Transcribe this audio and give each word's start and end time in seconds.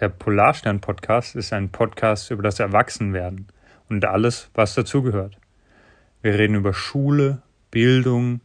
Der 0.00 0.08
Polarstern-Podcast 0.08 1.36
ist 1.36 1.52
ein 1.52 1.68
Podcast 1.68 2.30
über 2.30 2.42
das 2.42 2.58
Erwachsenwerden 2.58 3.48
und 3.90 4.02
alles, 4.06 4.48
was 4.54 4.74
dazugehört. 4.74 5.36
Wir 6.22 6.38
reden 6.38 6.54
über 6.54 6.72
Schule, 6.72 7.42
Bildung, 7.70 8.40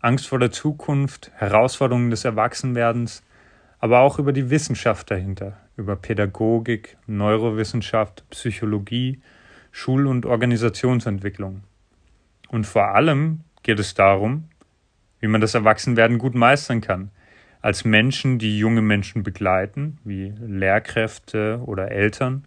Angst 0.00 0.28
vor 0.28 0.38
der 0.38 0.50
Zukunft, 0.50 1.32
Herausforderungen 1.34 2.10
des 2.10 2.26
Erwachsenwerdens, 2.26 3.22
aber 3.78 4.00
auch 4.00 4.18
über 4.18 4.34
die 4.34 4.50
Wissenschaft 4.50 5.10
dahinter, 5.10 5.56
über 5.78 5.96
Pädagogik, 5.96 6.98
Neurowissenschaft, 7.06 8.28
Psychologie, 8.28 9.22
Schul- 9.72 10.06
und 10.06 10.26
Organisationsentwicklung. 10.26 11.62
Und 12.48 12.66
vor 12.66 12.88
allem 12.88 13.44
geht 13.62 13.78
es 13.78 13.94
darum, 13.94 14.50
wie 15.20 15.28
man 15.28 15.40
das 15.40 15.54
Erwachsenwerden 15.54 16.18
gut 16.18 16.34
meistern 16.34 16.82
kann, 16.82 17.12
als 17.60 17.84
Menschen, 17.84 18.38
die 18.38 18.58
junge 18.58 18.82
Menschen 18.82 19.22
begleiten, 19.22 19.98
wie 20.04 20.32
Lehrkräfte 20.40 21.60
oder 21.64 21.90
Eltern, 21.90 22.46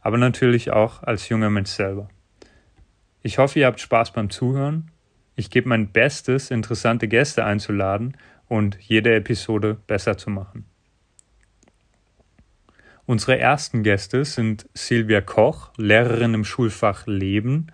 aber 0.00 0.18
natürlich 0.18 0.70
auch 0.70 1.02
als 1.02 1.28
junger 1.28 1.50
Mensch 1.50 1.70
selber. 1.70 2.08
Ich 3.22 3.38
hoffe, 3.38 3.60
ihr 3.60 3.66
habt 3.66 3.80
Spaß 3.80 4.12
beim 4.12 4.30
Zuhören. 4.30 4.90
Ich 5.36 5.50
gebe 5.50 5.68
mein 5.68 5.92
Bestes, 5.92 6.50
interessante 6.50 7.08
Gäste 7.08 7.44
einzuladen 7.44 8.16
und 8.48 8.76
jede 8.80 9.14
Episode 9.14 9.78
besser 9.86 10.18
zu 10.18 10.30
machen. 10.30 10.66
Unsere 13.06 13.38
ersten 13.38 13.82
Gäste 13.82 14.24
sind 14.24 14.68
Silvia 14.74 15.20
Koch, 15.20 15.72
Lehrerin 15.76 16.34
im 16.34 16.44
Schulfach 16.44 17.06
Leben, 17.06 17.68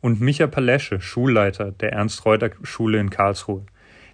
und 0.00 0.20
Micha 0.20 0.46
Palesche, 0.46 1.00
Schulleiter 1.00 1.72
der 1.72 1.92
Ernst-Reuter-Schule 1.92 2.98
in 2.98 3.10
Karlsruhe. 3.10 3.66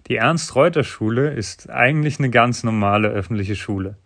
Die 0.07 0.15
Ernst-Reuter-Schule 0.15 1.33
ist 1.33 1.69
eigentlich 1.69 2.17
eine 2.19 2.29
ganz 2.29 2.63
normale 2.63 3.09
öffentliche 3.09 3.57
Schule. 3.57 3.97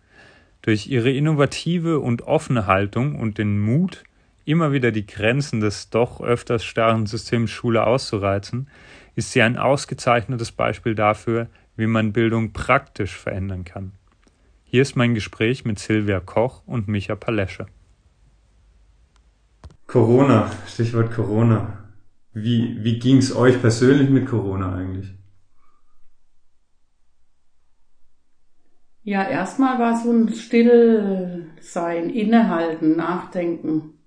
Durch 0.60 0.88
ihre 0.88 1.12
innovative 1.12 2.00
und 2.00 2.22
offene 2.22 2.66
Haltung 2.66 3.14
und 3.20 3.38
den 3.38 3.60
Mut, 3.60 4.02
immer 4.44 4.72
wieder 4.72 4.90
die 4.90 5.06
Grenzen 5.06 5.60
des 5.60 5.90
doch 5.90 6.20
öfters 6.20 6.64
starren 6.64 7.06
Systems 7.06 7.52
Schule 7.52 7.86
auszureizen, 7.86 8.68
ist 9.14 9.30
sie 9.30 9.42
ein 9.42 9.56
ausgezeichnetes 9.56 10.50
Beispiel 10.50 10.96
dafür, 10.96 11.46
wie 11.76 11.86
man 11.86 12.12
Bildung 12.12 12.52
praktisch 12.52 13.16
verändern 13.16 13.64
kann. 13.64 13.92
Hier 14.64 14.82
ist 14.82 14.96
mein 14.96 15.14
Gespräch 15.14 15.64
mit 15.64 15.78
Silvia 15.78 16.18
Koch 16.18 16.62
und 16.66 16.88
Micha 16.88 17.14
Palesche. 17.14 17.66
Corona, 19.86 20.50
Stichwort 20.66 21.12
Corona. 21.12 21.78
Wie, 22.32 22.82
wie 22.82 22.98
ging 22.98 23.18
es 23.18 23.36
euch 23.36 23.60
persönlich 23.60 24.10
mit 24.10 24.26
Corona 24.26 24.74
eigentlich? 24.74 25.14
Ja, 29.04 29.28
erstmal 29.28 29.78
war 29.78 29.96
so 29.96 30.12
ein 30.12 30.32
Stillsein, 30.32 32.10
Innehalten, 32.10 32.96
Nachdenken. 32.96 33.98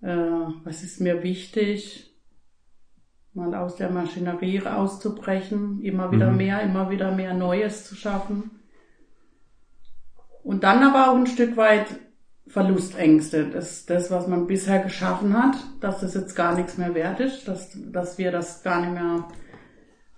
Äh, 0.00 0.16
was 0.64 0.84
ist 0.84 1.00
mir 1.00 1.22
wichtig? 1.24 2.14
Mal 3.32 3.56
aus 3.56 3.74
der 3.74 3.90
Maschinerie 3.90 4.62
auszubrechen, 4.62 5.82
immer 5.82 6.12
wieder 6.12 6.30
mhm. 6.30 6.36
mehr, 6.36 6.62
immer 6.62 6.90
wieder 6.90 7.10
mehr 7.10 7.34
Neues 7.34 7.84
zu 7.84 7.96
schaffen. 7.96 8.50
Und 10.44 10.62
dann 10.62 10.84
aber 10.84 11.10
auch 11.10 11.16
ein 11.16 11.26
Stück 11.26 11.56
weit 11.56 11.86
Verlustängste. 12.46 13.46
Das, 13.46 13.86
das, 13.86 14.12
was 14.12 14.28
man 14.28 14.46
bisher 14.46 14.78
geschaffen 14.78 15.36
hat, 15.36 15.56
dass 15.80 16.00
das 16.00 16.14
jetzt 16.14 16.36
gar 16.36 16.54
nichts 16.54 16.78
mehr 16.78 16.94
wert 16.94 17.18
ist, 17.18 17.48
dass, 17.48 17.76
dass 17.90 18.18
wir 18.18 18.30
das 18.30 18.62
gar 18.62 18.80
nicht 18.80 18.92
mehr 18.92 19.26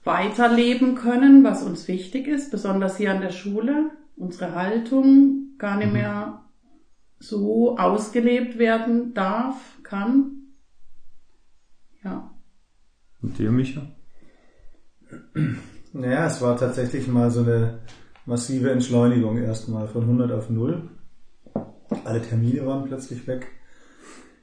weiterleben 0.06 0.94
können, 0.94 1.42
was 1.44 1.62
uns 1.62 1.88
wichtig 1.88 2.28
ist, 2.28 2.50
besonders 2.50 2.96
hier 2.96 3.12
an 3.12 3.20
der 3.20 3.30
Schule, 3.30 3.90
unsere 4.16 4.54
Haltung 4.54 5.56
gar 5.58 5.76
nicht 5.76 5.88
mhm. 5.88 5.92
mehr 5.94 6.44
so 7.18 7.76
ausgelebt 7.76 8.58
werden 8.58 9.14
darf, 9.14 9.56
kann. 9.82 10.52
Ja. 12.04 12.30
Und 13.20 13.38
dir, 13.38 13.50
Micha? 13.50 13.82
Naja, 15.92 16.26
es 16.26 16.42
war 16.42 16.56
tatsächlich 16.56 17.08
mal 17.08 17.30
so 17.30 17.40
eine 17.40 17.80
massive 18.26 18.70
Entschleunigung 18.70 19.38
erstmal 19.38 19.88
von 19.88 20.02
100 20.02 20.30
auf 20.32 20.50
0. 20.50 20.88
Alle 22.04 22.22
Termine 22.22 22.66
waren 22.66 22.84
plötzlich 22.84 23.26
weg. 23.26 23.46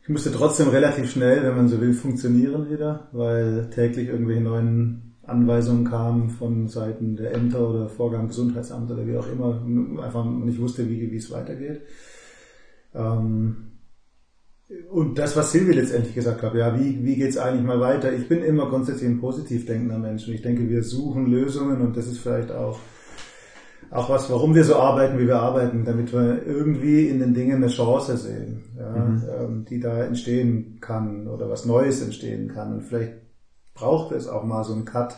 Ich 0.02 0.10
musste 0.10 0.32
trotzdem 0.32 0.70
relativ 0.70 1.12
schnell, 1.12 1.44
wenn 1.44 1.56
man 1.56 1.70
so 1.70 1.80
will, 1.80 1.94
funktionieren 1.94 2.70
wieder, 2.70 3.08
weil 3.12 3.70
täglich 3.70 4.10
irgendwelche 4.10 4.42
neuen 4.42 5.13
Anweisungen 5.26 5.86
kamen 5.86 6.30
von 6.30 6.68
Seiten 6.68 7.16
der 7.16 7.34
Ämter 7.34 7.70
oder 7.70 7.88
Vorgang 7.88 8.28
Gesundheitsamt 8.28 8.92
oder 8.92 9.08
wie 9.08 9.18
auch 9.18 9.28
immer, 9.32 9.62
einfach 10.04 10.26
nicht 10.26 10.60
wusste, 10.60 10.90
wie, 10.90 11.12
wie 11.12 11.18
es 11.18 11.32
weitergeht. 11.32 11.82
Ähm, 12.94 13.70
und 14.92 15.18
das, 15.20 15.36
was 15.38 15.52
Silvi 15.52 15.74
letztendlich 15.74 16.16
gesagt 16.16 16.42
hat, 16.42 16.56
ja, 16.56 16.78
wie, 16.80 17.06
wie 17.06 17.16
geht's 17.16 17.38
eigentlich 17.38 17.66
mal 17.66 17.80
weiter? 17.80 18.14
Ich 18.14 18.28
bin 18.28 18.44
immer 18.44 18.70
grundsätzlich 18.70 19.10
ein 19.10 19.20
positiv 19.20 19.66
denkender 19.66 19.98
Mensch 19.98 20.28
und 20.28 20.34
ich 20.34 20.42
denke, 20.42 20.68
wir 20.68 20.84
suchen 20.84 21.28
Lösungen 21.28 21.82
und 21.82 21.96
das 21.96 22.08
ist 22.08 22.20
vielleicht 22.20 22.52
auch, 22.52 22.80
auch 23.92 24.10
was, 24.10 24.30
warum 24.32 24.56
wir 24.56 24.64
so 24.64 24.76
arbeiten, 24.76 25.20
wie 25.20 25.28
wir 25.28 25.40
arbeiten, 25.40 25.86
damit 25.86 26.12
wir 26.12 26.46
irgendwie 26.46 27.08
in 27.08 27.20
den 27.20 27.34
Dingen 27.34 27.58
eine 27.58 27.68
Chance 27.68 28.18
sehen, 28.18 28.64
ja, 28.78 28.92
mhm. 28.92 29.24
ähm, 29.40 29.66
die 29.70 29.80
da 29.80 30.04
entstehen 30.04 30.80
kann 30.82 31.28
oder 31.28 31.50
was 31.50 31.66
Neues 31.66 32.02
entstehen 32.02 32.48
kann 32.48 32.74
und 32.74 32.82
vielleicht 32.82 33.23
braucht 33.74 34.12
es 34.12 34.28
auch 34.28 34.44
mal 34.44 34.64
so 34.64 34.74
einen 34.74 34.86
Cut, 34.86 35.16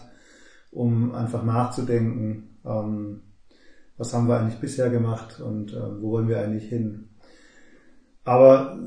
um 0.71 1.13
einfach 1.13 1.43
nachzudenken, 1.43 2.57
ähm, 2.66 3.21
was 3.97 4.13
haben 4.13 4.27
wir 4.27 4.39
eigentlich 4.39 4.59
bisher 4.59 4.89
gemacht 4.89 5.39
und 5.39 5.73
äh, 5.73 6.01
wo 6.01 6.11
wollen 6.11 6.27
wir 6.27 6.41
eigentlich 6.41 6.67
hin. 6.67 7.09
Aber 8.23 8.77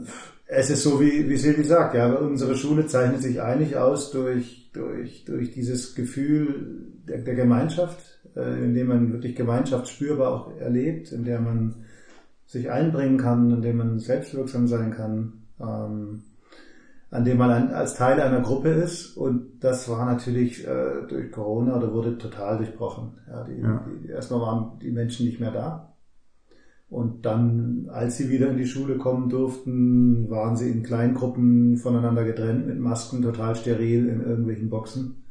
es 0.46 0.70
ist 0.70 0.82
so, 0.82 1.00
wie, 1.00 1.28
wie 1.28 1.36
Silvi 1.36 1.64
sagt, 1.64 1.94
ja, 1.94 2.12
unsere 2.14 2.56
Schule 2.56 2.86
zeichnet 2.86 3.22
sich 3.22 3.40
eigentlich 3.40 3.76
aus 3.76 4.10
durch, 4.10 4.70
durch, 4.72 5.24
durch 5.24 5.52
dieses 5.52 5.94
Gefühl 5.94 6.92
der, 7.06 7.18
der 7.18 7.34
Gemeinschaft, 7.34 8.20
äh, 8.34 8.64
in 8.64 8.74
dem 8.74 8.88
man 8.88 9.12
wirklich 9.12 9.36
Gemeinschaft 9.36 9.88
spürbar 9.88 10.32
auch 10.32 10.56
erlebt, 10.56 11.12
in 11.12 11.24
der 11.24 11.40
man 11.40 11.84
sich 12.46 12.70
einbringen 12.70 13.18
kann, 13.18 13.50
in 13.50 13.62
dem 13.62 13.76
man 13.76 13.98
selbstwirksam 13.98 14.66
sein 14.66 14.90
kann. 14.90 15.44
Ähm, 15.60 16.22
an 17.10 17.24
dem 17.24 17.38
man 17.38 17.70
als 17.70 17.94
Teil 17.94 18.20
einer 18.20 18.40
Gruppe 18.40 18.68
ist. 18.68 19.16
Und 19.16 19.60
das 19.60 19.88
war 19.88 20.04
natürlich 20.04 20.66
äh, 20.66 21.06
durch 21.08 21.32
Corona 21.32 21.76
oder 21.76 21.92
wurde 21.92 22.18
total 22.18 22.58
durchbrochen. 22.58 23.12
Ja, 23.28 23.44
die, 23.44 23.60
ja. 23.60 23.86
Die, 24.02 24.08
erstmal 24.08 24.40
waren 24.40 24.78
die 24.80 24.90
Menschen 24.90 25.26
nicht 25.26 25.40
mehr 25.40 25.52
da. 25.52 25.94
Und 26.90 27.26
dann, 27.26 27.88
als 27.92 28.16
sie 28.16 28.30
wieder 28.30 28.48
in 28.50 28.56
die 28.56 28.66
Schule 28.66 28.96
kommen 28.96 29.28
durften, 29.28 30.30
waren 30.30 30.56
sie 30.56 30.70
in 30.70 30.82
Kleingruppen 30.82 31.76
voneinander 31.76 32.24
getrennt 32.24 32.66
mit 32.66 32.78
Masken, 32.78 33.20
total 33.20 33.56
steril 33.56 34.08
in 34.08 34.22
irgendwelchen 34.22 34.70
Boxen. 34.70 35.24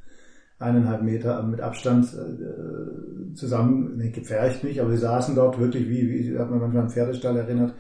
Eineinhalb 0.60 1.04
Meter 1.04 1.42
mit 1.44 1.62
Abstand 1.62 2.06
äh, 2.14 3.34
zusammen, 3.36 3.98
nee, 3.98 4.10
gepfercht 4.10 4.64
nicht, 4.64 4.82
aber 4.82 4.92
sie 4.92 4.98
saßen 4.98 5.36
dort 5.36 5.60
wirklich 5.60 5.88
wie, 5.88 6.10
wie 6.10 6.38
hat 6.38 6.50
man 6.50 6.60
manchmal 6.60 6.82
einen 6.82 6.92
Pferdestall 6.92 7.38
erinnert, 7.38 7.76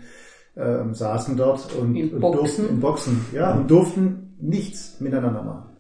ähm, 0.58 0.94
saßen 0.94 1.38
dort 1.38 1.74
und, 1.76 1.96
in 1.96 2.14
und 2.14 2.22
durften 2.22 2.68
in 2.68 2.80
Boxen, 2.80 3.26
ja, 3.34 3.54
und 3.54 3.70
durften 3.70 4.36
nichts 4.40 5.00
miteinander 5.00 5.44
machen. 5.44 5.78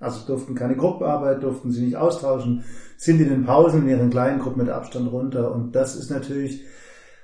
Also 0.00 0.26
durften 0.26 0.54
keine 0.54 0.76
Gruppenarbeit, 0.76 1.42
durften 1.42 1.72
sie 1.72 1.84
nicht 1.84 1.96
austauschen, 1.96 2.64
sind 2.96 3.20
in 3.20 3.28
den 3.28 3.44
Pausen 3.44 3.82
in 3.82 3.88
ihren 3.88 4.10
kleinen 4.10 4.38
Gruppen 4.38 4.62
mit 4.62 4.70
Abstand 4.70 5.10
runter. 5.10 5.52
Und 5.52 5.74
das 5.74 5.96
ist 5.96 6.10
natürlich 6.10 6.62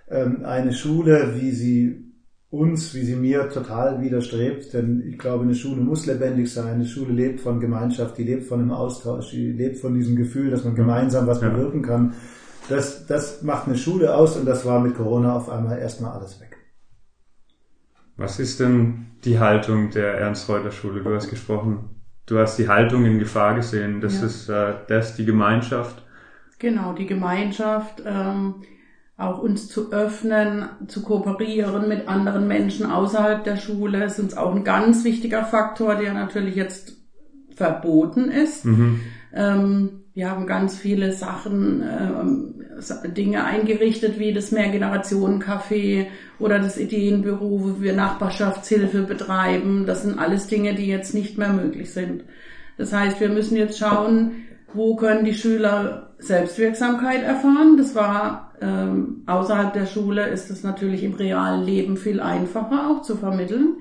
ähm, 0.08 0.44
eine 0.44 0.72
Schule, 0.72 1.34
wie 1.36 1.52
sie 1.52 2.14
uns, 2.50 2.94
wie 2.94 3.04
sie 3.04 3.16
mir 3.16 3.48
total 3.48 4.00
widerstrebt, 4.00 4.72
denn 4.74 5.02
ich 5.08 5.18
glaube, 5.18 5.42
eine 5.42 5.54
Schule 5.54 5.80
muss 5.80 6.06
lebendig 6.06 6.52
sein. 6.52 6.74
Eine 6.74 6.86
Schule 6.86 7.12
lebt 7.12 7.40
von 7.40 7.60
Gemeinschaft, 7.60 8.16
die 8.18 8.24
lebt 8.24 8.44
von 8.44 8.60
einem 8.60 8.70
Austausch, 8.70 9.30
die 9.30 9.52
lebt 9.52 9.78
von 9.78 9.94
diesem 9.94 10.14
Gefühl, 10.14 10.50
dass 10.50 10.64
man 10.64 10.76
gemeinsam 10.76 11.26
was 11.26 11.40
bewirken 11.40 11.82
kann. 11.82 12.14
Das, 12.68 13.06
das 13.06 13.42
macht 13.42 13.66
eine 13.66 13.76
Schule 13.76 14.14
aus 14.14 14.36
und 14.36 14.46
das 14.46 14.64
war 14.64 14.80
mit 14.80 14.96
Corona 14.96 15.36
auf 15.36 15.48
einmal 15.48 15.78
erstmal 15.78 16.12
alles 16.12 16.40
weg. 16.40 16.63
Was 18.16 18.38
ist 18.38 18.60
denn 18.60 19.06
die 19.24 19.38
Haltung 19.38 19.90
der 19.90 20.14
Ernst-Reuter-Schule? 20.18 21.02
Du 21.02 21.14
hast 21.14 21.30
gesprochen, 21.30 21.90
du 22.26 22.38
hast 22.38 22.58
die 22.58 22.68
Haltung 22.68 23.04
in 23.04 23.18
Gefahr 23.18 23.54
gesehen. 23.54 24.00
Das 24.00 24.20
ja. 24.20 24.26
ist 24.26 24.48
äh, 24.48 24.74
das, 24.88 25.16
die 25.16 25.24
Gemeinschaft. 25.24 26.02
Genau, 26.58 26.92
die 26.92 27.06
Gemeinschaft, 27.06 28.02
ähm, 28.06 28.54
auch 29.16 29.38
uns 29.38 29.68
zu 29.68 29.92
öffnen, 29.92 30.68
zu 30.86 31.02
kooperieren 31.02 31.88
mit 31.88 32.08
anderen 32.08 32.48
Menschen 32.48 32.86
außerhalb 32.86 33.44
der 33.44 33.56
Schule, 33.56 34.04
ist 34.04 34.18
uns 34.18 34.36
auch 34.36 34.54
ein 34.54 34.64
ganz 34.64 35.04
wichtiger 35.04 35.44
Faktor, 35.44 35.96
der 35.96 36.14
natürlich 36.14 36.54
jetzt 36.54 36.96
verboten 37.54 38.30
ist. 38.30 38.64
Mhm. 38.64 39.00
Ähm, 39.32 39.90
wir 40.14 40.30
haben 40.30 40.46
ganz 40.46 40.78
viele 40.78 41.12
Sachen, 41.12 41.82
äh, 41.82 43.08
Dinge 43.08 43.44
eingerichtet, 43.44 44.18
wie 44.18 44.32
das 44.32 44.52
Mehrgenerationen-Café 44.52 46.06
oder 46.38 46.58
das 46.58 46.78
Ideenbüro, 46.78 47.60
wo 47.62 47.80
wir 47.80 47.94
Nachbarschaftshilfe 47.94 49.02
betreiben. 49.02 49.84
Das 49.86 50.02
sind 50.02 50.18
alles 50.18 50.46
Dinge, 50.46 50.74
die 50.74 50.86
jetzt 50.86 51.14
nicht 51.14 51.38
mehr 51.38 51.52
möglich 51.52 51.92
sind. 51.92 52.24
Das 52.76 52.92
heißt, 52.92 53.20
wir 53.20 53.28
müssen 53.28 53.56
jetzt 53.56 53.78
schauen, 53.78 54.32
wo 54.72 54.96
können 54.96 55.24
die 55.24 55.34
Schüler 55.34 56.14
Selbstwirksamkeit 56.18 57.22
erfahren. 57.22 57.76
Das 57.76 57.94
war 57.94 58.52
ähm, 58.60 59.22
außerhalb 59.26 59.72
der 59.72 59.86
Schule 59.86 60.28
ist 60.28 60.50
es 60.50 60.62
natürlich 60.62 61.04
im 61.04 61.14
realen 61.14 61.64
Leben 61.64 61.96
viel 61.96 62.20
einfacher 62.20 62.90
auch 62.90 63.02
zu 63.02 63.16
vermitteln. 63.16 63.76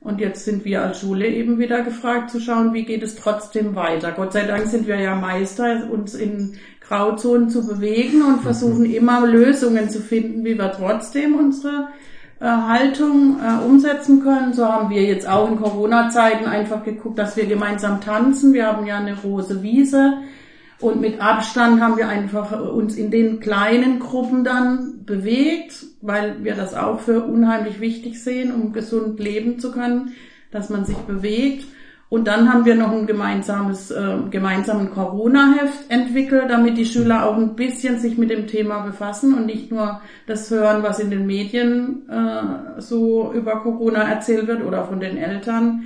Und 0.00 0.20
jetzt 0.20 0.44
sind 0.44 0.64
wir 0.64 0.82
als 0.82 1.00
Schule 1.00 1.26
eben 1.26 1.58
wieder 1.58 1.82
gefragt 1.82 2.30
zu 2.30 2.38
schauen, 2.38 2.72
wie 2.74 2.84
geht 2.84 3.02
es 3.02 3.16
trotzdem 3.16 3.74
weiter. 3.74 4.12
Gott 4.12 4.32
sei 4.32 4.44
Dank 4.46 4.66
sind 4.66 4.86
wir 4.86 5.00
ja 5.00 5.16
Meister, 5.16 5.90
uns 5.90 6.14
in 6.14 6.56
Grauzonen 6.88 7.50
zu 7.50 7.66
bewegen 7.66 8.22
und 8.22 8.42
versuchen 8.42 8.84
immer 8.84 9.26
Lösungen 9.26 9.90
zu 9.90 10.00
finden, 10.00 10.44
wie 10.44 10.56
wir 10.56 10.72
trotzdem 10.72 11.34
unsere 11.34 11.88
äh, 12.40 12.44
Haltung 12.44 13.38
äh, 13.40 13.64
umsetzen 13.64 14.22
können. 14.22 14.52
So 14.52 14.66
haben 14.66 14.90
wir 14.90 15.02
jetzt 15.02 15.28
auch 15.28 15.50
in 15.50 15.56
Corona-Zeiten 15.56 16.46
einfach 16.46 16.84
geguckt, 16.84 17.18
dass 17.18 17.36
wir 17.36 17.46
gemeinsam 17.46 18.00
tanzen. 18.00 18.52
Wir 18.52 18.66
haben 18.66 18.86
ja 18.86 18.98
eine 18.98 19.14
große 19.14 19.62
Wiese 19.62 20.18
und 20.78 21.00
mit 21.00 21.20
Abstand 21.20 21.80
haben 21.80 21.96
wir 21.96 22.08
einfach 22.08 22.52
äh, 22.52 22.56
uns 22.56 22.96
in 22.96 23.10
den 23.10 23.40
kleinen 23.40 23.98
Gruppen 23.98 24.44
dann 24.44 25.04
bewegt, 25.04 25.86
weil 26.02 26.44
wir 26.44 26.54
das 26.54 26.74
auch 26.74 27.00
für 27.00 27.24
unheimlich 27.24 27.80
wichtig 27.80 28.22
sehen, 28.22 28.54
um 28.54 28.72
gesund 28.72 29.18
leben 29.18 29.58
zu 29.58 29.72
können, 29.72 30.12
dass 30.50 30.68
man 30.68 30.84
sich 30.84 30.98
bewegt. 30.98 31.64
Und 32.08 32.28
dann 32.28 32.52
haben 32.52 32.64
wir 32.64 32.76
noch 32.76 32.92
ein 32.92 33.06
gemeinsames, 33.06 33.90
äh, 33.90 34.18
gemeinsamen 34.30 34.92
Corona-Heft 34.92 35.90
entwickelt, 35.90 36.44
damit 36.48 36.78
die 36.78 36.84
Schüler 36.84 37.26
auch 37.26 37.36
ein 37.36 37.56
bisschen 37.56 37.98
sich 37.98 38.16
mit 38.16 38.30
dem 38.30 38.46
Thema 38.46 38.80
befassen 38.80 39.34
und 39.34 39.46
nicht 39.46 39.72
nur 39.72 40.00
das 40.26 40.48
hören, 40.50 40.84
was 40.84 41.00
in 41.00 41.10
den 41.10 41.26
Medien 41.26 42.08
äh, 42.08 42.80
so 42.80 43.32
über 43.32 43.60
Corona 43.60 44.02
erzählt 44.08 44.46
wird 44.46 44.64
oder 44.64 44.84
von 44.84 45.00
den 45.00 45.16
Eltern. 45.16 45.84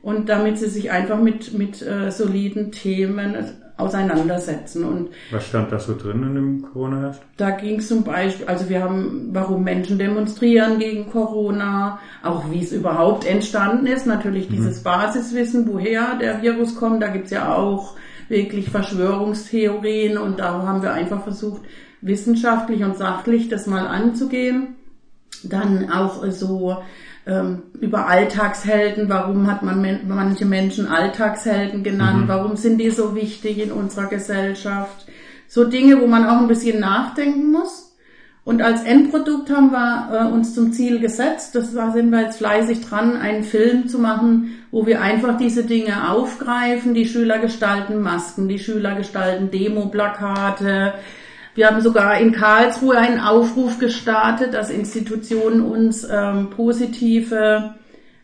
Und 0.00 0.30
damit 0.30 0.58
sie 0.58 0.68
sich 0.68 0.90
einfach 0.90 1.20
mit, 1.20 1.56
mit 1.56 1.82
äh, 1.82 2.10
soliden 2.10 2.72
Themen 2.72 3.36
auseinandersetzen. 3.82 4.84
Und 4.84 5.10
Was 5.30 5.46
stand 5.46 5.72
da 5.72 5.78
so 5.78 5.96
drin 5.96 6.22
in 6.22 6.34
dem 6.34 6.62
Corona-Heft? 6.62 7.22
Da 7.36 7.50
ging 7.50 7.78
es 7.78 7.88
zum 7.88 8.04
Beispiel, 8.04 8.46
also 8.46 8.68
wir 8.68 8.82
haben, 8.82 9.30
warum 9.32 9.64
Menschen 9.64 9.98
demonstrieren 9.98 10.78
gegen 10.78 11.10
Corona, 11.10 11.98
auch 12.22 12.50
wie 12.50 12.62
es 12.62 12.72
überhaupt 12.72 13.26
entstanden 13.26 13.86
ist, 13.86 14.06
natürlich 14.06 14.48
mhm. 14.48 14.54
dieses 14.54 14.82
Basiswissen, 14.82 15.68
woher 15.68 16.16
der 16.20 16.42
Virus 16.42 16.76
kommt, 16.76 17.02
da 17.02 17.08
gibt's 17.08 17.30
ja 17.30 17.54
auch 17.54 17.96
wirklich 18.28 18.70
Verschwörungstheorien 18.70 20.16
und 20.16 20.38
da 20.38 20.62
haben 20.62 20.82
wir 20.82 20.92
einfach 20.92 21.22
versucht, 21.22 21.62
wissenschaftlich 22.00 22.82
und 22.82 22.96
sachlich 22.96 23.48
das 23.48 23.66
mal 23.66 23.86
anzugehen. 23.86 24.74
Dann 25.44 25.90
auch 25.90 26.24
so 26.30 26.78
ähm, 27.26 27.62
über 27.80 28.08
Alltagshelden, 28.08 29.08
warum 29.08 29.50
hat 29.50 29.62
man 29.62 30.00
manche 30.08 30.44
Menschen 30.44 30.88
Alltagshelden 30.88 31.82
genannt, 31.84 32.24
mhm. 32.24 32.28
warum 32.28 32.56
sind 32.56 32.78
die 32.78 32.90
so 32.90 33.14
wichtig 33.14 33.58
in 33.58 33.72
unserer 33.72 34.06
Gesellschaft. 34.06 35.06
So 35.46 35.64
Dinge, 35.64 36.00
wo 36.00 36.06
man 36.06 36.26
auch 36.26 36.40
ein 36.40 36.48
bisschen 36.48 36.80
nachdenken 36.80 37.52
muss. 37.52 37.92
Und 38.44 38.60
als 38.60 38.82
Endprodukt 38.82 39.50
haben 39.50 39.70
wir 39.70 40.08
äh, 40.12 40.32
uns 40.32 40.54
zum 40.54 40.72
Ziel 40.72 40.98
gesetzt, 40.98 41.54
das 41.54 41.74
da 41.74 41.92
sind 41.92 42.10
wir 42.10 42.22
jetzt 42.22 42.38
fleißig 42.38 42.80
dran, 42.80 43.16
einen 43.16 43.44
Film 43.44 43.86
zu 43.86 44.00
machen, 44.00 44.64
wo 44.72 44.84
wir 44.84 45.00
einfach 45.00 45.36
diese 45.36 45.64
Dinge 45.64 46.10
aufgreifen. 46.10 46.92
Die 46.92 47.06
Schüler 47.06 47.38
gestalten 47.38 48.00
Masken, 48.00 48.48
die 48.48 48.58
Schüler 48.58 48.96
gestalten 48.96 49.52
Demo-Plakate, 49.52 50.94
wir 51.54 51.66
haben 51.66 51.80
sogar 51.80 52.18
in 52.18 52.32
Karlsruhe 52.32 52.96
einen 52.96 53.20
Aufruf 53.20 53.78
gestartet, 53.78 54.54
dass 54.54 54.70
Institutionen 54.70 55.60
uns 55.60 56.06
ähm, 56.10 56.50
positive 56.50 57.74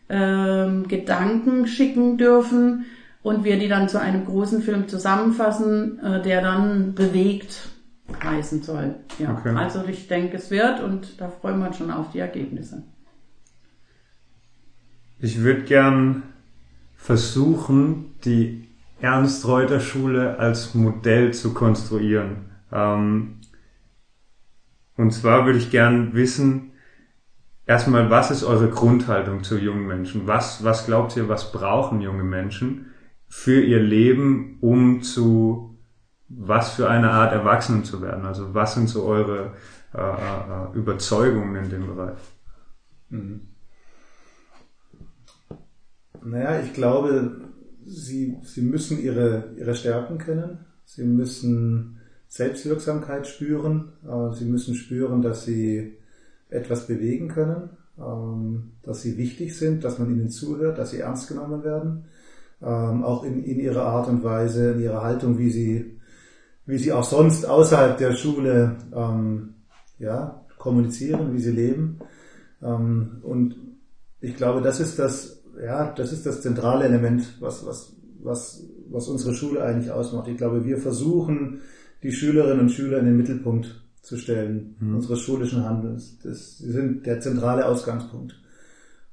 ähm, 0.09 0.87
Gedanken 0.87 1.67
schicken 1.67 2.17
dürfen 2.17 2.85
und 3.21 3.43
wir 3.43 3.59
die 3.59 3.67
dann 3.67 3.89
zu 3.89 3.99
einem 3.99 4.25
großen 4.25 4.61
Film 4.61 4.87
zusammenfassen, 4.87 5.99
äh, 5.99 6.21
der 6.21 6.41
dann 6.41 6.95
bewegt 6.95 7.69
heißen 8.23 8.63
soll. 8.63 8.95
Ja. 9.19 9.37
Okay. 9.37 9.55
Also 9.55 9.83
ich 9.87 10.07
denke, 10.07 10.37
es 10.37 10.49
wird 10.49 10.81
und 10.81 11.21
da 11.21 11.29
freuen 11.29 11.59
wir 11.59 11.67
uns 11.67 11.77
schon 11.77 11.91
auf 11.91 12.11
die 12.11 12.19
Ergebnisse. 12.19 12.83
Ich 15.19 15.41
würde 15.41 15.63
gern 15.63 16.23
versuchen, 16.95 18.15
die 18.25 18.67
Ernst-Reuter-Schule 19.01 20.39
als 20.39 20.73
Modell 20.73 21.33
zu 21.33 21.53
konstruieren. 21.53 22.48
Ähm, 22.71 23.41
und 24.95 25.11
zwar 25.11 25.45
würde 25.45 25.59
ich 25.59 25.71
gern 25.71 26.13
wissen, 26.13 26.71
erstmal, 27.65 28.09
was 28.09 28.31
ist 28.31 28.43
eure 28.43 28.69
Grundhaltung 28.69 29.43
zu 29.43 29.57
jungen 29.57 29.87
Menschen? 29.87 30.27
Was, 30.27 30.63
was 30.63 30.85
glaubt 30.85 31.15
ihr, 31.15 31.29
was 31.29 31.51
brauchen 31.51 32.01
junge 32.01 32.23
Menschen 32.23 32.87
für 33.27 33.61
ihr 33.61 33.79
Leben, 33.79 34.57
um 34.61 35.01
zu 35.01 35.77
was 36.27 36.71
für 36.73 36.89
eine 36.89 37.11
Art 37.11 37.31
Erwachsenen 37.33 37.83
zu 37.83 38.01
werden? 38.01 38.25
Also 38.25 38.53
was 38.53 38.73
sind 38.73 38.89
so 38.89 39.05
eure 39.05 39.53
äh, 39.93 39.99
äh, 39.99 40.77
Überzeugungen 40.77 41.55
in 41.63 41.69
dem 41.69 41.87
Bereich? 41.87 42.19
Mhm. 43.09 43.41
Naja, 46.23 46.59
ich 46.59 46.73
glaube, 46.73 47.41
sie, 47.85 48.37
sie 48.43 48.61
müssen 48.61 48.99
ihre, 49.01 49.53
ihre 49.57 49.75
Stärken 49.75 50.17
kennen. 50.17 50.65
Sie 50.85 51.03
müssen 51.03 51.98
Selbstwirksamkeit 52.29 53.27
spüren. 53.27 53.91
Äh, 54.07 54.33
sie 54.35 54.45
müssen 54.45 54.75
spüren, 54.75 55.21
dass 55.21 55.43
sie 55.43 55.97
etwas 56.49 56.87
bewegen 56.87 57.27
können, 57.27 57.71
ähm, 57.97 58.71
dass 58.83 59.01
sie 59.01 59.17
wichtig 59.17 59.57
sind, 59.57 59.83
dass 59.83 59.99
man 59.99 60.09
ihnen 60.11 60.29
zuhört, 60.29 60.77
dass 60.77 60.91
sie 60.91 60.99
ernst 60.99 61.27
genommen 61.27 61.63
werden. 61.63 62.05
Ähm, 62.61 63.03
auch 63.03 63.23
in, 63.23 63.43
in 63.43 63.59
ihrer 63.59 63.83
Art 63.83 64.07
und 64.07 64.23
Weise, 64.23 64.71
in 64.71 64.81
ihrer 64.81 65.01
Haltung, 65.01 65.37
wie 65.37 65.49
sie, 65.49 65.99
wie 66.65 66.77
sie 66.77 66.93
auch 66.93 67.03
sonst 67.03 67.45
außerhalb 67.45 67.97
der 67.97 68.13
Schule 68.13 68.77
ähm, 68.93 69.55
ja, 69.97 70.45
kommunizieren, 70.57 71.33
wie 71.33 71.39
sie 71.39 71.51
leben. 71.51 71.99
und 72.61 73.55
ich 74.19 74.35
glaube, 74.35 74.61
das 74.61 74.81
ist 74.81 74.99
das, 74.99 75.41
ja, 75.63 75.93
das 75.93 76.11
ist 76.11 76.25
das 76.25 76.41
zentrale 76.41 76.83
Element, 76.83 77.37
was, 77.39 77.65
was, 77.65 77.93
was, 78.21 78.63
was 78.89 79.07
unsere 79.07 79.33
Schule 79.33 79.63
eigentlich 79.63 79.91
ausmacht. 79.91 80.27
Ich 80.27 80.37
glaube, 80.37 80.65
wir 80.65 80.77
versuchen, 80.77 81.61
die 82.03 82.11
Schülerinnen 82.11 82.61
und 82.61 82.69
Schüler 82.69 82.99
in 82.99 83.05
den 83.05 83.17
Mittelpunkt 83.17 83.83
zu 84.01 84.17
stellen, 84.17 84.75
mhm. 84.79 84.95
unseres 84.95 85.21
schulischen 85.21 85.63
Handelns. 85.63 86.19
Das, 86.23 86.57
sie 86.57 86.71
sind 86.71 87.05
der 87.05 87.19
zentrale 87.19 87.65
Ausgangspunkt. 87.65 88.39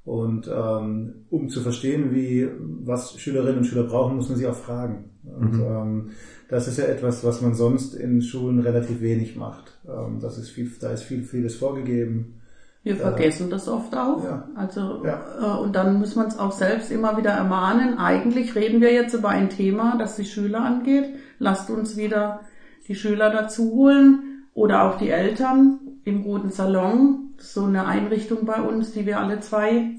Und 0.05 0.49
ähm, 0.49 1.27
um 1.31 1.49
zu 1.49 1.61
verstehen, 1.63 2.15
wie 2.15 2.49
was 2.85 3.19
Schülerinnen 3.19 3.59
und 3.59 3.65
Schüler 3.65 3.83
brauchen, 3.83 4.17
muss 4.17 4.29
man 4.29 4.39
sie 4.39 4.47
auch 4.47 4.55
fragen. 4.55 5.11
Und 5.25 5.55
mhm. 5.55 5.63
ähm, 5.63 6.11
das 6.49 6.69
ist 6.69 6.79
ja 6.79 6.85
etwas, 6.85 7.25
was 7.25 7.43
man 7.43 7.55
sonst 7.55 7.95
in 7.95 8.23
Schulen 8.23 8.61
relativ 8.61 9.01
wenig 9.01 9.35
macht. 9.35 9.79
Ähm, 9.87 10.21
das 10.21 10.39
ist 10.39 10.51
viel, 10.51 10.71
da 10.81 10.93
ist 10.93 11.03
viel, 11.03 11.25
vieles 11.25 11.57
vorgegeben. 11.57 12.41
Wir 12.85 12.93
äh, 12.93 12.99
vergessen 12.99 13.51
das 13.51 13.69
oft 13.69 13.97
auch. 13.97 14.23
Ja. 14.23 14.49
Also 14.55 15.05
ja. 15.05 15.25
Äh, 15.41 15.61
und 15.61 15.75
dann 15.75 15.99
muss 15.99 16.15
man 16.15 16.29
es 16.29 16.39
auch 16.39 16.53
selbst 16.53 16.93
immer 16.93 17.17
wieder 17.17 17.33
ermahnen. 17.33 17.99
Eigentlich 17.99 18.55
reden 18.55 18.81
wir 18.81 18.93
jetzt 18.93 19.13
über 19.13 19.31
ein 19.31 19.51
Thema, 19.51 19.97
das 19.99 20.15
die 20.15 20.25
Schüler 20.25 20.61
angeht. 20.61 21.17
Lasst 21.41 21.69
uns 21.69 21.97
wieder 21.97 22.43
die 22.89 22.95
Schüler 22.95 23.31
dazu 23.31 23.73
holen 23.73 24.47
oder 24.55 24.85
auch 24.85 24.99
die 24.99 25.11
Eltern 25.11 25.81
im 26.05 26.23
Roten 26.23 26.51
Salon. 26.51 27.35
so 27.39 27.65
eine 27.65 27.87
Einrichtung 27.87 28.47
bei 28.47 28.61
uns, 28.63 28.93
die 28.93 29.05
wir 29.05 29.21
alle 29.21 29.41
zwei, 29.41 29.91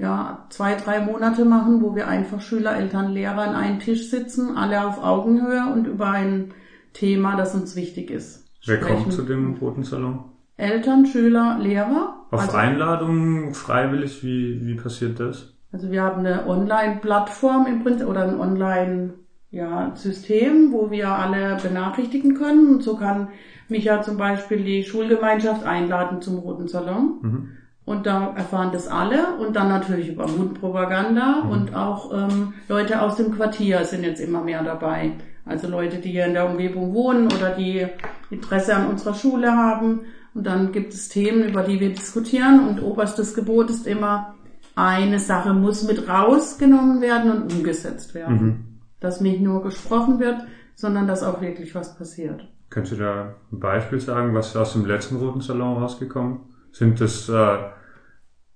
ja, 0.00 0.46
zwei, 0.50 0.74
drei 0.74 1.00
Monate 1.00 1.44
machen, 1.44 1.82
wo 1.82 1.94
wir 1.94 2.08
einfach 2.08 2.40
Schüler, 2.40 2.76
Eltern, 2.76 3.12
Lehrer 3.12 3.42
an 3.42 3.54
einen 3.54 3.78
Tisch 3.78 4.10
sitzen, 4.10 4.56
alle 4.56 4.84
auf 4.84 5.02
Augenhöhe 5.02 5.72
und 5.72 5.86
über 5.86 6.10
ein 6.10 6.52
Thema, 6.92 7.36
das 7.36 7.54
uns 7.54 7.76
wichtig 7.76 8.10
ist. 8.10 8.44
Wer 8.66 8.78
sprechen. 8.78 8.96
kommt 8.96 9.12
zu 9.12 9.22
dem 9.22 9.54
Roten 9.54 9.84
Salon? 9.84 10.24
Eltern, 10.56 11.06
Schüler, 11.06 11.58
Lehrer. 11.60 12.26
Auf 12.30 12.40
also, 12.40 12.56
Einladung, 12.56 13.54
freiwillig, 13.54 14.22
wie, 14.24 14.66
wie 14.66 14.74
passiert 14.74 15.20
das? 15.20 15.54
Also 15.70 15.90
wir 15.90 16.02
haben 16.02 16.20
eine 16.20 16.46
Online-Plattform 16.46 17.66
im 17.66 17.82
Prinzip 17.82 18.06
oder 18.06 18.24
ein 18.24 18.40
Online- 18.40 19.14
ja, 19.52 19.92
System, 19.94 20.72
wo 20.72 20.90
wir 20.90 21.10
alle 21.10 21.58
benachrichtigen 21.62 22.34
können. 22.34 22.74
Und 22.74 22.82
so 22.82 22.96
kann 22.96 23.28
mich 23.68 23.84
ja 23.84 24.02
zum 24.02 24.16
Beispiel 24.16 24.64
die 24.64 24.82
Schulgemeinschaft 24.82 25.64
einladen 25.64 26.20
zum 26.22 26.38
Roten 26.38 26.68
Salon. 26.68 27.18
Mhm. 27.20 27.48
Und 27.84 28.06
da 28.06 28.32
erfahren 28.34 28.70
das 28.72 28.88
alle 28.88 29.36
und 29.36 29.56
dann 29.56 29.68
natürlich 29.68 30.08
über 30.08 30.26
Mundpropaganda 30.26 31.42
mhm. 31.44 31.50
und 31.50 31.74
auch 31.74 32.12
ähm, 32.12 32.54
Leute 32.68 33.02
aus 33.02 33.16
dem 33.16 33.34
Quartier 33.34 33.84
sind 33.84 34.04
jetzt 34.04 34.20
immer 34.20 34.42
mehr 34.42 34.62
dabei. 34.62 35.12
Also 35.44 35.68
Leute, 35.68 35.96
die 35.96 36.12
hier 36.12 36.26
in 36.26 36.34
der 36.34 36.48
Umgebung 36.48 36.94
wohnen 36.94 37.26
oder 37.26 37.50
die 37.50 37.86
Interesse 38.30 38.74
an 38.76 38.86
unserer 38.86 39.14
Schule 39.14 39.52
haben. 39.52 40.02
Und 40.32 40.46
dann 40.46 40.72
gibt 40.72 40.94
es 40.94 41.08
Themen, 41.08 41.48
über 41.48 41.62
die 41.62 41.80
wir 41.80 41.90
diskutieren 41.90 42.68
und 42.68 42.82
oberstes 42.82 43.34
Gebot 43.34 43.68
ist 43.68 43.86
immer, 43.86 44.34
eine 44.76 45.18
Sache 45.18 45.52
muss 45.52 45.82
mit 45.82 46.08
rausgenommen 46.08 47.02
werden 47.02 47.32
und 47.32 47.52
umgesetzt 47.52 48.14
werden. 48.14 48.42
Mhm 48.42 48.71
dass 49.02 49.20
nicht 49.20 49.40
nur 49.40 49.62
gesprochen 49.62 50.20
wird, 50.20 50.36
sondern 50.74 51.06
dass 51.06 51.22
auch 51.22 51.40
wirklich 51.40 51.74
was 51.74 51.96
passiert. 51.96 52.46
Könntest 52.70 52.98
du 52.98 53.04
da 53.04 53.34
ein 53.52 53.60
Beispiel 53.60 54.00
sagen, 54.00 54.34
was 54.34 54.56
aus 54.56 54.72
dem 54.72 54.86
letzten 54.86 55.16
Roten 55.16 55.40
Salon 55.40 55.76
rausgekommen? 55.76 56.40
Sind 56.72 57.00
das 57.00 57.28
äh, 57.28 57.58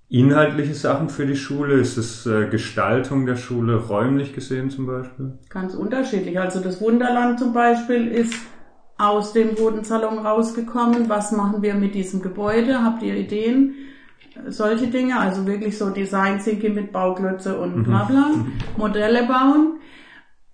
inhaltliche 0.08 0.74
Sachen 0.74 1.10
für 1.10 1.26
die 1.26 1.36
Schule? 1.36 1.74
Ist 1.74 1.98
es 1.98 2.26
äh, 2.26 2.48
Gestaltung 2.48 3.26
der 3.26 3.36
Schule 3.36 3.76
räumlich 3.76 4.32
gesehen 4.32 4.70
zum 4.70 4.86
Beispiel? 4.86 5.38
Ganz 5.50 5.74
unterschiedlich. 5.74 6.40
Also 6.40 6.60
das 6.60 6.80
Wunderland 6.80 7.38
zum 7.38 7.52
Beispiel 7.52 8.08
ist 8.08 8.34
aus 8.98 9.32
dem 9.32 9.50
Roten 9.50 9.84
Salon 9.84 10.18
rausgekommen? 10.18 11.08
Was 11.08 11.32
machen 11.32 11.62
wir 11.62 11.74
mit 11.74 11.94
diesem 11.94 12.22
Gebäude? 12.22 12.82
Habt 12.82 13.02
ihr 13.02 13.14
Ideen? 13.14 13.74
Solche 14.48 14.88
Dinge, 14.88 15.18
also 15.18 15.46
wirklich 15.46 15.76
so 15.78 15.90
Design 15.90 16.38
Thinking 16.38 16.74
mit 16.74 16.92
Bauklötze 16.92 17.58
und 17.58 17.84
bla 17.84 18.04
bla, 18.04 18.32
Modelle 18.76 19.26
bauen. 19.26 19.78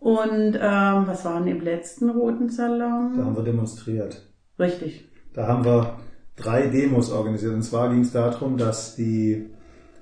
Und 0.02 0.58
ähm, 0.60 1.06
was 1.06 1.24
waren 1.24 1.46
im 1.46 1.60
letzten 1.60 2.10
Roten 2.10 2.50
Salon? 2.50 3.12
Da 3.16 3.24
haben 3.24 3.36
wir 3.36 3.44
demonstriert. 3.44 4.20
Richtig. 4.58 5.08
Da 5.32 5.46
haben 5.46 5.64
wir 5.64 5.96
drei 6.34 6.66
Demos 6.66 7.12
organisiert. 7.12 7.54
Und 7.54 7.62
zwar 7.62 7.88
ging 7.88 8.00
es 8.00 8.10
darum, 8.10 8.56
dass 8.56 8.96
die 8.96 9.48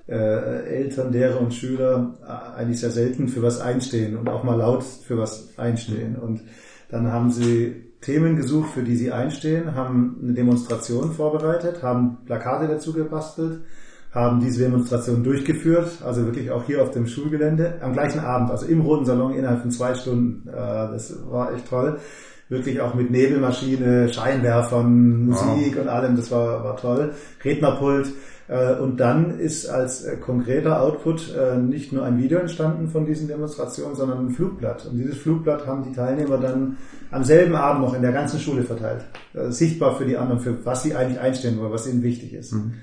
äh, 0.07 0.65
Eltern, 0.65 1.11
Lehrer 1.13 1.39
und 1.39 1.53
Schüler 1.53 2.15
äh, 2.23 2.59
eigentlich 2.59 2.79
sehr 2.79 2.89
selten 2.89 3.27
für 3.27 3.43
was 3.43 3.61
einstehen 3.61 4.17
und 4.17 4.27
auch 4.27 4.43
mal 4.43 4.55
laut 4.55 4.83
für 4.83 5.19
was 5.19 5.59
einstehen. 5.59 6.15
Und 6.15 6.41
dann 6.89 7.11
haben 7.11 7.29
sie 7.29 7.93
Themen 8.01 8.37
gesucht, 8.37 8.71
für 8.71 8.81
die 8.81 8.95
sie 8.95 9.11
einstehen, 9.11 9.75
haben 9.75 10.17
eine 10.23 10.33
Demonstration 10.33 11.11
vorbereitet, 11.11 11.83
haben 11.83 12.25
Plakate 12.25 12.67
dazu 12.67 12.91
gebastelt, 12.93 13.61
haben 14.13 14.41
diese 14.41 14.63
Demonstration 14.63 15.23
durchgeführt, 15.23 15.89
also 16.05 16.25
wirklich 16.25 16.51
auch 16.51 16.65
hier 16.65 16.83
auf 16.83 16.91
dem 16.91 17.07
Schulgelände, 17.07 17.75
am 17.81 17.93
gleichen 17.93 18.19
Abend, 18.19 18.51
also 18.51 18.65
im 18.65 18.81
Roten 18.81 19.05
Salon 19.05 19.33
innerhalb 19.33 19.61
von 19.61 19.71
zwei 19.71 19.95
Stunden. 19.95 20.47
Äh, 20.49 20.53
das 20.53 21.15
war 21.29 21.53
echt 21.53 21.69
toll. 21.69 21.97
Wirklich 22.49 22.81
auch 22.81 22.93
mit 22.93 23.09
Nebelmaschine, 23.09 24.11
Scheinwerfern, 24.11 25.27
Musik 25.27 25.75
wow. 25.75 25.83
und 25.83 25.87
allem, 25.87 26.17
das 26.17 26.29
war, 26.29 26.61
war 26.65 26.75
toll. 26.75 27.13
Rednerpult. 27.45 28.09
Äh, 28.49 28.73
und 28.79 28.99
dann 28.99 29.39
ist 29.39 29.69
als 29.69 30.03
äh, 30.03 30.17
konkreter 30.17 30.81
Output 30.81 31.33
nicht 31.61 31.93
nur 31.93 32.03
ein 32.03 32.17
Video 32.17 32.39
entstanden 32.39 32.89
von 32.89 33.05
diesen 33.05 33.29
Demonstrationen, 33.29 33.95
sondern 33.95 34.27
ein 34.27 34.31
Flugblatt. 34.31 34.87
Und 34.87 34.97
dieses 34.97 35.19
Flugblatt 35.19 35.65
haben 35.65 35.83
die 35.83 35.95
Teilnehmer 35.95 36.37
dann 36.37 36.75
am 37.11 37.23
selben 37.23 37.55
Abend 37.55 37.83
noch 37.83 37.93
in 37.93 38.01
der 38.01 38.11
ganzen 38.11 38.41
Schule 38.41 38.63
verteilt. 38.63 39.05
Sichtbar 39.53 39.95
für 39.95 40.03
die 40.03 40.17
anderen, 40.17 40.41
für 40.41 40.65
was 40.65 40.83
sie 40.83 40.93
eigentlich 40.93 41.21
einstellen 41.21 41.57
wollen, 41.59 41.71
was 41.71 41.87
ihnen 41.87 42.03
wichtig 42.03 42.33
ist. 42.33 42.51
Mhm. 42.51 42.73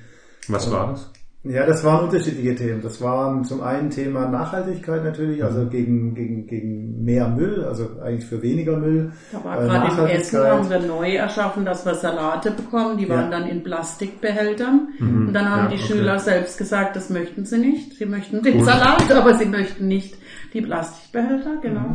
Was 0.48 0.70
war 0.70 0.92
das? 0.92 1.10
Ja, 1.44 1.64
das 1.64 1.84
waren 1.84 2.04
unterschiedliche 2.06 2.56
Themen. 2.56 2.82
Das 2.82 3.00
waren 3.00 3.44
zum 3.44 3.62
einen 3.62 3.90
Thema 3.90 4.28
Nachhaltigkeit 4.28 5.04
natürlich, 5.04 5.42
also 5.44 5.60
mhm. 5.60 5.70
gegen, 5.70 6.14
gegen, 6.14 6.46
gegen 6.48 7.04
mehr 7.04 7.28
Müll, 7.28 7.64
also 7.64 7.88
eigentlich 8.02 8.26
für 8.26 8.42
weniger 8.42 8.76
Müll. 8.76 9.12
War 9.44 9.62
äh, 9.62 9.66
gerade 9.66 10.02
in 10.02 10.08
Essen 10.08 10.44
haben 10.44 10.68
wir 10.68 10.80
neu 10.80 11.14
erschaffen, 11.14 11.64
dass 11.64 11.86
wir 11.86 11.94
Salate 11.94 12.50
bekommen, 12.50 12.98
die 12.98 13.08
waren 13.08 13.30
ja. 13.30 13.38
dann 13.38 13.48
in 13.48 13.62
Plastikbehältern. 13.62 14.88
Mhm. 14.98 15.28
Und 15.28 15.32
dann 15.32 15.48
haben 15.48 15.70
ja, 15.70 15.76
die 15.76 15.82
okay. 15.82 15.92
Schüler 15.92 16.18
selbst 16.18 16.58
gesagt, 16.58 16.96
das 16.96 17.08
möchten 17.08 17.44
sie 17.44 17.58
nicht. 17.58 17.96
Sie 17.96 18.06
möchten 18.06 18.42
den 18.42 18.58
cool. 18.58 18.64
Salat, 18.64 19.10
aber 19.12 19.34
sie 19.34 19.46
möchten 19.46 19.86
nicht 19.86 20.16
die 20.52 20.60
Plastikbehälter, 20.60 21.58
genau. 21.62 21.94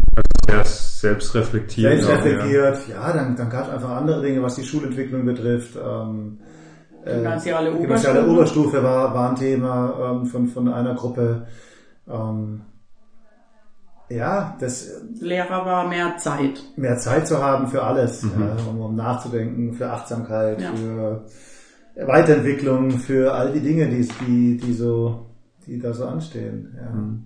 Also 0.49 0.63
sehr 0.63 1.11
selbstreflektiert. 1.11 2.01
Selbstreflektiert, 2.01 2.87
ja, 2.87 2.95
ja 2.95 3.13
dann, 3.13 3.35
dann 3.35 3.49
gab 3.49 3.67
es 3.67 3.73
einfach 3.73 3.89
andere 3.89 4.21
Dinge, 4.21 4.41
was 4.41 4.55
die 4.55 4.63
Schulentwicklung 4.63 5.25
betrifft. 5.25 5.75
Ähm, 5.75 6.39
Gymnasiale 7.05 7.69
Oberstufe. 7.69 7.87
Gymnasiale 7.87 8.27
Oberstufe 8.27 8.83
war, 8.83 9.13
war 9.13 9.29
ein 9.31 9.35
Thema 9.35 10.11
ähm, 10.11 10.25
von, 10.25 10.47
von 10.47 10.67
einer 10.67 10.95
Gruppe. 10.95 11.47
Ähm, 12.07 12.61
ja, 14.09 14.55
das. 14.59 15.01
Lehrer 15.19 15.65
war 15.65 15.87
mehr 15.87 16.17
Zeit. 16.17 16.61
Mehr 16.75 16.97
Zeit 16.97 17.27
zu 17.27 17.41
haben 17.41 17.67
für 17.67 17.83
alles, 17.83 18.23
mhm. 18.23 18.31
ja, 18.41 18.55
um, 18.69 18.81
um, 18.81 18.95
nachzudenken, 18.95 19.73
für 19.73 19.89
Achtsamkeit, 19.89 20.61
ja. 20.61 20.73
für 20.73 21.25
Weiterentwicklung, 21.95 22.91
für 22.91 23.33
all 23.33 23.51
die 23.51 23.61
Dinge, 23.61 23.87
die, 23.87 24.07
die, 24.25 24.57
die 24.57 24.73
so, 24.73 25.27
die 25.65 25.79
da 25.79 25.93
so 25.93 26.05
anstehen. 26.05 26.75
Ja. 26.75 26.89
Mhm. 26.91 27.23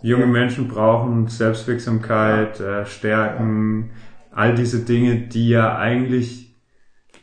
Junge 0.00 0.26
Menschen 0.26 0.68
brauchen 0.68 1.26
Selbstwirksamkeit, 1.26 2.60
äh, 2.60 2.86
Stärken, 2.86 3.90
all 4.30 4.54
diese 4.54 4.84
Dinge, 4.84 5.22
die 5.22 5.48
ja 5.48 5.76
eigentlich 5.76 6.47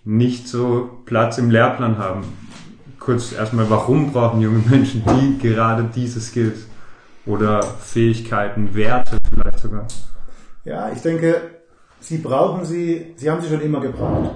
nicht 0.06 0.48
so 0.48 1.02
Platz 1.06 1.38
im 1.40 1.50
Lehrplan 1.50 1.98
haben. 1.98 2.24
Kurz 3.00 3.34
erstmal, 3.34 3.70
warum 3.70 4.12
brauchen 4.12 4.40
junge 4.40 4.64
Menschen 4.70 5.04
die 5.04 5.38
gerade 5.40 5.90
diese 5.94 6.22
Skills 6.22 6.68
oder 7.26 7.62
Fähigkeiten, 7.64 8.74
Werte 8.74 9.18
vielleicht 9.30 9.60
sogar? 9.60 9.88
Ja, 10.64 10.92
ich 10.92 11.02
denke, 11.02 11.42
sie 12.00 12.20
brauchen 12.20 12.64
sie, 12.64 13.14
sie 13.16 13.30
haben 13.30 13.42
sie 13.42 13.50
schon 13.50 13.62
immer 13.62 13.82
gebraucht. 13.82 14.36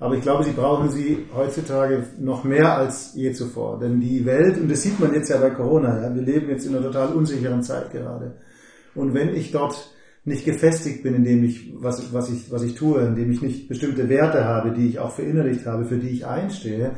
Aber 0.00 0.16
ich 0.16 0.22
glaube, 0.22 0.42
sie 0.42 0.50
brauchen 0.50 0.90
sie 0.90 1.26
heutzutage 1.32 2.04
noch 2.18 2.42
mehr 2.42 2.76
als 2.76 3.14
je 3.14 3.32
zuvor. 3.32 3.78
Denn 3.78 4.00
die 4.00 4.26
Welt, 4.26 4.58
und 4.58 4.68
das 4.68 4.82
sieht 4.82 4.98
man 4.98 5.14
jetzt 5.14 5.28
ja 5.28 5.36
bei 5.38 5.50
Corona, 5.50 6.02
ja, 6.02 6.12
wir 6.12 6.22
leben 6.22 6.48
jetzt 6.48 6.66
in 6.66 6.74
einer 6.74 6.84
total 6.84 7.12
unsicheren 7.12 7.62
Zeit 7.62 7.92
gerade. 7.92 8.32
Und 8.96 9.14
wenn 9.14 9.32
ich 9.34 9.52
dort 9.52 9.92
nicht 10.24 10.44
gefestigt 10.44 11.02
bin, 11.02 11.14
indem 11.14 11.42
ich 11.44 11.72
was, 11.76 12.12
was 12.12 12.30
ich 12.30 12.50
was 12.50 12.62
ich 12.62 12.74
tue, 12.74 13.00
indem 13.00 13.30
ich 13.32 13.42
nicht 13.42 13.68
bestimmte 13.68 14.08
Werte 14.08 14.44
habe, 14.44 14.72
die 14.72 14.86
ich 14.86 14.98
auch 14.98 15.12
verinnerlicht 15.12 15.66
habe, 15.66 15.84
für 15.84 15.98
die 15.98 16.10
ich 16.10 16.26
einstehe, 16.26 16.92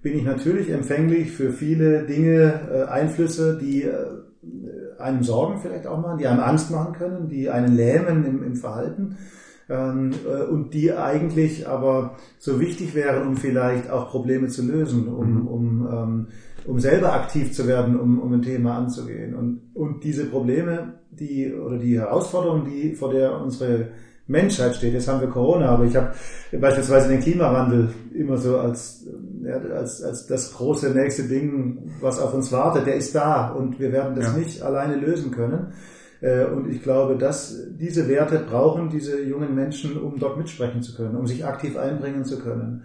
bin 0.00 0.16
ich 0.16 0.24
natürlich 0.24 0.70
empfänglich 0.70 1.32
für 1.32 1.52
viele 1.52 2.04
Dinge, 2.06 2.60
äh, 2.72 2.82
Einflüsse, 2.90 3.58
die 3.60 3.82
äh, 3.82 3.94
einem 4.98 5.22
Sorgen 5.22 5.60
vielleicht 5.60 5.86
auch 5.86 6.00
machen, 6.00 6.18
die 6.18 6.26
einem 6.26 6.40
Angst 6.40 6.70
machen 6.70 6.94
können, 6.94 7.28
die 7.28 7.50
einen 7.50 7.76
lähmen 7.76 8.24
im, 8.24 8.42
im 8.42 8.56
Verhalten 8.56 9.16
ähm, 9.68 10.12
äh, 10.26 10.42
und 10.44 10.74
die 10.74 10.92
eigentlich 10.92 11.68
aber 11.68 12.16
so 12.38 12.60
wichtig 12.60 12.94
wären, 12.94 13.26
um 13.26 13.36
vielleicht 13.36 13.90
auch 13.90 14.10
Probleme 14.10 14.48
zu 14.48 14.62
lösen, 14.66 15.08
um, 15.08 15.42
mhm. 15.42 15.46
um, 15.46 15.88
ähm, 15.92 16.26
um 16.66 16.78
selber 16.78 17.12
aktiv 17.12 17.52
zu 17.52 17.66
werden, 17.66 17.98
um, 17.98 18.18
um 18.20 18.32
ein 18.32 18.42
Thema 18.42 18.76
anzugehen. 18.76 19.34
Und, 19.34 19.70
und 19.74 20.04
diese 20.04 20.26
Probleme 20.26 20.94
die 21.12 21.52
oder 21.52 21.78
die 21.78 21.98
Herausforderung, 21.98 22.64
die 22.64 22.94
vor 22.94 23.12
der 23.12 23.38
unsere 23.38 23.88
Menschheit 24.26 24.74
steht. 24.76 24.94
Jetzt 24.94 25.08
haben 25.08 25.20
wir 25.20 25.28
Corona, 25.28 25.68
aber 25.68 25.84
ich 25.84 25.94
habe 25.96 26.12
beispielsweise 26.52 27.08
den 27.08 27.20
Klimawandel 27.20 27.90
immer 28.14 28.36
so 28.38 28.58
als, 28.58 29.06
ja, 29.42 29.56
als, 29.56 30.02
als 30.02 30.26
das 30.26 30.52
große 30.54 30.90
nächste 30.90 31.24
Ding, 31.24 31.90
was 32.00 32.18
auf 32.18 32.32
uns 32.32 32.50
wartet. 32.50 32.86
Der 32.86 32.94
ist 32.94 33.14
da 33.14 33.50
und 33.50 33.78
wir 33.78 33.92
werden 33.92 34.14
das 34.14 34.26
ja. 34.26 34.38
nicht 34.38 34.62
alleine 34.62 34.96
lösen 34.96 35.32
können. 35.32 35.72
Äh, 36.20 36.44
und 36.46 36.70
ich 36.70 36.82
glaube, 36.82 37.16
dass 37.16 37.56
diese 37.78 38.08
Werte 38.08 38.38
brauchen 38.38 38.88
diese 38.88 39.20
jungen 39.22 39.54
Menschen, 39.54 40.00
um 40.00 40.18
dort 40.18 40.38
mitsprechen 40.38 40.82
zu 40.82 40.94
können, 40.94 41.16
um 41.16 41.26
sich 41.26 41.44
aktiv 41.44 41.76
einbringen 41.76 42.24
zu 42.24 42.38
können, 42.38 42.84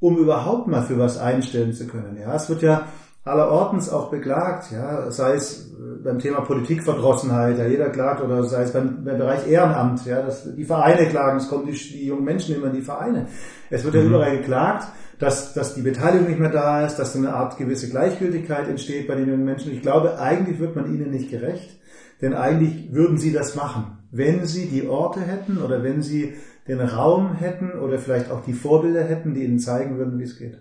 um 0.00 0.18
überhaupt 0.18 0.66
mal 0.66 0.82
für 0.82 0.98
was 0.98 1.18
einstellen 1.18 1.72
zu 1.72 1.86
können. 1.86 2.18
Ja, 2.20 2.34
es 2.34 2.50
wird 2.50 2.62
ja 2.62 2.88
allerortens 3.24 3.88
auch 3.88 4.10
beklagt, 4.10 4.70
ja, 4.70 5.10
sei 5.10 5.34
es 5.34 5.72
beim 6.02 6.18
Thema 6.18 6.42
Politikverdrossenheit, 6.42 7.58
ja, 7.58 7.66
jeder 7.66 7.88
klagt, 7.88 8.22
oder 8.22 8.44
sei 8.44 8.62
es 8.62 8.72
beim, 8.72 9.02
beim 9.04 9.16
Bereich 9.16 9.48
Ehrenamt, 9.48 10.04
ja, 10.04 10.20
dass 10.20 10.54
die 10.54 10.64
Vereine 10.64 11.06
klagen, 11.08 11.38
es 11.38 11.48
kommen 11.48 11.66
die, 11.66 11.72
die 11.72 12.06
jungen 12.06 12.24
Menschen 12.24 12.54
immer 12.54 12.66
in 12.66 12.74
die 12.74 12.82
Vereine. 12.82 13.28
Es 13.70 13.84
wird 13.84 13.94
ja 13.94 14.02
mhm. 14.02 14.08
überall 14.08 14.36
geklagt, 14.38 14.88
dass, 15.18 15.54
dass 15.54 15.74
die 15.74 15.80
Beteiligung 15.80 16.28
nicht 16.28 16.38
mehr 16.40 16.50
da 16.50 16.84
ist, 16.84 16.96
dass 16.96 17.16
eine 17.16 17.32
Art 17.32 17.56
gewisse 17.56 17.88
Gleichgültigkeit 17.88 18.68
entsteht 18.68 19.08
bei 19.08 19.14
den 19.14 19.28
jungen 19.28 19.44
Menschen. 19.44 19.72
Ich 19.72 19.80
glaube, 19.80 20.18
eigentlich 20.18 20.58
wird 20.58 20.76
man 20.76 20.92
ihnen 20.92 21.10
nicht 21.10 21.30
gerecht, 21.30 21.80
denn 22.20 22.34
eigentlich 22.34 22.92
würden 22.92 23.16
sie 23.16 23.32
das 23.32 23.54
machen, 23.54 23.98
wenn 24.10 24.44
sie 24.44 24.68
die 24.68 24.86
Orte 24.86 25.20
hätten 25.20 25.58
oder 25.58 25.82
wenn 25.82 26.02
sie 26.02 26.34
den 26.68 26.80
Raum 26.80 27.34
hätten 27.34 27.72
oder 27.78 27.98
vielleicht 27.98 28.30
auch 28.30 28.42
die 28.42 28.52
Vorbilder 28.52 29.02
hätten, 29.02 29.34
die 29.34 29.44
ihnen 29.44 29.58
zeigen 29.58 29.96
würden, 29.96 30.18
wie 30.18 30.24
es 30.24 30.38
geht. 30.38 30.58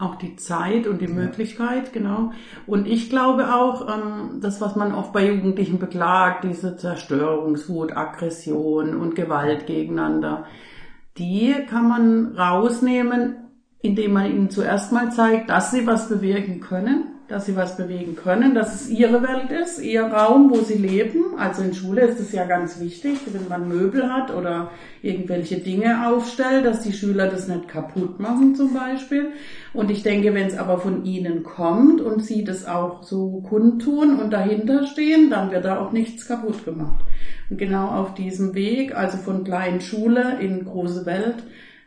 Auch 0.00 0.16
die 0.16 0.36
Zeit 0.36 0.86
und 0.86 1.00
die 1.00 1.06
ja. 1.06 1.14
Möglichkeit, 1.14 1.92
genau. 1.92 2.32
Und 2.66 2.88
ich 2.88 3.10
glaube 3.10 3.54
auch, 3.54 3.86
ähm, 3.86 4.40
das, 4.40 4.60
was 4.60 4.74
man 4.74 4.94
oft 4.94 5.12
bei 5.12 5.26
Jugendlichen 5.26 5.78
beklagt, 5.78 6.44
diese 6.44 6.76
Zerstörungswut, 6.76 7.96
Aggression 7.96 8.96
und 8.96 9.14
Gewalt 9.14 9.66
gegeneinander, 9.66 10.46
die 11.18 11.54
kann 11.68 11.86
man 11.86 12.34
rausnehmen, 12.34 13.36
indem 13.82 14.14
man 14.14 14.26
ihnen 14.30 14.50
zuerst 14.50 14.90
mal 14.90 15.12
zeigt, 15.12 15.50
dass 15.50 15.70
sie 15.70 15.86
was 15.86 16.08
bewirken 16.08 16.60
können 16.60 17.19
dass 17.30 17.46
sie 17.46 17.54
was 17.54 17.76
bewegen 17.76 18.16
können, 18.16 18.54
dass 18.54 18.74
es 18.74 18.90
ihre 18.90 19.22
Welt 19.22 19.52
ist, 19.52 19.80
ihr 19.80 20.02
Raum, 20.02 20.50
wo 20.50 20.62
sie 20.62 20.74
leben. 20.74 21.38
Also 21.38 21.62
in 21.62 21.74
Schule 21.74 22.02
ist 22.02 22.18
es 22.18 22.32
ja 22.32 22.44
ganz 22.44 22.80
wichtig, 22.80 23.18
wenn 23.32 23.46
man 23.48 23.68
Möbel 23.68 24.12
hat 24.12 24.34
oder 24.34 24.72
irgendwelche 25.00 25.58
Dinge 25.58 26.08
aufstellt, 26.08 26.64
dass 26.64 26.80
die 26.80 26.92
Schüler 26.92 27.28
das 27.28 27.46
nicht 27.46 27.68
kaputt 27.68 28.18
machen 28.18 28.56
zum 28.56 28.74
Beispiel. 28.74 29.28
Und 29.72 29.92
ich 29.92 30.02
denke, 30.02 30.34
wenn 30.34 30.48
es 30.48 30.58
aber 30.58 30.78
von 30.78 31.04
ihnen 31.04 31.44
kommt 31.44 32.00
und 32.00 32.24
sie 32.24 32.42
das 32.42 32.66
auch 32.66 33.04
so 33.04 33.42
kundtun 33.42 34.18
und 34.18 34.32
dahinter 34.32 34.88
stehen, 34.88 35.30
dann 35.30 35.52
wird 35.52 35.64
da 35.64 35.80
auch 35.80 35.92
nichts 35.92 36.26
kaputt 36.26 36.64
gemacht. 36.64 37.04
Und 37.48 37.58
genau 37.58 37.86
auf 37.90 38.14
diesem 38.14 38.54
Weg, 38.54 38.96
also 38.96 39.16
von 39.18 39.44
kleinen 39.44 39.80
Schule 39.80 40.40
in 40.40 40.64
große 40.64 41.06
Welt 41.06 41.44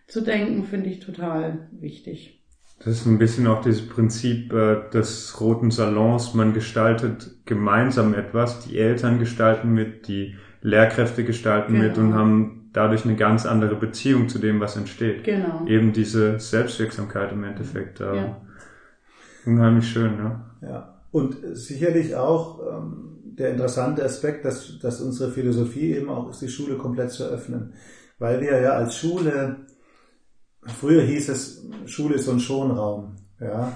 zu 0.07 0.21
denken, 0.21 0.63
finde 0.63 0.89
ich 0.89 1.01
total 1.01 1.67
wichtig. 1.71 2.42
Das 2.85 2.95
ist 2.95 3.05
ein 3.05 3.17
bisschen 3.17 3.47
auch 3.47 3.61
dieses 3.61 3.87
Prinzip 3.87 4.51
äh, 4.51 4.89
des 4.93 5.39
roten 5.39 5.71
Salons. 5.71 6.33
Man 6.33 6.53
gestaltet 6.53 7.45
gemeinsam 7.45 8.13
etwas. 8.13 8.59
Die 8.59 8.77
Eltern 8.77 9.19
gestalten 9.19 9.73
mit, 9.73 10.07
die 10.07 10.35
Lehrkräfte 10.61 11.23
gestalten 11.23 11.73
genau. 11.73 11.85
mit 11.85 11.97
und 11.97 12.13
haben 12.13 12.69
dadurch 12.73 13.05
eine 13.05 13.15
ganz 13.15 13.45
andere 13.45 13.75
Beziehung 13.75 14.27
zu 14.27 14.39
dem, 14.39 14.59
was 14.59 14.75
entsteht. 14.75 15.23
Genau. 15.23 15.65
Eben 15.65 15.93
diese 15.93 16.39
Selbstwirksamkeit 16.39 17.31
im 17.31 17.43
Endeffekt. 17.43 18.01
Äh, 18.01 18.15
ja. 18.15 18.41
Unheimlich 19.45 19.89
schön, 19.89 20.17
ne? 20.17 20.41
Ja. 20.61 21.01
Und 21.11 21.37
sicherlich 21.53 22.15
auch 22.15 22.59
ähm, 22.67 23.13
der 23.23 23.51
interessante 23.51 24.03
Aspekt, 24.03 24.43
dass, 24.45 24.79
dass 24.79 24.99
unsere 25.01 25.31
Philosophie 25.31 25.93
eben 25.93 26.09
auch 26.09 26.29
ist, 26.29 26.41
die 26.41 26.49
Schule 26.49 26.75
komplett 26.75 27.11
zu 27.11 27.25
öffnen. 27.25 27.73
Weil 28.19 28.41
wir 28.41 28.59
ja 28.59 28.71
als 28.71 28.97
Schule, 28.97 29.57
früher 30.65 31.03
hieß 31.03 31.29
es, 31.29 31.65
Schule 31.85 32.15
ist 32.15 32.25
so 32.25 32.31
ein 32.31 32.39
Schonraum, 32.39 33.15
ja, 33.39 33.73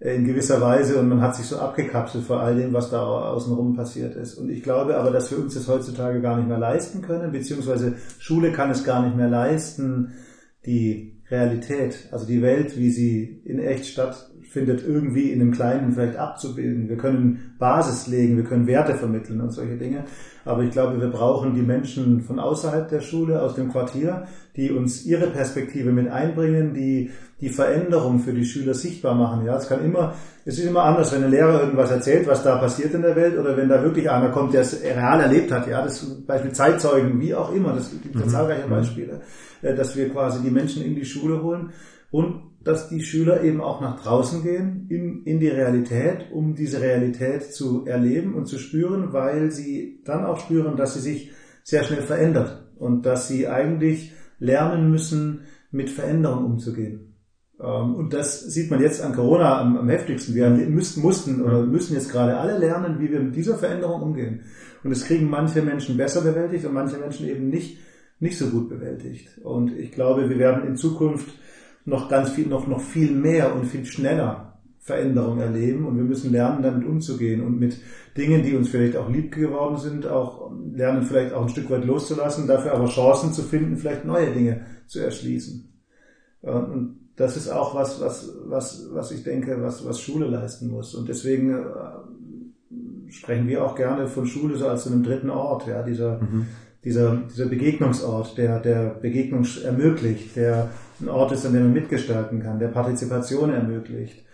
in 0.00 0.24
gewisser 0.24 0.60
Weise 0.60 0.98
und 1.00 1.08
man 1.08 1.20
hat 1.20 1.34
sich 1.34 1.46
so 1.46 1.58
abgekapselt 1.58 2.24
vor 2.24 2.40
all 2.40 2.54
dem, 2.54 2.72
was 2.72 2.90
da 2.90 3.02
außenrum 3.02 3.74
passiert 3.74 4.14
ist. 4.14 4.34
Und 4.34 4.48
ich 4.48 4.62
glaube 4.62 4.96
aber, 4.96 5.10
dass 5.10 5.30
wir 5.30 5.38
uns 5.38 5.54
das 5.54 5.66
heutzutage 5.66 6.20
gar 6.20 6.36
nicht 6.36 6.48
mehr 6.48 6.58
leisten 6.58 7.02
können, 7.02 7.32
beziehungsweise 7.32 7.96
Schule 8.18 8.52
kann 8.52 8.70
es 8.70 8.84
gar 8.84 9.04
nicht 9.04 9.16
mehr 9.16 9.28
leisten, 9.28 10.12
die 10.64 11.17
Realität, 11.30 12.08
also 12.10 12.26
die 12.26 12.40
Welt, 12.40 12.78
wie 12.78 12.90
sie 12.90 13.42
in 13.44 13.58
echt 13.58 13.86
stattfindet, 13.86 14.82
irgendwie 14.86 15.30
in 15.30 15.40
einem 15.40 15.52
Kleinen 15.52 15.92
vielleicht 15.92 16.16
abzubilden. 16.16 16.88
Wir 16.88 16.96
können 16.96 17.54
Basis 17.58 18.06
legen, 18.06 18.36
wir 18.36 18.44
können 18.44 18.66
Werte 18.66 18.94
vermitteln 18.94 19.40
und 19.40 19.50
solche 19.50 19.76
Dinge. 19.76 20.04
Aber 20.44 20.62
ich 20.62 20.70
glaube, 20.70 21.00
wir 21.00 21.08
brauchen 21.08 21.54
die 21.54 21.62
Menschen 21.62 22.22
von 22.22 22.38
außerhalb 22.38 22.88
der 22.88 23.00
Schule, 23.00 23.42
aus 23.42 23.54
dem 23.54 23.70
Quartier, 23.70 24.26
die 24.56 24.70
uns 24.70 25.04
ihre 25.04 25.26
Perspektive 25.26 25.92
mit 25.92 26.08
einbringen, 26.08 26.72
die 26.72 27.10
die 27.40 27.50
Veränderung 27.50 28.18
für 28.18 28.32
die 28.32 28.44
Schüler 28.44 28.74
sichtbar 28.74 29.14
machen. 29.14 29.46
Ja, 29.46 29.56
es 29.56 29.68
kann 29.68 29.84
immer, 29.84 30.14
es 30.44 30.58
ist 30.58 30.64
immer 30.64 30.82
anders, 30.82 31.12
wenn 31.12 31.22
ein 31.22 31.30
Lehrer 31.30 31.60
irgendwas 31.60 31.90
erzählt, 31.90 32.26
was 32.26 32.42
da 32.42 32.56
passiert 32.56 32.94
in 32.94 33.02
der 33.02 33.14
Welt, 33.14 33.38
oder 33.38 33.56
wenn 33.56 33.68
da 33.68 33.82
wirklich 33.82 34.10
einer 34.10 34.30
kommt, 34.30 34.54
der 34.54 34.62
es 34.62 34.82
real 34.82 35.20
erlebt 35.20 35.52
hat. 35.52 35.68
Ja, 35.68 35.82
das 35.82 36.04
Beispiel 36.26 36.52
Zeitzeugen, 36.52 37.20
wie 37.20 37.34
auch 37.34 37.52
immer. 37.52 37.74
Das 37.74 37.90
gibt 37.90 38.14
ja 38.16 38.22
mhm. 38.22 38.28
zahlreiche 38.28 38.66
mhm. 38.66 38.70
Beispiele, 38.70 39.20
äh, 39.62 39.74
dass 39.74 39.94
wir 39.96 40.08
quasi 40.08 40.42
die 40.42 40.50
Menschen 40.50 40.82
in 40.82 40.96
die 40.96 41.04
Schule 41.04 41.17
holen 41.22 41.70
und 42.10 42.48
dass 42.62 42.88
die 42.88 43.02
Schüler 43.02 43.42
eben 43.42 43.60
auch 43.60 43.80
nach 43.80 44.02
draußen 44.02 44.42
gehen, 44.42 44.86
in, 44.88 45.22
in 45.24 45.40
die 45.40 45.48
Realität, 45.48 46.32
um 46.32 46.54
diese 46.54 46.80
Realität 46.80 47.44
zu 47.44 47.86
erleben 47.86 48.34
und 48.34 48.46
zu 48.46 48.58
spüren, 48.58 49.12
weil 49.12 49.50
sie 49.50 50.02
dann 50.04 50.24
auch 50.24 50.40
spüren, 50.40 50.76
dass 50.76 50.94
sie 50.94 51.00
sich 51.00 51.30
sehr 51.62 51.84
schnell 51.84 52.02
verändert 52.02 52.68
und 52.76 53.06
dass 53.06 53.28
sie 53.28 53.48
eigentlich 53.48 54.12
lernen 54.38 54.90
müssen, 54.90 55.40
mit 55.70 55.90
Veränderung 55.90 56.44
umzugehen. 56.44 57.14
Ähm, 57.60 57.94
und 57.94 58.12
das 58.12 58.40
sieht 58.40 58.70
man 58.70 58.80
jetzt 58.80 59.02
an 59.02 59.14
Corona 59.14 59.60
am, 59.60 59.76
am 59.76 59.88
heftigsten. 59.88 60.34
Wir 60.34 60.48
müssten, 60.48 61.02
mussten 61.02 61.42
oder 61.42 61.62
müssen 61.64 61.94
jetzt 61.94 62.10
gerade 62.10 62.36
alle 62.36 62.58
lernen, 62.58 62.98
wie 63.00 63.10
wir 63.10 63.20
mit 63.20 63.36
dieser 63.36 63.58
Veränderung 63.58 64.02
umgehen. 64.02 64.42
Und 64.84 64.92
es 64.92 65.04
kriegen 65.04 65.28
manche 65.28 65.62
Menschen 65.62 65.96
besser 65.96 66.22
bewältigt 66.22 66.64
und 66.64 66.74
manche 66.74 66.98
Menschen 66.98 67.28
eben 67.28 67.48
nicht, 67.48 67.78
nicht 68.20 68.38
so 68.38 68.48
gut 68.48 68.68
bewältigt. 68.68 69.38
Und 69.42 69.76
ich 69.76 69.92
glaube, 69.92 70.28
wir 70.28 70.38
werden 70.38 70.66
in 70.66 70.76
Zukunft 70.76 71.28
noch 71.84 72.08
ganz 72.08 72.30
viel, 72.30 72.46
noch, 72.46 72.66
noch 72.66 72.80
viel 72.80 73.12
mehr 73.12 73.54
und 73.54 73.64
viel 73.64 73.84
schneller 73.84 74.58
Veränderung 74.80 75.38
erleben 75.38 75.86
und 75.86 75.96
wir 75.96 76.04
müssen 76.04 76.32
lernen, 76.32 76.62
damit 76.62 76.86
umzugehen 76.86 77.42
und 77.42 77.60
mit 77.60 77.78
Dingen, 78.16 78.42
die 78.42 78.56
uns 78.56 78.70
vielleicht 78.70 78.96
auch 78.96 79.10
lieb 79.10 79.34
geworden 79.34 79.76
sind, 79.76 80.06
auch 80.06 80.50
lernen, 80.72 81.02
vielleicht 81.02 81.34
auch 81.34 81.42
ein 81.42 81.50
Stück 81.50 81.70
weit 81.70 81.84
loszulassen, 81.84 82.46
dafür 82.46 82.72
aber 82.72 82.86
Chancen 82.86 83.32
zu 83.32 83.42
finden, 83.42 83.76
vielleicht 83.76 84.06
neue 84.06 84.32
Dinge 84.32 84.62
zu 84.86 85.00
erschließen. 85.00 85.70
Und 86.40 86.98
das 87.16 87.36
ist 87.36 87.48
auch 87.50 87.74
was, 87.74 88.00
was, 88.00 88.32
was, 88.46 88.88
was 88.92 89.10
ich 89.10 89.24
denke, 89.24 89.60
was, 89.60 89.84
was 89.84 90.00
Schule 90.00 90.26
leisten 90.26 90.70
muss. 90.70 90.94
Und 90.94 91.08
deswegen 91.08 91.52
äh, 91.52 93.10
sprechen 93.10 93.46
wir 93.46 93.64
auch 93.64 93.74
gerne 93.74 94.08
von 94.08 94.26
Schule 94.26 94.56
so 94.56 94.68
als 94.68 94.86
einem 94.86 95.02
dritten 95.02 95.30
Ort, 95.30 95.66
ja, 95.66 95.82
dieser, 95.82 96.20
mhm. 96.22 96.46
Dieser, 96.84 97.16
dieser 97.28 97.46
Begegnungsort, 97.46 98.38
der, 98.38 98.60
der 98.60 98.90
Begegnung 98.90 99.46
ermöglicht, 99.64 100.36
der 100.36 100.70
ein 101.00 101.08
Ort 101.08 101.32
ist, 101.32 101.44
an 101.46 101.52
dem 101.52 101.64
man 101.64 101.72
mitgestalten 101.72 102.40
kann, 102.40 102.58
der 102.58 102.68
Partizipation 102.68 103.50
ermöglicht, 103.50 104.24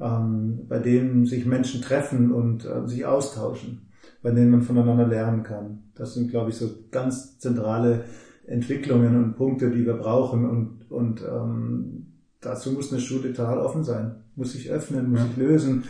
ähm, 0.00 0.66
bei 0.68 0.78
dem 0.78 1.26
sich 1.26 1.46
Menschen 1.46 1.80
treffen 1.82 2.32
und 2.32 2.64
äh, 2.64 2.86
sich 2.86 3.06
austauschen, 3.06 3.90
bei 4.22 4.30
denen 4.30 4.50
man 4.50 4.62
voneinander 4.62 5.06
lernen 5.06 5.42
kann. 5.42 5.84
Das 5.94 6.14
sind, 6.14 6.30
glaube 6.30 6.50
ich, 6.50 6.56
so 6.56 6.70
ganz 6.90 7.38
zentrale 7.38 8.04
Entwicklungen 8.46 9.16
und 9.16 9.36
Punkte, 9.36 9.70
die 9.70 9.86
wir 9.86 9.94
brauchen 9.94 10.48
und, 10.48 10.90
und 10.90 11.22
ähm, 11.22 12.06
dazu 12.40 12.72
muss 12.72 12.92
eine 12.92 13.00
Schule 13.00 13.32
total 13.32 13.58
offen 13.58 13.84
sein, 13.84 14.16
muss 14.36 14.52
sich 14.52 14.70
öffnen, 14.70 15.10
muss 15.10 15.22
sich 15.22 15.36
lösen, 15.36 15.84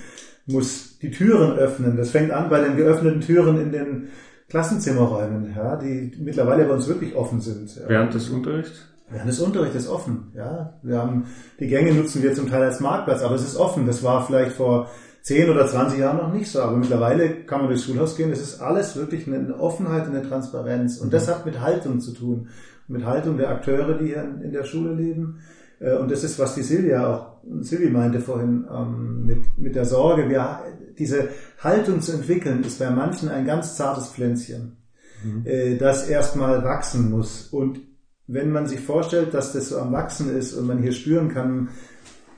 muss 0.46 0.98
die 0.98 1.10
Türen 1.10 1.52
öffnen. 1.58 1.96
Das 1.96 2.10
fängt 2.10 2.30
an 2.30 2.50
bei 2.50 2.60
den 2.60 2.76
geöffneten 2.76 3.20
Türen 3.20 3.60
in 3.60 3.72
den 3.72 4.08
Klassenzimmerräumen, 4.54 5.52
ja, 5.56 5.74
die 5.74 6.12
mittlerweile 6.20 6.64
bei 6.66 6.74
uns 6.74 6.86
wirklich 6.86 7.16
offen 7.16 7.40
sind. 7.40 7.76
Während 7.88 8.14
des 8.14 8.28
Unterrichts? 8.30 8.86
Während 9.10 9.28
des 9.28 9.40
Unterrichts 9.40 9.74
ist 9.74 9.88
offen, 9.88 10.30
ja. 10.32 10.74
Wir 10.84 10.96
haben, 10.96 11.24
die 11.58 11.66
Gänge 11.66 11.92
nutzen 11.92 12.22
wir 12.22 12.34
zum 12.34 12.48
Teil 12.48 12.62
als 12.62 12.78
Marktplatz, 12.78 13.22
aber 13.22 13.34
es 13.34 13.42
ist 13.42 13.56
offen. 13.56 13.84
Das 13.84 14.04
war 14.04 14.24
vielleicht 14.24 14.52
vor 14.52 14.88
10 15.22 15.50
oder 15.50 15.66
20 15.66 15.98
Jahren 15.98 16.18
noch 16.18 16.32
nicht 16.32 16.48
so, 16.48 16.62
aber 16.62 16.76
mittlerweile 16.76 17.30
kann 17.46 17.62
man 17.62 17.68
durchs 17.68 17.82
Schulhaus 17.82 18.16
gehen. 18.16 18.30
Es 18.30 18.40
ist 18.40 18.60
alles 18.60 18.94
wirklich 18.94 19.26
eine 19.26 19.58
Offenheit 19.58 20.06
und 20.06 20.14
eine 20.14 20.28
Transparenz. 20.28 20.98
Und 20.98 21.12
das 21.12 21.26
hat 21.26 21.44
mit 21.44 21.60
Haltung 21.60 21.98
zu 21.98 22.12
tun. 22.12 22.46
Mit 22.86 23.04
Haltung 23.04 23.36
der 23.36 23.48
Akteure, 23.48 23.98
die 23.98 24.06
hier 24.06 24.22
in 24.40 24.52
der 24.52 24.62
Schule 24.62 24.94
leben. 24.94 25.40
Äh, 25.80 25.96
und 25.96 26.12
das 26.12 26.22
ist, 26.22 26.38
was 26.38 26.54
die 26.54 26.62
Silvia 26.62 27.12
auch, 27.12 27.26
Silvi 27.60 27.90
meinte 27.90 28.20
vorhin, 28.20 28.66
ähm, 28.72 29.26
mit, 29.26 29.58
mit 29.58 29.74
der 29.74 29.84
Sorge, 29.84 30.28
wir, 30.28 30.60
diese 30.98 31.28
Haltung 31.58 32.00
zu 32.00 32.12
entwickeln, 32.12 32.62
ist 32.64 32.78
bei 32.78 32.90
manchen 32.90 33.28
ein 33.28 33.46
ganz 33.46 33.76
zartes 33.76 34.08
Pflänzchen, 34.08 34.76
mhm. 35.24 35.46
Äh, 35.46 35.76
das 35.76 36.08
erstmal 36.08 36.64
wachsen 36.64 37.10
muss. 37.10 37.48
Und 37.48 37.80
wenn 38.26 38.50
man 38.50 38.66
sich 38.66 38.80
vorstellt, 38.80 39.34
dass 39.34 39.52
das 39.52 39.68
so 39.68 39.78
am 39.78 39.92
Wachsen 39.92 40.34
ist 40.34 40.54
und 40.54 40.66
man 40.66 40.82
hier 40.82 40.92
spüren 40.92 41.28
kann, 41.28 41.68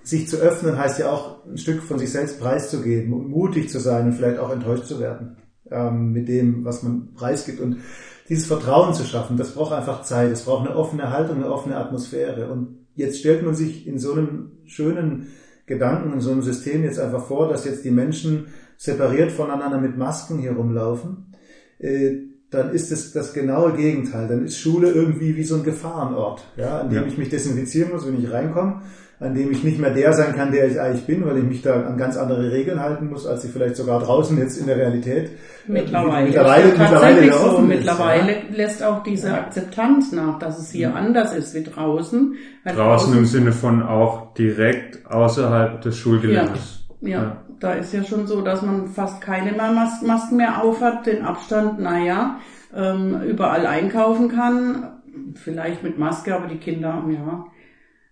sich 0.03 0.29
zu 0.29 0.37
öffnen 0.37 0.79
heißt 0.79 1.01
ja 1.01 1.11
auch 1.11 1.45
ein 1.47 1.59
Stück 1.59 1.83
von 1.83 1.99
sich 1.99 2.13
selbst 2.13 2.39
preiszugeben 2.39 3.13
und 3.13 3.29
mutig 3.29 3.71
zu 3.71 3.81
sein 3.81 4.07
und 4.07 4.13
vielleicht 4.13 4.39
auch 4.39 4.53
enttäuscht 4.53 4.87
zu 4.87 5.01
werden 5.01 5.37
ähm, 5.71 6.13
mit 6.13 6.29
dem, 6.29 6.65
was 6.65 6.83
man 6.83 7.13
preisgibt. 7.15 7.61
Und 7.61 7.79
dieses 8.29 8.47
Vertrauen 8.47 8.95
zu 8.95 9.05
schaffen, 9.05 9.37
das 9.37 9.53
braucht 9.53 9.73
einfach 9.73 10.03
Zeit. 10.03 10.31
Es 10.31 10.43
braucht 10.43 10.67
eine 10.67 10.77
offene 10.77 11.11
Haltung, 11.11 11.37
eine 11.37 11.51
offene 11.51 11.77
Atmosphäre. 11.77 12.51
Und 12.51 12.87
jetzt 12.95 13.19
stellt 13.19 13.45
man 13.45 13.55
sich 13.55 13.87
in 13.87 13.99
so 13.99 14.13
einem 14.13 14.53
schönen 14.65 15.29
Gedanken, 15.67 16.13
in 16.13 16.21
so 16.21 16.31
einem 16.31 16.43
System 16.43 16.85
jetzt 16.85 17.01
einfach 17.01 17.27
vor, 17.27 17.49
dass 17.49 17.65
jetzt 17.65 17.85
die 17.85 17.91
Menschen 17.91 18.47
separiert 18.77 19.33
voneinander 19.33 19.79
mit 19.79 19.97
Masken 19.97 20.39
hier 20.39 20.53
rumlaufen. 20.53 21.33
Äh, 21.79 22.19
dann 22.51 22.71
ist 22.71 22.93
es 22.93 23.13
das 23.13 23.33
genaue 23.33 23.73
Gegenteil. 23.73 24.29
Dann 24.29 24.45
ist 24.45 24.59
Schule 24.59 24.91
irgendwie 24.91 25.37
wie 25.37 25.43
so 25.43 25.57
ein 25.57 25.65
Gefahrenort, 25.65 26.45
ja, 26.57 26.81
an 26.81 26.91
dem 26.91 27.03
ja. 27.03 27.09
ich 27.09 27.19
mich 27.19 27.29
desinfizieren 27.29 27.91
muss, 27.93 28.07
wenn 28.07 28.23
ich 28.23 28.31
reinkomme, 28.31 28.83
an 29.19 29.35
dem 29.35 29.51
ich 29.51 29.65
nicht 29.65 29.81
mehr 29.81 29.93
der 29.93 30.13
sein 30.13 30.35
kann, 30.35 30.53
der 30.53 30.69
ich 30.71 30.81
eigentlich 30.81 31.07
bin, 31.07 31.25
weil 31.27 31.39
ich 31.39 31.45
mich 31.45 31.63
da 31.63 31.83
an 31.83 31.99
ganz 31.99 32.17
andere 32.17 32.53
Regeln 32.53 32.81
halten 32.81 33.11
muss, 33.11 33.27
als 33.27 33.45
ich 33.45 33.51
vielleicht 33.51 33.77
sogar 33.77 34.01
draußen 34.01 34.39
jetzt 34.39 34.59
in 34.59 34.67
der 34.67 34.77
Realität. 34.77 35.31
Mittlerweile. 35.69 36.27
Mittlerweile, 36.27 36.69
mittlerweile, 36.69 37.33
so. 37.33 37.59
mittlerweile 37.61 38.33
ja. 38.33 38.39
lässt 38.53 38.83
auch 38.83 39.03
diese 39.03 39.35
Akzeptanz 39.35 40.13
nach, 40.13 40.39
dass 40.39 40.59
es 40.59 40.71
hier 40.71 40.91
mhm. 40.91 40.97
anders 40.97 41.35
ist 41.35 41.55
wie 41.55 41.65
draußen. 41.65 42.35
Draußen, 42.65 42.79
draußen, 42.79 43.19
im 43.19 43.27
Sinne 43.27 43.53
von 43.53 43.83
auch 43.83 44.35
direkt 44.35 45.07
außerhalb 45.07 45.81
des 45.81 45.97
Schulgeländes. 45.97 46.87
ja. 47.01 47.09
ja 47.09 47.37
da 47.61 47.73
ist 47.73 47.93
ja 47.93 48.05
schon 48.05 48.27
so, 48.27 48.43
dass 48.43 48.63
man 48.63 48.89
fast 48.89 49.21
keine 49.21 49.53
mehr 49.53 49.73
Mas 49.73 50.03
Masken 50.03 50.37
mehr 50.37 50.63
aufhat, 50.63 51.07
den 51.07 51.23
Abstand, 51.23 51.81
naja, 51.81 52.39
ähm, 52.75 53.23
überall 53.23 53.67
einkaufen 53.67 54.29
kann, 54.29 55.01
vielleicht 55.35 55.83
mit 55.83 55.99
Maske, 55.99 56.35
aber 56.35 56.49
die 56.49 56.59
Kinder, 56.59 57.03
ja. 57.09 57.47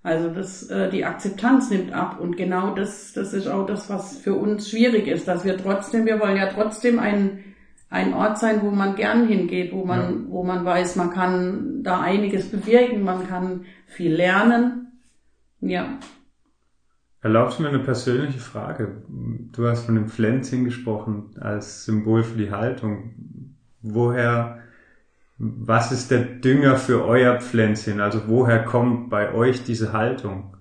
Also 0.04 0.28
das, 0.28 0.68
äh, 0.70 0.90
die 0.90 1.04
Akzeptanz 1.04 1.70
nimmt 1.70 1.92
ab 1.92 2.20
und 2.20 2.36
genau 2.36 2.74
das, 2.74 3.12
das 3.14 3.32
ist 3.32 3.48
auch 3.48 3.66
das, 3.66 3.90
was 3.90 4.18
für 4.18 4.34
uns 4.34 4.70
schwierig 4.70 5.08
ist, 5.08 5.26
dass 5.26 5.44
wir 5.44 5.56
trotzdem, 5.56 6.06
wir 6.06 6.20
wollen 6.20 6.36
ja 6.36 6.46
trotzdem 6.52 7.00
ein, 7.00 7.42
ein 7.90 8.14
Ort 8.14 8.38
sein, 8.38 8.60
wo 8.62 8.70
man 8.70 8.94
gern 8.94 9.26
hingeht, 9.26 9.72
wo 9.72 9.84
man, 9.84 10.00
ja. 10.00 10.20
wo 10.28 10.44
man 10.44 10.64
weiß, 10.64 10.94
man 10.94 11.10
kann 11.10 11.82
da 11.82 12.00
einiges 12.00 12.50
bewirken, 12.50 13.02
man 13.02 13.26
kann 13.26 13.64
viel 13.86 14.14
lernen. 14.14 14.92
Ja, 15.60 15.98
Erlaubst 17.24 17.58
du 17.58 17.62
mir 17.62 17.70
eine 17.70 17.78
persönliche 17.78 18.38
Frage? 18.38 19.02
Du 19.08 19.66
hast 19.66 19.86
von 19.86 19.94
dem 19.94 20.08
Pflänzchen 20.08 20.66
gesprochen 20.66 21.30
als 21.40 21.86
Symbol 21.86 22.22
für 22.22 22.36
die 22.36 22.50
Haltung. 22.50 23.14
Woher, 23.80 24.58
was 25.38 25.90
ist 25.90 26.10
der 26.10 26.20
Dünger 26.20 26.76
für 26.76 27.04
euer 27.04 27.40
Pflänzchen? 27.40 28.00
Also 28.00 28.22
woher 28.28 28.64
kommt 28.64 29.10
bei 29.10 29.32
euch 29.32 29.64
diese 29.64 29.92
Haltung? 29.92 30.56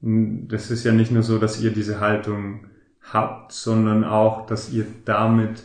Das 0.00 0.70
ist 0.70 0.84
ja 0.84 0.92
nicht 0.92 1.10
nur 1.10 1.22
so, 1.22 1.38
dass 1.38 1.60
ihr 1.60 1.72
diese 1.72 2.00
Haltung 2.00 2.66
habt, 3.12 3.52
sondern 3.52 4.04
auch, 4.04 4.46
dass 4.46 4.70
ihr 4.72 4.86
damit 5.04 5.64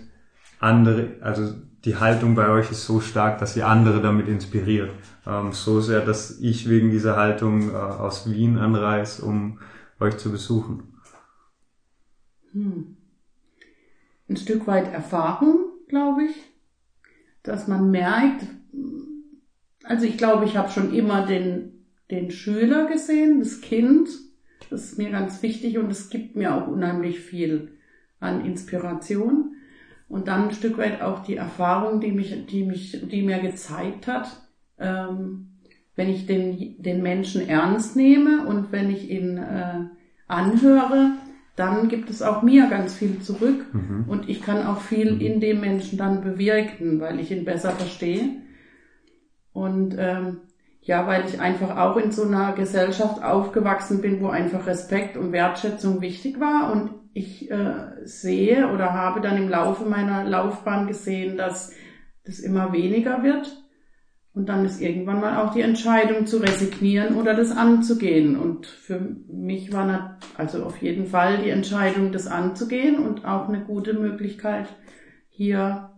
andere, 0.60 1.16
also 1.22 1.54
die 1.86 1.96
Haltung 1.96 2.36
bei 2.36 2.50
euch 2.50 2.72
ist 2.72 2.86
so 2.86 3.00
stark, 3.00 3.40
dass 3.40 3.56
ihr 3.56 3.68
andere 3.68 4.02
damit 4.02 4.28
inspiriert. 4.28 4.92
Ähm, 5.26 5.54
so 5.54 5.80
sehr, 5.80 6.02
dass 6.02 6.40
ich 6.40 6.70
wegen 6.70 6.92
dieser 6.92 7.16
Haltung 7.16 7.72
äh, 7.72 7.76
aus 7.76 8.30
Wien 8.30 8.58
anreise, 8.58 9.24
um 9.24 9.60
euch 10.00 10.18
zu 10.18 10.32
besuchen. 10.32 10.94
Hm. 12.52 12.98
Ein 14.28 14.38
Stück 14.38 14.68
weit 14.68 14.94
Erfahrung, 14.94 15.72
glaube 15.88 16.24
ich, 16.26 16.49
dass 17.44 17.68
man 17.68 17.92
merkt, 17.92 18.46
also 19.84 20.06
ich 20.06 20.18
glaube, 20.18 20.46
ich 20.46 20.58
habe 20.58 20.70
schon 20.70 20.94
immer 20.94 21.26
den, 21.26 21.86
den 22.12 22.32
Schüler 22.32 22.88
gesehen, 22.88 23.40
das 23.40 23.62
Kind, 23.62 24.10
das 24.70 24.84
ist 24.84 24.98
mir 24.98 25.10
ganz 25.10 25.42
wichtig 25.42 25.78
und 25.78 25.90
es 25.90 26.10
gibt 26.10 26.36
mir 26.36 26.54
auch 26.54 26.68
unheimlich 26.68 27.20
viel 27.20 27.72
an 28.20 28.46
Inspiration. 28.46 29.56
Und 30.08 30.28
dann 30.28 30.46
ein 30.46 30.54
Stück 30.54 30.78
weit 30.78 31.02
auch 31.02 31.24
die 31.24 31.36
Erfahrung, 31.36 32.02
die 32.02 32.12
mich, 32.12 32.46
die 32.48 32.64
mich, 32.64 33.00
die 33.10 33.22
mir 33.22 33.40
gezeigt 33.40 34.08
hat, 34.08 34.28
ähm, 34.80 35.50
wenn 35.96 36.10
ich 36.10 36.26
den, 36.26 36.82
den 36.82 37.04
Menschen 37.04 37.48
ernst 37.48 37.96
nehme 37.96 38.46
und 38.48 38.72
wenn 38.72 38.90
ich 38.90 39.10
ihn 39.10 39.38
äh, 39.38 39.82
anhöre, 40.28 41.14
dann 41.60 41.90
gibt 41.90 42.10
es 42.10 42.22
auch 42.22 42.42
mir 42.42 42.68
ganz 42.68 42.94
viel 42.96 43.20
zurück 43.20 43.66
mhm. 43.74 44.06
und 44.08 44.30
ich 44.30 44.42
kann 44.42 44.66
auch 44.66 44.82
viel 44.82 45.16
mhm. 45.16 45.22
in 45.22 45.40
dem 45.40 45.60
Menschen 45.60 45.98
dann 45.98 46.22
bewirken, 46.22 47.02
weil 47.02 47.20
ich 47.20 47.32
ihn 47.32 47.46
besser 47.46 47.72
verstehe. 47.72 48.38
Und 49.52 49.96
ähm, 50.00 50.38
ja, 50.82 51.06
weil 51.06 51.26
ich 51.28 51.42
einfach 51.42 51.76
auch 51.76 51.98
in 51.98 52.12
so 52.12 52.24
einer 52.24 52.54
Gesellschaft 52.54 53.22
aufgewachsen 53.22 54.02
bin, 54.02 54.22
wo 54.22 54.30
einfach 54.30 54.66
Respekt 54.66 55.18
und 55.18 55.34
Wertschätzung 55.34 56.02
wichtig 56.02 56.40
war. 56.40 56.72
Und 56.72 56.92
ich 57.14 57.52
äh, 57.52 58.06
sehe 58.06 58.72
oder 58.72 58.94
habe 58.94 59.20
dann 59.20 59.38
im 59.38 59.50
Laufe 59.50 59.84
meiner 59.84 60.24
Laufbahn 60.24 60.88
gesehen, 60.88 61.38
dass 61.38 61.74
das 62.26 62.40
immer 62.40 62.72
weniger 62.72 63.22
wird. 63.22 63.59
Und 64.40 64.46
dann 64.46 64.64
ist 64.64 64.80
irgendwann 64.80 65.20
mal 65.20 65.44
auch 65.44 65.54
die 65.54 65.60
Entscheidung 65.60 66.26
zu 66.26 66.38
resignieren 66.38 67.16
oder 67.16 67.34
das 67.34 67.52
anzugehen. 67.52 68.38
Und 68.38 68.68
für 68.68 68.98
mich 69.28 69.74
war 69.74 70.18
also 70.38 70.64
auf 70.64 70.82
jeden 70.82 71.08
Fall 71.08 71.44
die 71.44 71.50
Entscheidung, 71.50 72.14
das 72.14 72.26
anzugehen 72.26 73.06
und 73.06 73.26
auch 73.26 73.50
eine 73.50 73.66
gute 73.66 73.94
Möglichkeit, 73.94 74.70
hier 75.28 75.90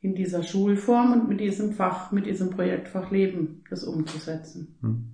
in 0.00 0.14
dieser 0.14 0.42
Schulform 0.42 1.12
und 1.12 1.28
mit 1.28 1.40
diesem 1.40 1.74
Fach, 1.74 2.12
mit 2.12 2.24
diesem 2.24 2.48
Projektfach 2.48 3.10
Leben, 3.10 3.62
das 3.68 3.84
umzusetzen. 3.84 4.78
Hm. 4.80 5.12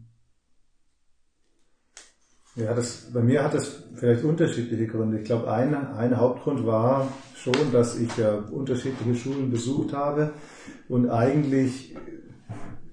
Ja, 2.54 2.74
das, 2.74 3.10
bei 3.12 3.22
mir 3.22 3.42
hat 3.42 3.54
das 3.54 3.82
vielleicht 3.94 4.22
unterschiedliche 4.22 4.86
Gründe. 4.86 5.18
Ich 5.18 5.24
glaube, 5.24 5.52
ein, 5.52 5.74
ein 5.74 6.16
Hauptgrund 6.16 6.64
war 6.64 7.08
schon, 7.36 7.72
dass 7.72 7.98
ich 7.98 8.16
ja 8.16 8.34
unterschiedliche 8.34 9.16
Schulen 9.16 9.50
besucht 9.50 9.92
habe 9.92 10.32
und 10.88 11.08
eigentlich 11.08 11.94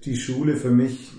die 0.06 0.16
Schule 0.16 0.56
für 0.56 0.70
mich, 0.70 1.12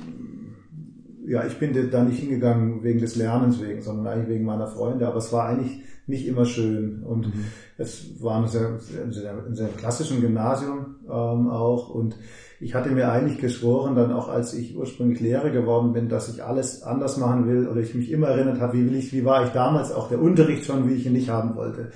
ja, 1.27 1.45
ich 1.45 1.59
bin 1.59 1.73
da 1.91 2.03
nicht 2.03 2.19
hingegangen 2.19 2.83
wegen 2.83 2.99
des 2.99 3.15
Lernens 3.17 3.61
wegen, 3.61 3.81
sondern 3.81 4.07
eigentlich 4.07 4.29
wegen 4.29 4.45
meiner 4.45 4.67
Freunde, 4.67 5.07
aber 5.07 5.17
es 5.17 5.31
war 5.33 5.47
eigentlich 5.47 5.81
nicht 6.07 6.25
immer 6.25 6.45
schön 6.45 7.03
und 7.03 7.27
mhm. 7.27 7.43
es 7.77 8.21
war 8.21 8.41
ein 8.41 8.47
sehr, 8.47 8.79
sehr, 8.79 9.43
sehr 9.51 9.67
klassischen 9.77 10.21
Gymnasium 10.21 10.95
ähm, 11.05 11.49
auch 11.49 11.89
und 11.89 12.15
ich 12.61 12.73
hatte 12.73 12.89
mir 12.89 13.11
eigentlich 13.11 13.39
geschworen, 13.39 13.93
dann 13.93 14.13
auch 14.13 14.29
als 14.29 14.53
ich 14.53 14.75
ursprünglich 14.75 15.19
Lehrer 15.19 15.49
geworden 15.49 15.91
bin, 15.91 16.07
dass 16.07 16.29
ich 16.29 16.43
alles 16.43 16.81
anders 16.81 17.17
machen 17.17 17.45
will 17.45 17.67
oder 17.67 17.81
ich 17.81 17.93
mich 17.93 18.09
immer 18.09 18.29
erinnert 18.29 18.61
habe, 18.61 18.77
wie 18.77 18.85
will 18.85 18.95
ich, 18.95 19.11
wie 19.11 19.25
war 19.25 19.45
ich 19.45 19.51
damals 19.51 19.91
auch 19.91 20.07
der 20.07 20.21
Unterricht 20.21 20.65
schon, 20.65 20.89
wie 20.89 20.93
ich 20.93 21.05
ihn 21.05 21.13
nicht 21.13 21.29
haben 21.29 21.55
wollte. 21.55 21.91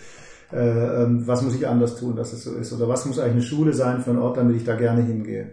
Äh, 0.52 1.04
ähm, 1.04 1.26
was 1.26 1.42
muss 1.42 1.56
ich 1.56 1.66
anders 1.66 1.96
tun, 1.98 2.18
dass 2.18 2.34
es 2.34 2.44
so 2.44 2.54
ist? 2.54 2.74
Oder 2.74 2.90
was 2.90 3.06
muss 3.06 3.18
eigentlich 3.18 3.34
eine 3.34 3.42
Schule 3.42 3.74
sein 3.74 4.02
für 4.02 4.12
einen 4.12 4.20
Ort, 4.20 4.38
damit 4.38 4.58
ich 4.58 4.66
da 4.66 4.76
gerne 4.76 5.02
hingehe? 5.02 5.52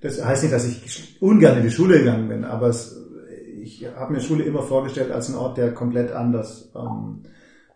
Das 0.00 0.24
heißt 0.24 0.42
nicht, 0.42 0.54
dass 0.54 0.66
ich 0.66 1.20
ungern 1.20 1.58
in 1.58 1.64
die 1.64 1.70
Schule 1.70 1.98
gegangen 1.98 2.28
bin, 2.28 2.44
aber 2.44 2.68
es, 2.68 2.96
ich 3.60 3.86
habe 3.96 4.12
mir 4.12 4.20
Schule 4.20 4.44
immer 4.44 4.62
vorgestellt 4.62 5.10
als 5.10 5.28
ein 5.28 5.34
Ort, 5.34 5.58
der 5.58 5.74
komplett 5.74 6.12
anders, 6.12 6.72
ähm, 6.74 7.22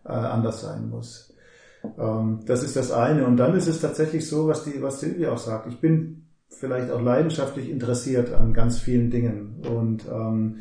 äh, 0.03 0.09
anders 0.09 0.61
sein 0.61 0.89
muss. 0.89 1.35
Ähm, 1.97 2.39
das 2.45 2.63
ist 2.63 2.75
das 2.75 2.91
eine. 2.91 3.25
Und 3.25 3.37
dann 3.37 3.55
ist 3.55 3.67
es 3.67 3.81
tatsächlich 3.81 4.27
so, 4.27 4.47
was 4.47 4.63
die, 4.63 4.81
was 4.81 4.99
Silvia 4.99 5.31
auch 5.31 5.37
sagt. 5.37 5.67
Ich 5.67 5.79
bin 5.79 6.27
vielleicht 6.49 6.91
auch 6.91 7.01
leidenschaftlich 7.01 7.69
interessiert 7.69 8.33
an 8.33 8.53
ganz 8.53 8.79
vielen 8.79 9.11
Dingen 9.11 9.61
und 9.69 10.05
ähm, 10.11 10.57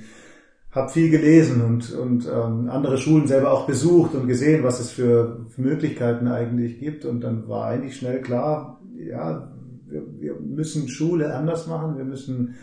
habe 0.71 0.91
viel 0.91 1.09
gelesen 1.09 1.63
und, 1.63 1.93
und 1.93 2.27
ähm, 2.27 2.69
andere 2.69 2.99
Schulen 2.99 3.29
selber 3.29 3.53
auch 3.53 3.67
besucht 3.67 4.15
und 4.15 4.27
gesehen, 4.27 4.65
was 4.65 4.81
es 4.81 4.91
für, 4.91 5.47
für 5.49 5.61
Möglichkeiten 5.61 6.27
eigentlich 6.27 6.81
gibt. 6.81 7.05
Und 7.05 7.21
dann 7.21 7.49
war 7.49 7.67
eigentlich 7.67 7.97
schnell 7.97 8.21
klar, 8.21 8.81
ja, 8.97 9.54
wir, 9.95 10.21
wir 10.21 10.41
müssen 10.41 10.89
Schule 10.89 11.35
anders 11.35 11.67
machen, 11.67 11.97
wir 11.97 12.05
müssen 12.05 12.57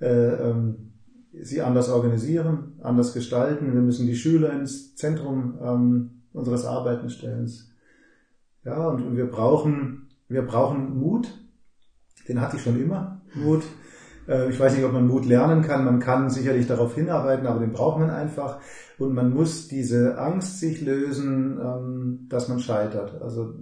äh, 0.00 0.50
ähm, 0.50 0.92
sie 1.32 1.60
anders 1.60 1.88
organisieren, 1.88 2.78
anders 2.82 3.12
gestalten, 3.12 3.74
wir 3.74 3.80
müssen 3.80 4.06
die 4.06 4.16
Schüler 4.16 4.52
ins 4.52 4.96
Zentrum 4.96 5.58
ähm, 5.62 6.10
unseres 6.32 6.64
Arbeiten 6.64 7.10
stellen. 7.10 7.50
Ja, 8.64 8.88
und 8.88 9.16
wir 9.16 9.26
brauchen, 9.26 10.08
wir 10.28 10.42
brauchen 10.42 10.98
Mut, 10.98 11.28
den 12.28 12.40
hatte 12.40 12.56
ich 12.56 12.62
schon 12.62 12.80
immer, 12.80 13.20
Mut. 13.34 13.62
Äh, 14.28 14.50
ich 14.50 14.60
weiß 14.60 14.74
nicht, 14.74 14.84
ob 14.84 14.92
man 14.92 15.06
Mut 15.06 15.26
lernen 15.26 15.62
kann, 15.62 15.84
man 15.84 16.00
kann 16.00 16.30
sicherlich 16.30 16.66
darauf 16.66 16.94
hinarbeiten, 16.94 17.46
aber 17.46 17.60
den 17.60 17.72
braucht 17.72 17.98
man 17.98 18.10
einfach. 18.10 18.60
Und 18.98 19.14
man 19.14 19.32
muss 19.32 19.68
diese 19.68 20.18
Angst 20.18 20.58
sich 20.58 20.80
lösen, 20.80 21.58
ähm, 21.62 22.26
dass 22.28 22.48
man 22.48 22.60
scheitert. 22.60 23.20
Also 23.22 23.54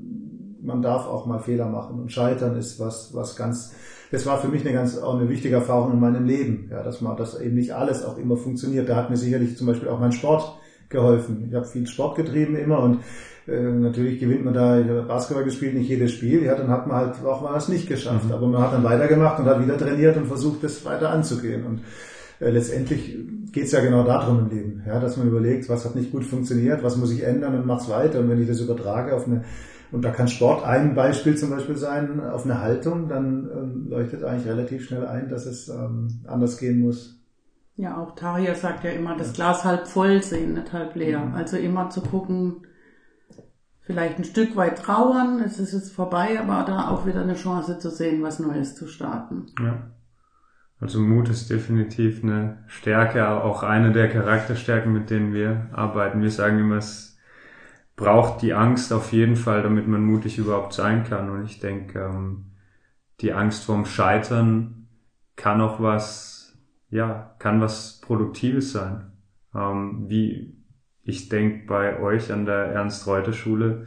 man 0.66 0.82
darf 0.82 1.06
auch 1.06 1.26
mal 1.26 1.38
Fehler 1.38 1.68
machen 1.68 2.00
und 2.00 2.12
scheitern 2.12 2.56
ist 2.56 2.78
was, 2.80 3.14
was 3.14 3.36
ganz, 3.36 3.74
das 4.10 4.26
war 4.26 4.38
für 4.38 4.48
mich 4.48 4.62
eine 4.62 4.72
ganz, 4.72 4.98
auch 4.98 5.18
eine 5.18 5.28
wichtige 5.28 5.54
Erfahrung 5.54 5.92
in 5.92 6.00
meinem 6.00 6.26
Leben, 6.26 6.68
ja, 6.70 6.82
dass 6.82 7.00
man, 7.00 7.16
dass 7.16 7.40
eben 7.40 7.54
nicht 7.54 7.74
alles 7.74 8.04
auch 8.04 8.18
immer 8.18 8.36
funktioniert. 8.36 8.88
Da 8.88 8.96
hat 8.96 9.10
mir 9.10 9.16
sicherlich 9.16 9.56
zum 9.56 9.66
Beispiel 9.66 9.88
auch 9.88 10.00
mein 10.00 10.12
Sport 10.12 10.58
geholfen. 10.88 11.46
Ich 11.48 11.54
habe 11.54 11.66
viel 11.66 11.86
Sport 11.86 12.16
getrieben 12.16 12.56
immer 12.56 12.80
und 12.80 13.00
äh, 13.48 13.60
natürlich 13.60 14.18
gewinnt 14.18 14.44
man 14.44 14.54
da, 14.54 14.80
ich 14.80 14.88
habe 14.88 15.02
Basketball 15.02 15.44
gespielt, 15.44 15.74
nicht 15.74 15.88
jedes 15.88 16.12
Spiel, 16.12 16.42
ja, 16.42 16.54
dann 16.56 16.68
hat 16.68 16.86
man 16.86 16.96
halt 16.96 17.24
auch 17.24 17.42
mal 17.42 17.54
was 17.54 17.68
nicht 17.68 17.88
geschafft. 17.88 18.26
Mhm. 18.26 18.32
Aber 18.32 18.46
man 18.46 18.62
hat 18.62 18.72
dann 18.72 18.84
weitergemacht 18.84 19.38
und 19.38 19.46
hat 19.46 19.62
wieder 19.62 19.78
trainiert 19.78 20.16
und 20.16 20.26
versucht, 20.26 20.64
das 20.64 20.84
weiter 20.84 21.10
anzugehen. 21.10 21.64
Und 21.64 21.80
äh, 22.40 22.50
letztendlich 22.50 23.16
geht's 23.56 23.72
ja 23.72 23.80
genau 23.80 24.04
darum 24.04 24.38
im 24.40 24.50
Leben, 24.50 24.82
ja, 24.86 25.00
dass 25.00 25.16
man 25.16 25.28
überlegt, 25.28 25.66
was 25.70 25.86
hat 25.86 25.96
nicht 25.96 26.12
gut 26.12 26.24
funktioniert, 26.24 26.82
was 26.82 26.98
muss 26.98 27.10
ich 27.10 27.22
ändern 27.22 27.54
und 27.54 27.64
macht's 27.64 27.88
weiter. 27.88 28.20
Und 28.20 28.28
wenn 28.28 28.40
ich 28.40 28.46
das 28.46 28.60
übertrage 28.60 29.16
auf 29.16 29.26
eine 29.26 29.44
und 29.92 30.04
da 30.04 30.10
kann 30.10 30.28
Sport 30.28 30.62
ein 30.64 30.94
Beispiel 30.94 31.38
zum 31.38 31.48
Beispiel 31.48 31.76
sein 31.76 32.20
auf 32.20 32.44
eine 32.44 32.60
Haltung, 32.60 33.08
dann 33.08 33.48
ähm, 33.50 33.86
leuchtet 33.88 34.24
eigentlich 34.24 34.46
relativ 34.46 34.84
schnell 34.84 35.06
ein, 35.06 35.30
dass 35.30 35.46
es 35.46 35.68
ähm, 35.70 36.08
anders 36.26 36.58
gehen 36.58 36.80
muss. 36.80 37.18
Ja, 37.76 37.96
auch 37.96 38.14
Taria 38.14 38.54
sagt 38.54 38.84
ja 38.84 38.90
immer, 38.90 39.16
das 39.16 39.32
Glas 39.32 39.64
halb 39.64 39.86
voll 39.86 40.22
sehen, 40.22 40.52
nicht 40.52 40.72
halb 40.74 40.94
leer. 40.96 41.20
Mhm. 41.20 41.34
Also 41.34 41.56
immer 41.56 41.88
zu 41.88 42.02
gucken, 42.02 42.66
vielleicht 43.80 44.18
ein 44.18 44.24
Stück 44.24 44.54
weit 44.56 44.78
trauern, 44.78 45.40
es 45.40 45.58
ist 45.58 45.72
jetzt 45.72 45.92
vorbei, 45.92 46.38
aber 46.38 46.64
da 46.66 46.90
auch 46.90 47.06
wieder 47.06 47.22
eine 47.22 47.34
Chance 47.34 47.78
zu 47.78 47.88
sehen, 47.88 48.22
was 48.22 48.38
Neues 48.38 48.74
zu 48.74 48.88
starten. 48.88 49.46
Ja. 49.60 49.95
Also 50.78 51.00
Mut 51.00 51.28
ist 51.30 51.48
definitiv 51.48 52.22
eine 52.22 52.64
Stärke, 52.66 53.28
auch 53.28 53.62
eine 53.62 53.92
der 53.92 54.10
Charakterstärken, 54.10 54.92
mit 54.92 55.08
denen 55.10 55.32
wir 55.32 55.70
arbeiten. 55.72 56.20
Wir 56.20 56.30
sagen 56.30 56.58
immer, 56.58 56.76
es 56.76 57.18
braucht 57.96 58.42
die 58.42 58.52
Angst 58.52 58.92
auf 58.92 59.12
jeden 59.12 59.36
Fall, 59.36 59.62
damit 59.62 59.88
man 59.88 60.04
mutig 60.04 60.36
überhaupt 60.36 60.74
sein 60.74 61.04
kann. 61.04 61.30
Und 61.30 61.46
ich 61.46 61.60
denke, 61.60 61.98
ähm, 61.98 62.52
die 63.20 63.32
Angst 63.32 63.64
vorm 63.64 63.86
Scheitern 63.86 64.88
kann 65.34 65.62
auch 65.62 65.80
was, 65.80 66.58
ja, 66.90 67.34
kann 67.38 67.60
was 67.60 68.00
Produktives 68.02 68.72
sein. 68.72 69.12
Ähm, 69.54 70.04
wie 70.08 70.56
ich 71.02 71.28
denke, 71.30 71.66
bei 71.66 72.00
euch 72.00 72.32
an 72.32 72.44
der 72.44 72.66
Ernst-Reuter-Schule 72.66 73.86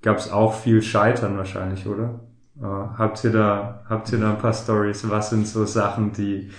gab 0.00 0.16
es 0.18 0.30
auch 0.30 0.54
viel 0.54 0.80
Scheitern 0.82 1.36
wahrscheinlich, 1.36 1.86
oder? 1.86 2.27
Äh, 2.60 2.64
habt 2.64 3.22
ihr 3.24 3.30
da, 3.30 3.84
habt 3.88 4.12
ihr 4.12 4.18
da 4.18 4.30
ein 4.30 4.38
paar 4.38 4.54
Stories? 4.54 5.08
Was 5.08 5.30
sind 5.30 5.46
so 5.46 5.64
Sachen, 5.64 6.12
die 6.12 6.50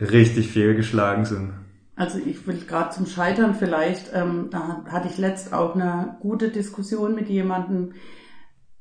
richtig 0.00 0.48
fehlgeschlagen 0.52 1.24
sind? 1.24 1.52
Also 1.96 2.18
ich 2.18 2.46
will 2.46 2.58
gerade 2.68 2.90
zum 2.90 3.06
Scheitern 3.06 3.54
vielleicht, 3.54 4.10
ähm, 4.12 4.48
da 4.50 4.84
hatte 4.90 5.08
ich 5.08 5.16
letzt 5.16 5.54
auch 5.54 5.74
eine 5.74 6.16
gute 6.20 6.50
Diskussion 6.50 7.14
mit 7.14 7.28
jemandem 7.28 7.94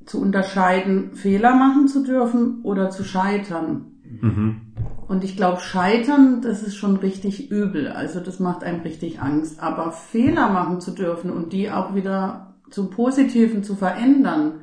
zu 0.06 0.22
unterscheiden, 0.22 1.16
Fehler 1.16 1.56
machen 1.56 1.88
zu 1.88 2.04
dürfen 2.04 2.62
oder 2.64 2.90
zu 2.90 3.04
scheitern. 3.04 3.86
Mhm. 4.22 4.62
Und 5.08 5.24
ich 5.24 5.38
glaube, 5.38 5.62
scheitern, 5.62 6.42
das 6.42 6.62
ist 6.62 6.76
schon 6.76 6.98
richtig 6.98 7.52
übel. 7.52 7.88
Also 7.88 8.20
das 8.20 8.40
macht 8.40 8.64
einem 8.64 8.82
richtig 8.82 9.22
Angst. 9.22 9.62
Aber 9.62 9.92
Fehler 9.92 10.50
machen 10.50 10.82
zu 10.82 10.92
dürfen 10.92 11.32
und 11.32 11.54
die 11.54 11.72
auch 11.72 11.96
wieder 11.96 12.56
zum 12.70 12.90
Positiven 12.90 13.64
zu 13.64 13.76
verändern, 13.76 14.62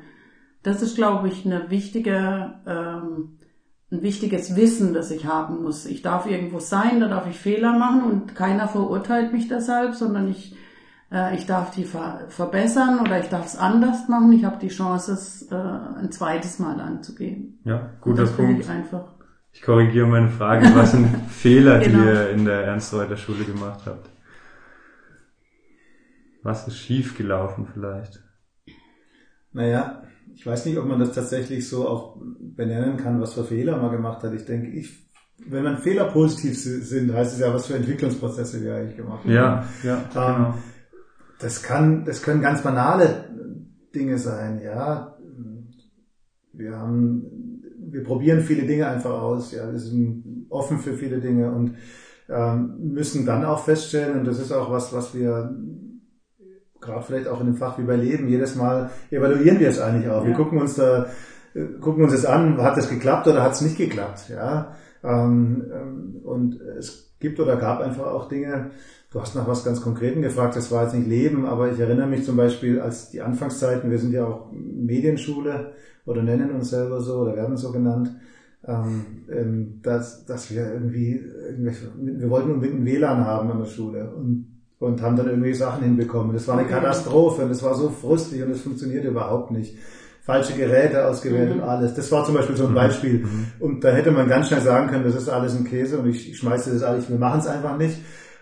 das 0.62 0.82
ist, 0.82 0.96
glaube 0.96 1.28
ich, 1.28 1.44
eine 1.44 1.70
wichtige 1.70 2.54
ähm, 2.66 3.38
ein 3.92 4.02
wichtiges 4.02 4.56
Wissen, 4.56 4.94
das 4.94 5.10
ich 5.10 5.26
haben 5.26 5.62
muss. 5.62 5.84
Ich 5.84 6.00
darf 6.00 6.26
irgendwo 6.26 6.58
sein, 6.58 7.00
da 7.00 7.08
darf 7.08 7.28
ich 7.28 7.38
Fehler 7.38 7.78
machen 7.78 8.02
und 8.04 8.34
keiner 8.34 8.66
verurteilt 8.66 9.32
mich 9.32 9.48
deshalb, 9.48 9.94
sondern 9.94 10.30
ich, 10.30 10.56
äh, 11.12 11.36
ich 11.36 11.44
darf 11.44 11.72
die 11.72 11.84
ver 11.84 12.24
verbessern 12.28 13.00
oder 13.00 13.20
ich 13.20 13.28
darf 13.28 13.44
es 13.44 13.56
anders 13.56 14.08
machen. 14.08 14.32
Ich 14.32 14.44
habe 14.44 14.58
die 14.58 14.68
Chance, 14.68 15.12
es 15.12 15.42
äh, 15.52 15.54
ein 15.54 16.10
zweites 16.10 16.58
Mal 16.58 16.80
anzugehen. 16.80 17.60
Ja, 17.64 17.90
guter 18.00 18.24
Punkt. 18.24 18.62
Ich, 18.62 18.70
einfach. 18.70 19.12
ich 19.52 19.60
korrigiere 19.60 20.06
meine 20.06 20.30
Frage. 20.30 20.74
Was 20.74 20.92
sind 20.92 21.14
Fehler, 21.28 21.80
genau. 21.80 21.98
die 21.98 22.08
ihr 22.08 22.30
in 22.30 22.46
der 22.46 22.64
Ernst-Reuter 22.64 23.18
Schule 23.18 23.44
gemacht 23.44 23.82
habt? 23.84 24.08
Was 26.42 26.66
ist 26.66 26.78
schief 26.78 27.16
gelaufen 27.16 27.68
vielleicht? 27.72 28.20
Naja, 29.52 30.02
ich 30.34 30.46
weiß 30.46 30.66
nicht, 30.66 30.78
ob 30.78 30.86
man 30.86 30.98
das 30.98 31.12
tatsächlich 31.12 31.68
so 31.68 31.88
auch 31.88 32.16
benennen 32.40 32.96
kann, 32.96 33.20
was 33.20 33.34
für 33.34 33.44
Fehler 33.44 33.76
man 33.78 33.92
gemacht 33.92 34.22
hat. 34.22 34.32
Ich 34.34 34.44
denke, 34.44 34.68
ich, 34.68 35.10
wenn 35.48 35.64
man 35.64 35.78
Fehler 35.78 36.04
positiv 36.06 36.58
sind, 36.58 37.12
heißt 37.12 37.34
es 37.34 37.40
ja, 37.40 37.52
was 37.52 37.66
für 37.66 37.74
Entwicklungsprozesse 37.74 38.62
wir 38.62 38.76
eigentlich 38.76 38.96
gemacht 38.96 39.24
haben. 39.24 39.32
Ja, 39.32 39.66
ja. 39.82 39.96
Ähm, 39.96 40.36
genau. 40.36 40.54
Das 41.40 41.62
kann, 41.62 42.04
das 42.04 42.22
können 42.22 42.40
ganz 42.40 42.62
banale 42.62 43.24
Dinge 43.94 44.18
sein, 44.18 44.60
ja. 44.62 45.16
Wir 46.52 46.76
haben, 46.76 47.62
wir 47.78 48.04
probieren 48.04 48.40
viele 48.40 48.66
Dinge 48.66 48.86
einfach 48.86 49.20
aus, 49.20 49.52
ja. 49.52 49.70
Wir 49.70 49.78
sind 49.78 50.46
offen 50.48 50.78
für 50.78 50.94
viele 50.94 51.20
Dinge 51.20 51.50
und 51.50 51.74
ähm, 52.28 52.92
müssen 52.92 53.26
dann 53.26 53.44
auch 53.44 53.64
feststellen, 53.64 54.20
und 54.20 54.26
das 54.26 54.38
ist 54.38 54.52
auch 54.52 54.70
was, 54.70 54.92
was 54.92 55.14
wir 55.14 55.54
gerade 56.82 57.02
vielleicht 57.02 57.28
auch 57.28 57.40
in 57.40 57.46
dem 57.46 57.56
Fach 57.56 57.78
wie 57.78 57.84
bei 57.84 57.96
Leben, 57.96 58.28
jedes 58.28 58.56
Mal 58.56 58.90
evaluieren 59.10 59.60
wir 59.60 59.68
es 59.68 59.80
eigentlich 59.80 60.10
auch. 60.10 60.22
Ja. 60.22 60.28
Wir 60.28 60.34
gucken 60.34 60.60
uns 60.60 60.74
da, 60.74 61.06
äh, 61.54 61.64
gucken 61.80 62.04
uns 62.04 62.12
das 62.12 62.26
an, 62.26 62.60
hat 62.60 62.76
es 62.76 62.90
geklappt 62.90 63.26
oder 63.28 63.42
hat 63.42 63.52
es 63.52 63.62
nicht 63.62 63.78
geklappt, 63.78 64.28
ja. 64.28 64.74
Ähm, 65.04 65.64
ähm, 65.72 66.16
und 66.22 66.60
es 66.60 67.14
gibt 67.18 67.40
oder 67.40 67.56
gab 67.56 67.80
einfach 67.80 68.06
auch 68.06 68.28
Dinge, 68.28 68.70
du 69.10 69.20
hast 69.20 69.34
nach 69.34 69.46
was 69.46 69.64
ganz 69.64 69.80
Konkreten 69.80 70.22
gefragt, 70.22 70.56
das 70.56 70.70
war 70.70 70.84
jetzt 70.84 70.94
nicht 70.94 71.08
Leben, 71.08 71.46
aber 71.46 71.70
ich 71.70 71.78
erinnere 71.78 72.06
mich 72.06 72.24
zum 72.24 72.36
Beispiel 72.36 72.80
als 72.80 73.10
die 73.10 73.20
Anfangszeiten, 73.20 73.90
wir 73.90 73.98
sind 73.98 74.12
ja 74.12 74.26
auch 74.26 74.50
Medienschule 74.52 75.72
oder 76.04 76.22
nennen 76.22 76.50
uns 76.50 76.70
selber 76.70 77.00
so 77.00 77.20
oder 77.20 77.36
werden 77.36 77.56
so 77.56 77.72
genannt, 77.72 78.14
ähm, 78.66 79.80
dass, 79.82 80.24
dass 80.24 80.50
wir 80.50 80.72
irgendwie, 80.72 81.20
wir 81.58 82.30
wollten 82.30 82.52
unbedingt 82.52 82.80
ein 82.80 82.86
WLAN 82.86 83.24
haben 83.24 83.50
an 83.50 83.58
der 83.58 83.66
Schule 83.66 84.12
und 84.14 84.61
und 84.82 85.00
haben 85.00 85.16
dann 85.16 85.28
irgendwie 85.28 85.54
Sachen 85.54 85.84
hinbekommen. 85.84 86.32
Das 86.32 86.48
war 86.48 86.58
eine 86.58 86.66
Katastrophe 86.66 87.42
und 87.42 87.52
es 87.52 87.62
war 87.62 87.76
so 87.76 87.88
frustig 87.88 88.42
und 88.42 88.50
es 88.50 88.62
funktionierte 88.62 89.08
überhaupt 89.08 89.52
nicht. 89.52 89.78
Falsche 90.22 90.54
Geräte 90.54 91.06
ausgewählt 91.06 91.50
mhm. 91.50 91.60
und 91.60 91.68
alles. 91.68 91.94
Das 91.94 92.10
war 92.10 92.24
zum 92.24 92.34
Beispiel 92.34 92.56
so 92.56 92.64
ein 92.64 92.70
mhm. 92.70 92.76
Beispiel. 92.76 93.18
Mhm. 93.20 93.46
Und 93.60 93.84
da 93.84 93.90
hätte 93.90 94.10
man 94.10 94.28
ganz 94.28 94.48
schnell 94.48 94.60
sagen 94.60 94.88
können, 94.88 95.04
das 95.04 95.14
ist 95.14 95.28
alles 95.28 95.54
ein 95.56 95.64
Käse 95.64 95.98
und 95.98 96.08
ich, 96.08 96.30
ich 96.30 96.38
schmeiße 96.38 96.72
das 96.72 96.82
alles, 96.82 97.08
wir 97.08 97.16
machen 97.16 97.40
es 97.40 97.46
einfach 97.46 97.78
nicht. 97.78 97.96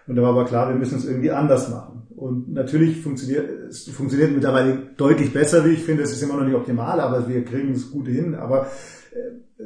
Und 0.07 0.17
da 0.17 0.23
war 0.23 0.31
aber 0.31 0.47
klar, 0.47 0.69
wir 0.71 0.77
müssen 0.77 0.99
es 0.99 1.05
irgendwie 1.05 1.31
anders 1.31 1.69
machen. 1.69 2.09
Und 2.17 2.53
natürlich 2.53 3.03
funktioniert 3.03 3.69
es 3.69 3.89
funktioniert 3.91 4.33
mittlerweile 4.33 4.79
deutlich 4.97 5.33
besser, 5.35 5.65
wie 5.67 5.73
ich 5.73 5.83
finde. 5.83 6.03
Es 6.05 6.13
ist 6.13 6.23
immer 6.23 6.37
noch 6.37 6.45
nicht 6.45 6.57
optimal, 6.57 7.01
aber 7.01 7.29
wir 7.29 7.45
kriegen 7.45 7.73
es 7.73 7.91
gut 7.91 8.09
hin. 8.09 8.35
Aber 8.35 8.67
äh, 9.13 9.63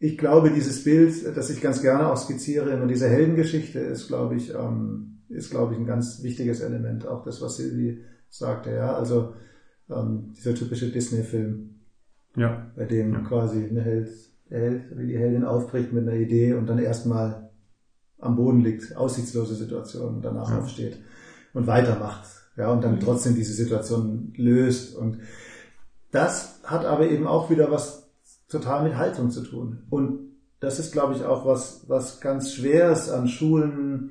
ich 0.00 0.18
glaube, 0.18 0.50
dieses 0.50 0.82
Bild, 0.82 1.14
das 1.36 1.50
ich 1.50 1.60
ganz 1.60 1.82
gerne 1.82 2.08
auch 2.10 2.16
skizziere, 2.16 2.70
immer 2.70 2.86
diese 2.86 3.08
Heldengeschichte, 3.08 3.78
ist, 3.78 4.08
glaube 4.08 4.34
ich, 4.36 4.52
ähm, 4.54 5.13
ist, 5.34 5.50
glaube 5.50 5.74
ich, 5.74 5.80
ein 5.80 5.86
ganz 5.86 6.22
wichtiges 6.22 6.60
Element. 6.60 7.06
Auch 7.06 7.24
das, 7.24 7.40
was 7.42 7.56
Silvi 7.56 8.04
sagte, 8.30 8.72
ja. 8.72 8.94
Also 8.94 9.34
ähm, 9.90 10.32
dieser 10.36 10.54
typische 10.54 10.90
Disney-Film, 10.90 11.80
ja. 12.36 12.70
bei 12.76 12.84
dem 12.84 13.12
ja. 13.12 13.20
quasi 13.20 13.64
eine 13.64 13.82
Held, 13.82 14.08
der 14.50 14.60
Held, 14.60 14.98
wie 14.98 15.06
die 15.06 15.18
Heldin 15.18 15.44
aufbricht 15.44 15.92
mit 15.92 16.06
einer 16.06 16.16
Idee 16.16 16.54
und 16.54 16.66
dann 16.66 16.78
erstmal 16.78 17.50
am 18.18 18.36
Boden 18.36 18.62
liegt, 18.62 18.96
aussichtslose 18.96 19.54
Situation 19.54 20.16
und 20.16 20.24
danach 20.24 20.50
ja. 20.50 20.58
aufsteht 20.58 20.98
und 21.52 21.66
weitermacht. 21.66 22.26
Ja, 22.56 22.72
und 22.72 22.84
dann 22.84 22.96
mhm. 22.96 23.00
trotzdem 23.00 23.34
diese 23.34 23.52
Situation 23.52 24.32
löst. 24.36 24.94
Und 24.94 25.18
das 26.10 26.60
hat 26.62 26.84
aber 26.84 27.08
eben 27.10 27.26
auch 27.26 27.50
wieder 27.50 27.70
was 27.70 28.08
total 28.48 28.84
mit 28.84 28.96
Haltung 28.96 29.30
zu 29.30 29.42
tun. 29.42 29.82
Und 29.90 30.30
das 30.60 30.78
ist, 30.78 30.92
glaube 30.92 31.14
ich, 31.14 31.24
auch 31.24 31.44
was, 31.44 31.84
was 31.88 32.20
ganz 32.20 32.52
Schweres 32.52 33.10
an 33.10 33.28
Schulen 33.28 34.10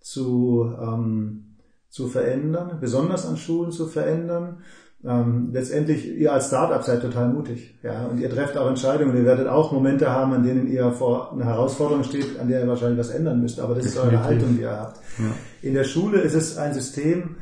zu, 0.00 0.72
ähm, 0.80 1.56
zu 1.88 2.08
verändern, 2.08 2.78
besonders 2.80 3.26
an 3.26 3.36
Schulen 3.36 3.72
zu 3.72 3.86
verändern. 3.86 4.58
Ähm, 5.02 5.48
letztendlich, 5.52 6.06
ihr 6.06 6.32
als 6.32 6.48
Startup 6.48 6.82
seid 6.82 7.00
total 7.00 7.30
mutig, 7.32 7.78
ja, 7.82 8.04
und 8.06 8.20
ihr 8.20 8.28
trefft 8.28 8.58
auch 8.58 8.68
Entscheidungen. 8.68 9.16
Ihr 9.16 9.24
werdet 9.24 9.48
auch 9.48 9.72
Momente 9.72 10.10
haben, 10.10 10.34
an 10.34 10.42
denen 10.42 10.70
ihr 10.70 10.92
vor 10.92 11.32
einer 11.32 11.46
Herausforderung 11.46 12.04
steht, 12.04 12.38
an 12.38 12.48
der 12.48 12.62
ihr 12.62 12.68
wahrscheinlich 12.68 12.98
was 12.98 13.10
ändern 13.10 13.40
müsst. 13.40 13.60
Aber 13.60 13.74
das 13.74 13.86
ist 13.86 13.98
eure 13.98 14.22
Haltung, 14.22 14.56
die 14.56 14.62
ihr 14.62 14.70
habt. 14.70 14.98
Ja. 15.18 15.24
In 15.62 15.74
der 15.74 15.84
Schule 15.84 16.20
ist 16.20 16.34
es 16.34 16.58
ein 16.58 16.74
System, 16.74 17.36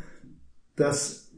das 0.77 1.33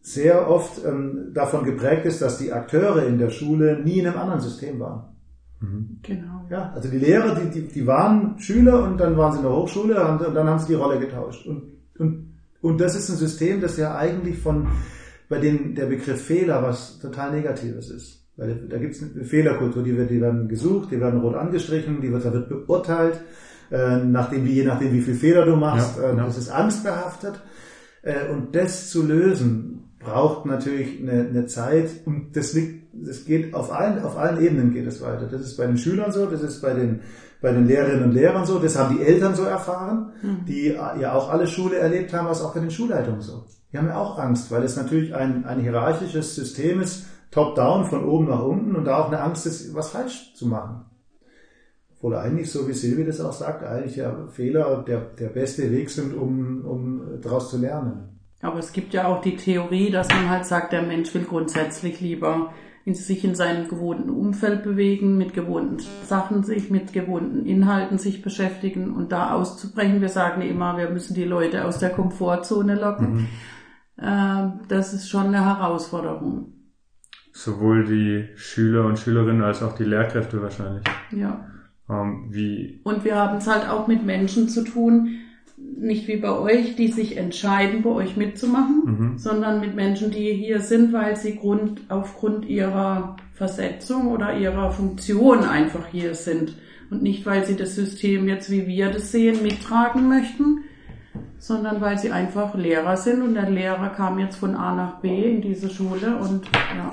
sehr 0.00 0.48
oft 0.48 0.84
ähm, 0.84 1.32
davon 1.34 1.64
geprägt 1.64 2.06
ist, 2.06 2.22
dass 2.22 2.38
die 2.38 2.52
Akteure 2.52 3.04
in 3.06 3.18
der 3.18 3.30
Schule 3.30 3.82
nie 3.82 3.98
in 3.98 4.06
einem 4.06 4.18
anderen 4.18 4.40
System 4.40 4.80
waren. 4.80 5.15
Mhm. 5.60 5.98
Genau. 6.02 6.46
Ja, 6.50 6.72
also 6.74 6.88
die 6.88 6.98
Lehrer, 6.98 7.34
die, 7.34 7.50
die, 7.50 7.68
die 7.68 7.86
waren 7.86 8.38
Schüler 8.38 8.84
und 8.84 8.98
dann 8.98 9.16
waren 9.16 9.32
sie 9.32 9.38
in 9.38 9.44
der 9.44 9.52
Hochschule 9.52 10.06
und, 10.06 10.26
und 10.26 10.34
dann 10.34 10.48
haben 10.48 10.58
sie 10.58 10.68
die 10.68 10.74
Rolle 10.74 10.98
getauscht. 10.98 11.46
Und, 11.46 11.62
und, 11.98 12.34
und 12.60 12.80
das 12.80 12.94
ist 12.94 13.08
ein 13.08 13.16
System, 13.16 13.60
das 13.60 13.76
ja 13.76 13.96
eigentlich 13.96 14.38
von, 14.38 14.68
bei 15.28 15.38
dem 15.38 15.74
der 15.74 15.86
Begriff 15.86 16.20
Fehler 16.22 16.62
was 16.62 16.98
total 16.98 17.32
Negatives 17.32 17.90
ist. 17.90 18.26
Weil 18.36 18.54
da 18.68 18.76
gibt 18.78 18.94
es 18.94 19.02
eine 19.02 19.24
Fehlerkultur, 19.24 19.82
die, 19.82 19.96
wird, 19.96 20.10
die 20.10 20.20
werden 20.20 20.46
gesucht, 20.46 20.90
die 20.90 21.00
werden 21.00 21.20
rot 21.20 21.36
angestrichen, 21.36 22.02
die 22.02 22.12
wird, 22.12 22.24
da 22.24 22.32
wird 22.32 22.50
beurteilt, 22.50 23.20
äh, 23.70 23.96
nachdem, 24.04 24.44
wie, 24.44 24.52
je 24.52 24.64
nachdem, 24.64 24.92
wie 24.92 25.00
viel 25.00 25.14
Fehler 25.14 25.46
du 25.46 25.56
machst. 25.56 25.96
Ja, 25.96 26.12
äh, 26.12 26.16
Das 26.16 26.36
ist 26.36 26.50
angstbehaftet. 26.50 27.40
Äh, 28.02 28.28
und 28.30 28.54
das 28.54 28.90
zu 28.90 29.06
lösen, 29.06 29.86
braucht 29.98 30.44
natürlich 30.44 31.00
eine, 31.00 31.28
eine 31.28 31.46
Zeit 31.46 31.88
und 32.04 32.36
das 32.36 32.52
liegt 32.52 32.85
das 33.04 33.24
geht 33.24 33.54
auf 33.54 33.72
allen, 33.72 34.02
auf 34.02 34.16
allen 34.16 34.42
Ebenen 34.42 34.72
geht 34.72 34.86
es 34.86 35.00
weiter. 35.02 35.26
Das 35.30 35.40
ist 35.40 35.56
bei 35.56 35.66
den 35.66 35.78
Schülern 35.78 36.12
so, 36.12 36.26
das 36.26 36.42
ist 36.42 36.60
bei 36.60 36.72
den, 36.72 37.00
bei 37.40 37.52
den 37.52 37.66
Lehrerinnen 37.66 38.04
und 38.04 38.12
Lehrern 38.12 38.46
so, 38.46 38.58
das 38.58 38.78
haben 38.78 38.96
die 38.96 39.02
Eltern 39.02 39.34
so 39.34 39.44
erfahren, 39.44 40.12
mhm. 40.22 40.44
die 40.46 40.68
ja 40.68 41.12
auch 41.12 41.30
alle 41.30 41.46
Schule 41.46 41.76
erlebt 41.76 42.12
haben, 42.12 42.28
was 42.28 42.42
auch 42.42 42.54
bei 42.54 42.60
den 42.60 42.70
Schulleitungen 42.70 43.20
so. 43.20 43.44
Die 43.72 43.78
haben 43.78 43.88
ja 43.88 43.96
auch 43.96 44.18
Angst, 44.18 44.50
weil 44.50 44.62
es 44.62 44.76
natürlich 44.76 45.14
ein, 45.14 45.44
ein 45.44 45.60
hierarchisches 45.60 46.34
System 46.34 46.80
ist, 46.80 47.06
top-down, 47.30 47.84
von 47.84 48.04
oben 48.04 48.28
nach 48.28 48.42
unten 48.42 48.74
und 48.76 48.84
da 48.84 48.98
auch 48.98 49.08
eine 49.08 49.20
Angst 49.20 49.46
ist, 49.46 49.74
was 49.74 49.90
falsch 49.90 50.34
zu 50.34 50.46
machen. 50.46 50.86
Obwohl 51.96 52.16
eigentlich, 52.16 52.50
so 52.50 52.68
wie 52.68 52.72
Silvi 52.72 53.04
das 53.04 53.20
auch 53.20 53.32
sagt, 53.32 53.64
eigentlich 53.64 53.96
ja 53.96 54.28
Fehler 54.28 54.84
der, 54.86 55.00
der 55.00 55.28
beste 55.28 55.70
Weg 55.70 55.90
sind, 55.90 56.14
um, 56.14 56.64
um 56.64 57.20
daraus 57.22 57.50
zu 57.50 57.58
lernen. 57.58 58.20
Aber 58.42 58.58
es 58.58 58.72
gibt 58.72 58.92
ja 58.94 59.06
auch 59.06 59.22
die 59.22 59.36
Theorie, 59.36 59.90
dass 59.90 60.08
man 60.08 60.28
halt 60.28 60.44
sagt, 60.44 60.72
der 60.72 60.82
Mensch 60.82 61.12
will 61.14 61.24
grundsätzlich 61.24 62.00
lieber 62.00 62.52
sich 62.94 63.24
in 63.24 63.34
seinem 63.34 63.68
gewohnten 63.68 64.10
Umfeld 64.10 64.62
bewegen, 64.62 65.18
mit 65.18 65.34
gewohnten 65.34 65.78
Sachen 66.04 66.44
sich, 66.44 66.70
mit 66.70 66.92
gewohnten 66.92 67.44
Inhalten 67.44 67.98
sich 67.98 68.22
beschäftigen 68.22 68.94
und 68.94 69.10
da 69.10 69.32
auszubrechen. 69.32 70.00
Wir 70.00 70.08
sagen 70.08 70.42
immer, 70.42 70.78
wir 70.78 70.90
müssen 70.90 71.14
die 71.14 71.24
Leute 71.24 71.64
aus 71.64 71.78
der 71.78 71.90
Komfortzone 71.90 72.76
locken. 72.76 73.14
Mhm. 73.14 73.28
Ähm, 74.00 74.60
das 74.68 74.94
ist 74.94 75.08
schon 75.08 75.26
eine 75.26 75.44
Herausforderung. 75.44 76.52
Sowohl 77.32 77.84
die 77.84 78.28
Schüler 78.36 78.86
und 78.86 78.98
Schülerinnen 78.98 79.42
als 79.42 79.62
auch 79.62 79.74
die 79.74 79.84
Lehrkräfte 79.84 80.40
wahrscheinlich. 80.40 80.84
Ja. 81.10 81.44
Ähm, 81.90 82.28
wie 82.30 82.80
und 82.84 83.04
wir 83.04 83.16
haben 83.16 83.38
es 83.38 83.46
halt 83.46 83.68
auch 83.68 83.88
mit 83.88 84.04
Menschen 84.04 84.48
zu 84.48 84.64
tun, 84.64 85.18
nicht 85.76 86.08
wie 86.08 86.16
bei 86.16 86.32
euch, 86.32 86.76
die 86.76 86.88
sich 86.88 87.16
entscheiden, 87.16 87.82
bei 87.82 87.90
euch 87.90 88.16
mitzumachen, 88.16 88.82
mhm. 88.84 89.18
sondern 89.18 89.60
mit 89.60 89.74
Menschen, 89.74 90.10
die 90.10 90.32
hier 90.32 90.60
sind, 90.60 90.92
weil 90.92 91.16
sie 91.16 91.36
Grund, 91.36 91.82
aufgrund 91.88 92.46
ihrer 92.46 93.16
Versetzung 93.34 94.08
oder 94.08 94.36
ihrer 94.36 94.70
Funktion 94.70 95.44
einfach 95.44 95.86
hier 95.90 96.14
sind. 96.14 96.56
Und 96.90 97.02
nicht, 97.02 97.26
weil 97.26 97.44
sie 97.44 97.56
das 97.56 97.74
System 97.74 98.28
jetzt, 98.28 98.50
wie 98.50 98.66
wir 98.66 98.90
das 98.90 99.12
sehen, 99.12 99.42
mittragen 99.42 100.08
möchten, 100.08 100.62
sondern 101.38 101.80
weil 101.80 101.98
sie 101.98 102.10
einfach 102.10 102.54
Lehrer 102.54 102.96
sind 102.96 103.22
und 103.22 103.34
der 103.34 103.50
Lehrer 103.50 103.90
kam 103.90 104.18
jetzt 104.18 104.36
von 104.36 104.54
A 104.54 104.74
nach 104.74 105.00
B 105.00 105.32
in 105.32 105.42
diese 105.42 105.68
Schule 105.68 106.16
und 106.16 106.46
ja. 106.76 106.92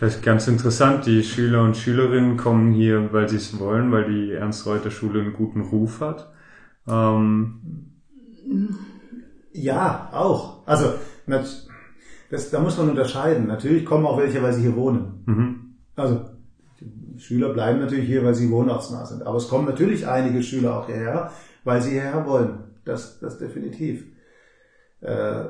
Das 0.00 0.16
ist 0.16 0.22
ganz 0.22 0.48
interessant. 0.48 1.06
Die 1.06 1.22
Schüler 1.22 1.62
und 1.62 1.76
Schülerinnen 1.76 2.36
kommen 2.36 2.72
hier, 2.72 3.12
weil 3.12 3.28
sie 3.28 3.36
es 3.36 3.58
wollen, 3.60 3.92
weil 3.92 4.12
die 4.12 4.32
Ernst-Reuter-Schule 4.32 5.20
einen 5.20 5.32
guten 5.32 5.60
Ruf 5.60 6.00
hat. 6.00 6.32
Ähm, 6.88 7.91
ja, 9.52 10.10
auch. 10.12 10.66
Also, 10.66 10.94
das, 11.26 12.50
da 12.50 12.60
muss 12.60 12.78
man 12.78 12.90
unterscheiden. 12.90 13.46
Natürlich 13.46 13.84
kommen 13.84 14.06
auch 14.06 14.18
welche, 14.18 14.42
weil 14.42 14.52
sie 14.52 14.62
hier 14.62 14.76
wohnen. 14.76 15.22
Mhm. 15.26 15.74
Also, 15.96 16.20
die 16.80 17.20
Schüler 17.20 17.52
bleiben 17.52 17.80
natürlich 17.80 18.06
hier, 18.06 18.24
weil 18.24 18.34
sie 18.34 18.50
wohnortsnah 18.50 19.06
sind. 19.06 19.22
Aber 19.22 19.36
es 19.36 19.48
kommen 19.48 19.66
natürlich 19.66 20.06
einige 20.06 20.42
Schüler 20.42 20.78
auch 20.78 20.86
hierher, 20.86 21.30
weil 21.64 21.82
sie 21.82 21.90
hierher 21.90 22.26
wollen. 22.26 22.64
Das, 22.84 23.20
das 23.20 23.38
definitiv. 23.38 24.04
Äh, 25.00 25.44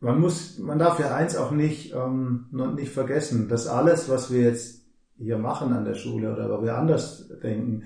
man 0.00 0.20
muss, 0.20 0.58
man 0.58 0.78
darf 0.78 0.98
ja 0.98 1.14
eins 1.14 1.36
auch 1.36 1.50
nicht, 1.50 1.94
ähm, 1.94 2.46
nicht 2.76 2.92
vergessen, 2.92 3.48
dass 3.48 3.66
alles, 3.66 4.08
was 4.08 4.32
wir 4.32 4.42
jetzt 4.42 4.84
hier 5.16 5.38
machen 5.38 5.72
an 5.72 5.84
der 5.84 5.94
Schule 5.94 6.32
oder 6.32 6.50
wo 6.50 6.62
wir 6.62 6.76
anders 6.76 7.28
denken, 7.42 7.84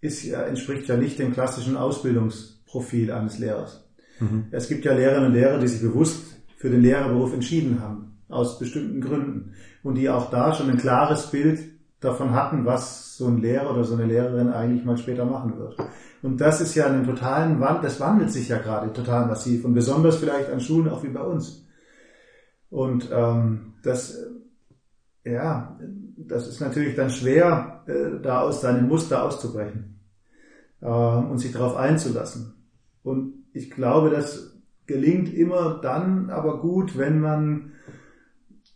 ist 0.00 0.22
ja, 0.24 0.42
entspricht 0.42 0.88
ja 0.88 0.96
nicht 0.96 1.18
dem 1.18 1.32
klassischen 1.32 1.76
Ausbildungs 1.76 2.57
Profil 2.68 3.10
eines 3.10 3.38
Lehrers. 3.38 3.88
Mhm. 4.20 4.46
Es 4.50 4.68
gibt 4.68 4.84
ja 4.84 4.94
Lehrerinnen 4.94 5.30
und 5.30 5.34
Lehrer, 5.34 5.58
die 5.58 5.68
sich 5.68 5.82
bewusst 5.82 6.36
für 6.56 6.70
den 6.70 6.82
Lehrerberuf 6.82 7.32
entschieden 7.32 7.80
haben, 7.80 8.18
aus 8.28 8.58
bestimmten 8.58 9.00
Gründen. 9.00 9.54
Und 9.82 9.94
die 9.94 10.10
auch 10.10 10.30
da 10.30 10.52
schon 10.52 10.70
ein 10.70 10.78
klares 10.78 11.30
Bild 11.30 11.60
davon 12.00 12.32
hatten, 12.32 12.64
was 12.64 13.16
so 13.16 13.26
ein 13.26 13.38
Lehrer 13.38 13.72
oder 13.72 13.84
so 13.84 13.94
eine 13.94 14.06
Lehrerin 14.06 14.50
eigentlich 14.50 14.84
mal 14.84 14.96
später 14.96 15.24
machen 15.24 15.58
wird. 15.58 15.76
Und 16.22 16.40
das 16.40 16.60
ist 16.60 16.74
ja 16.74 16.86
einen 16.86 17.06
totalen 17.06 17.60
Wand, 17.60 17.84
das 17.84 18.00
wandelt 18.00 18.30
sich 18.30 18.48
ja 18.48 18.58
gerade 18.58 18.92
total 18.92 19.26
massiv 19.26 19.64
und 19.64 19.74
besonders 19.74 20.16
vielleicht 20.16 20.50
an 20.50 20.60
Schulen 20.60 20.88
auch 20.88 21.02
wie 21.02 21.08
bei 21.08 21.22
uns. 21.22 21.64
Und 22.70 23.08
ähm, 23.12 23.74
das, 23.82 24.18
ja, 25.24 25.78
das 26.16 26.48
ist 26.48 26.60
natürlich 26.60 26.94
dann 26.94 27.10
schwer, 27.10 27.82
äh, 27.86 28.20
da 28.20 28.40
aus 28.42 28.60
seinem 28.60 28.88
Muster 28.88 29.22
auszubrechen 29.22 30.00
äh, 30.80 30.86
und 30.86 31.38
sich 31.38 31.52
darauf 31.52 31.76
einzulassen. 31.76 32.57
Und 33.08 33.44
ich 33.52 33.70
glaube, 33.70 34.10
das 34.10 34.60
gelingt 34.86 35.34
immer 35.34 35.80
dann 35.82 36.30
aber 36.30 36.60
gut, 36.60 36.96
wenn 36.96 37.20
man 37.20 37.72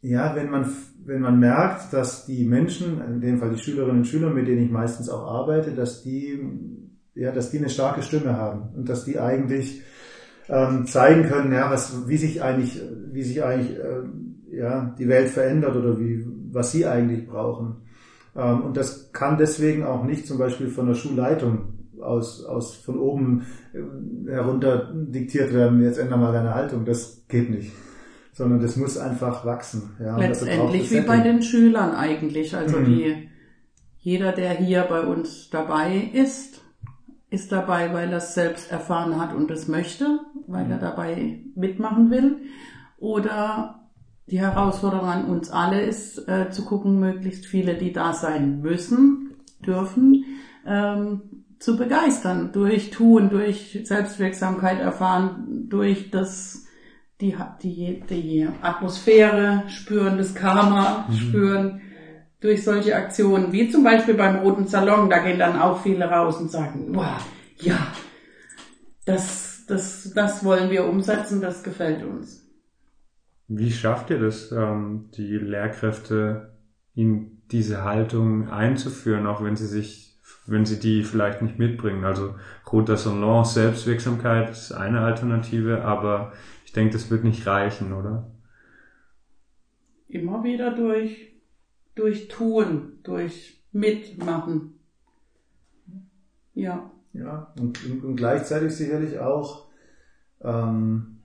ja, 0.02 0.34
wenn 0.34 0.50
man, 0.50 0.66
wenn 1.04 1.20
man 1.20 1.38
merkt, 1.38 1.92
dass 1.92 2.26
die 2.26 2.44
Menschen, 2.44 3.00
in 3.00 3.20
dem 3.20 3.38
Fall 3.38 3.50
die 3.50 3.62
Schülerinnen 3.62 3.98
und 3.98 4.06
Schüler, 4.06 4.30
mit 4.30 4.48
denen 4.48 4.64
ich 4.64 4.70
meistens 4.70 5.08
auch 5.08 5.26
arbeite, 5.26 5.70
dass 5.70 6.02
die, 6.02 6.40
ja, 7.14 7.30
dass 7.30 7.52
die 7.52 7.58
eine 7.58 7.70
starke 7.70 8.02
Stimme 8.02 8.36
haben 8.36 8.74
und 8.74 8.88
dass 8.88 9.04
die 9.04 9.20
eigentlich 9.20 9.82
ähm, 10.48 10.86
zeigen 10.86 11.28
können, 11.28 11.52
ja, 11.52 11.70
was, 11.70 12.08
wie 12.08 12.16
sich 12.16 12.42
eigentlich, 12.42 12.82
wie 13.12 13.22
sich 13.22 13.44
eigentlich, 13.44 13.78
äh, 13.78 14.56
ja, 14.56 14.94
die 14.98 15.08
Welt 15.08 15.28
verändert 15.28 15.76
oder 15.76 15.98
wie, 16.00 16.26
was 16.50 16.72
sie 16.72 16.84
eigentlich 16.84 17.26
brauchen. 17.26 17.76
Ähm, 18.34 18.62
und 18.62 18.76
das 18.76 19.12
kann 19.12 19.38
deswegen 19.38 19.84
auch 19.84 20.04
nicht 20.04 20.26
zum 20.26 20.36
Beispiel 20.36 20.68
von 20.68 20.88
der 20.88 20.94
Schulleitung 20.94 21.74
aus, 22.02 22.44
aus 22.44 22.74
von 22.74 22.98
oben 22.98 23.46
äh, 23.72 24.30
herunter 24.30 24.92
diktiert 24.94 25.52
werden, 25.52 25.82
jetzt 25.82 25.98
ändern 25.98 26.20
mal 26.20 26.32
deine 26.32 26.54
Haltung. 26.54 26.84
Das 26.84 27.24
geht 27.28 27.50
nicht. 27.50 27.72
Sondern 28.32 28.60
das 28.60 28.76
muss 28.76 28.96
einfach 28.96 29.44
wachsen. 29.44 29.90
Ja, 30.00 30.16
Letztendlich 30.16 30.90
wie 30.90 31.02
bei 31.02 31.18
den 31.18 31.42
Schülern 31.42 31.94
eigentlich. 31.94 32.56
Also 32.56 32.78
mhm. 32.78 32.84
die, 32.84 33.28
jeder, 33.98 34.32
der 34.32 34.52
hier 34.54 34.82
bei 34.82 35.02
uns 35.02 35.50
dabei 35.50 36.10
ist, 36.12 36.62
ist 37.30 37.52
dabei, 37.52 37.92
weil 37.94 38.10
er 38.10 38.18
es 38.18 38.34
selbst 38.34 38.70
erfahren 38.70 39.20
hat 39.20 39.34
und 39.34 39.50
es 39.50 39.68
möchte, 39.68 40.20
weil 40.46 40.64
mhm. 40.64 40.72
er 40.72 40.78
dabei 40.78 41.40
mitmachen 41.54 42.10
will. 42.10 42.36
Oder 42.98 43.82
die 44.26 44.40
Herausforderung 44.40 45.08
an 45.08 45.24
uns 45.26 45.50
alle 45.50 45.82
ist, 45.82 46.28
äh, 46.28 46.50
zu 46.50 46.64
gucken, 46.64 47.00
möglichst 47.00 47.46
viele, 47.46 47.74
die 47.74 47.92
da 47.92 48.12
sein 48.12 48.60
müssen, 48.60 49.34
dürfen, 49.66 50.24
ähm, 50.66 51.22
zu 51.62 51.76
begeistern 51.76 52.50
durch 52.52 52.90
Tun, 52.90 53.30
durch 53.30 53.78
Selbstwirksamkeit 53.84 54.80
erfahren, 54.80 55.68
durch 55.68 56.10
das 56.10 56.66
die, 57.20 57.36
die, 57.62 58.02
die 58.10 58.48
Atmosphäre 58.62 59.62
spüren, 59.68 60.18
das 60.18 60.34
Karma 60.34 61.06
mhm. 61.08 61.14
spüren, 61.14 61.80
durch 62.40 62.64
solche 62.64 62.96
Aktionen, 62.96 63.52
wie 63.52 63.70
zum 63.70 63.84
Beispiel 63.84 64.14
beim 64.14 64.40
Roten 64.40 64.66
Salon, 64.66 65.08
da 65.08 65.20
gehen 65.20 65.38
dann 65.38 65.60
auch 65.60 65.80
viele 65.84 66.06
raus 66.06 66.38
und 66.38 66.50
sagen, 66.50 66.88
wow, 66.96 67.24
ja, 67.58 67.78
das, 69.04 69.64
das, 69.68 70.12
das 70.12 70.44
wollen 70.44 70.68
wir 70.68 70.86
umsetzen, 70.86 71.40
das 71.40 71.62
gefällt 71.62 72.04
uns. 72.04 72.44
Wie 73.46 73.70
schafft 73.70 74.10
ihr 74.10 74.18
das, 74.18 74.50
ähm, 74.50 75.10
die 75.16 75.38
Lehrkräfte 75.38 76.56
in 76.92 77.42
diese 77.52 77.84
Haltung 77.84 78.48
einzuführen, 78.50 79.28
auch 79.28 79.44
wenn 79.44 79.54
sie 79.54 79.68
sich, 79.68 80.11
wenn 80.46 80.64
sie 80.64 80.78
die 80.78 81.04
vielleicht 81.04 81.42
nicht 81.42 81.58
mitbringen? 81.58 82.04
Also 82.04 82.34
Salon, 82.96 83.44
Selbstwirksamkeit 83.44 84.50
ist 84.50 84.72
eine 84.72 85.00
Alternative, 85.00 85.84
aber 85.84 86.32
ich 86.64 86.72
denke, 86.72 86.92
das 86.92 87.10
wird 87.10 87.24
nicht 87.24 87.46
reichen, 87.46 87.92
oder? 87.92 88.30
Immer 90.08 90.44
wieder 90.44 90.74
durch, 90.74 91.32
durch 91.94 92.28
Tun, 92.28 92.98
durch 93.02 93.62
Mitmachen. 93.72 94.78
Ja. 96.54 96.90
Ja, 97.14 97.52
und, 97.60 97.84
und 97.84 98.16
gleichzeitig 98.16 98.74
sicherlich 98.74 99.18
auch 99.18 99.66
ähm, 100.40 101.18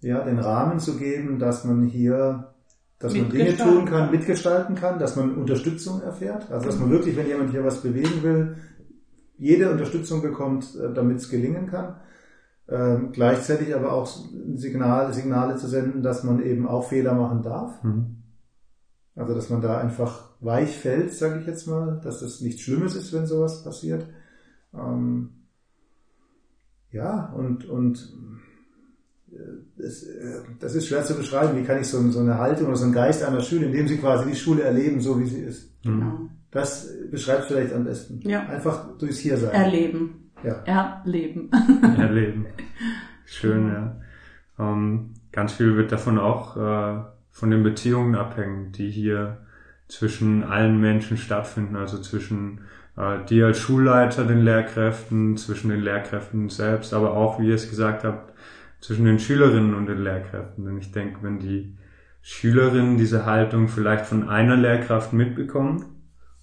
ja, 0.00 0.24
den 0.24 0.38
Rahmen 0.38 0.78
zu 0.78 0.96
geben, 0.96 1.38
dass 1.38 1.64
man 1.64 1.84
hier, 1.84 2.54
dass 2.98 3.14
man 3.14 3.30
Dinge 3.30 3.56
tun 3.56 3.84
kann, 3.84 4.10
mitgestalten 4.10 4.74
kann, 4.74 4.98
dass 4.98 5.16
man 5.16 5.36
Unterstützung 5.36 6.02
erfährt. 6.02 6.50
Also 6.50 6.66
dass 6.66 6.78
man 6.78 6.90
wirklich, 6.90 7.16
wenn 7.16 7.28
jemand 7.28 7.50
hier 7.50 7.64
was 7.64 7.80
bewegen 7.80 8.22
will, 8.22 8.56
jede 9.36 9.70
Unterstützung 9.70 10.20
bekommt, 10.20 10.74
äh, 10.76 10.92
damit 10.92 11.18
es 11.18 11.28
gelingen 11.28 11.66
kann. 11.68 11.96
Ähm, 12.68 13.12
gleichzeitig 13.12 13.74
aber 13.74 13.92
auch 13.92 14.06
Signal, 14.54 15.14
Signale 15.14 15.56
zu 15.56 15.68
senden, 15.68 16.02
dass 16.02 16.24
man 16.24 16.42
eben 16.42 16.66
auch 16.66 16.88
Fehler 16.88 17.14
machen 17.14 17.42
darf. 17.42 17.82
Mhm. 17.82 18.16
Also 19.14 19.34
dass 19.34 19.48
man 19.48 19.62
da 19.62 19.78
einfach 19.78 20.30
weich 20.40 20.76
fällt, 20.76 21.12
sage 21.12 21.40
ich 21.40 21.46
jetzt 21.46 21.66
mal, 21.66 22.00
dass 22.02 22.20
das 22.20 22.40
nichts 22.40 22.62
Schlimmes 22.62 22.94
ist, 22.94 23.12
wenn 23.12 23.26
sowas 23.26 23.64
passiert. 23.64 24.06
Ähm, 24.74 25.30
ja, 26.90 27.32
und, 27.32 27.64
und 27.68 28.12
das, 29.76 30.02
äh, 30.02 30.40
das 30.60 30.74
ist 30.74 30.88
schwer 30.88 31.04
zu 31.04 31.14
beschreiben. 31.14 31.58
Wie 31.58 31.64
kann 31.64 31.80
ich 31.80 31.88
so, 31.88 32.00
so 32.10 32.20
eine 32.20 32.38
Haltung 32.38 32.68
oder 32.68 32.76
so 32.76 32.84
einen 32.84 32.94
Geist 32.94 33.22
einer 33.22 33.40
Schule, 33.40 33.66
indem 33.66 33.88
sie 33.88 33.98
quasi 33.98 34.30
die 34.30 34.36
Schule 34.36 34.62
erleben, 34.62 35.00
so 35.00 35.18
wie 35.20 35.26
sie 35.26 35.40
ist. 35.40 35.72
Genau. 35.82 36.28
Das 36.50 36.88
beschreibt 37.10 37.44
vielleicht 37.44 37.74
am 37.74 37.84
besten. 37.84 38.20
Ja. 38.28 38.46
Einfach 38.46 38.96
durchs 38.98 39.18
Hiersein. 39.18 39.50
Erleben. 39.50 40.30
Ja. 40.42 40.62
Erleben. 40.64 41.50
Erleben. 41.98 42.46
Schön, 43.24 43.68
ja. 43.68 44.00
Ähm, 44.58 45.14
ganz 45.32 45.52
viel 45.52 45.76
wird 45.76 45.92
davon 45.92 46.18
auch 46.18 46.56
äh, 46.56 47.02
von 47.30 47.50
den 47.50 47.62
Beziehungen 47.62 48.14
abhängen, 48.14 48.72
die 48.72 48.90
hier 48.90 49.38
zwischen 49.88 50.42
allen 50.42 50.80
Menschen 50.80 51.16
stattfinden, 51.16 51.76
also 51.76 51.98
zwischen 52.00 52.62
äh, 52.96 53.24
dir 53.24 53.46
als 53.46 53.58
Schulleiter, 53.58 54.24
den 54.24 54.40
Lehrkräften, 54.40 55.36
zwischen 55.36 55.70
den 55.70 55.80
Lehrkräften 55.80 56.48
selbst, 56.48 56.92
aber 56.94 57.12
auch, 57.12 57.38
wie 57.38 57.48
ihr 57.48 57.54
es 57.54 57.68
gesagt 57.68 58.04
habt, 58.04 58.32
zwischen 58.80 59.04
den 59.04 59.18
Schülerinnen 59.18 59.74
und 59.74 59.86
den 59.86 60.02
Lehrkräften. 60.02 60.64
Denn 60.64 60.78
ich 60.78 60.92
denke, 60.92 61.22
wenn 61.22 61.38
die 61.38 61.76
Schülerinnen 62.22 62.96
diese 62.96 63.26
Haltung 63.26 63.68
vielleicht 63.68 64.06
von 64.06 64.28
einer 64.28 64.56
Lehrkraft 64.56 65.12
mitbekommen, 65.12 65.84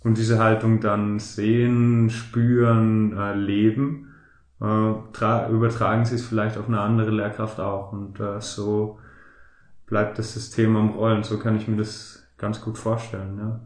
und 0.05 0.19
diese 0.19 0.37
Haltung 0.37 0.81
dann 0.81 1.17
sehen, 1.17 2.11
spüren, 2.11 3.17
äh, 3.17 3.33
leben, 3.33 4.13
äh, 4.61 5.51
übertragen 5.51 6.05
sie 6.05 6.15
es 6.15 6.27
vielleicht 6.27 6.59
auf 6.59 6.67
eine 6.67 6.79
andere 6.79 7.09
Lehrkraft 7.09 7.59
auch 7.59 7.91
und 7.91 8.19
äh, 8.19 8.39
so 8.39 8.99
bleibt 9.87 10.19
das 10.19 10.35
System 10.35 10.75
am 10.75 10.89
Rollen. 10.89 11.23
So 11.23 11.39
kann 11.39 11.57
ich 11.57 11.67
mir 11.67 11.77
das 11.77 12.27
ganz 12.37 12.61
gut 12.61 12.77
vorstellen. 12.77 13.39
Ja. 13.39 13.61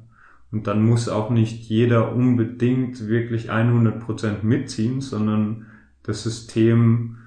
Und 0.49 0.67
dann 0.67 0.81
muss 0.81 1.09
auch 1.09 1.29
nicht 1.29 1.63
jeder 1.69 2.13
unbedingt 2.13 3.05
wirklich 3.05 3.51
100% 3.51 4.41
mitziehen, 4.41 5.01
sondern 5.01 5.65
das 6.03 6.23
System 6.23 7.17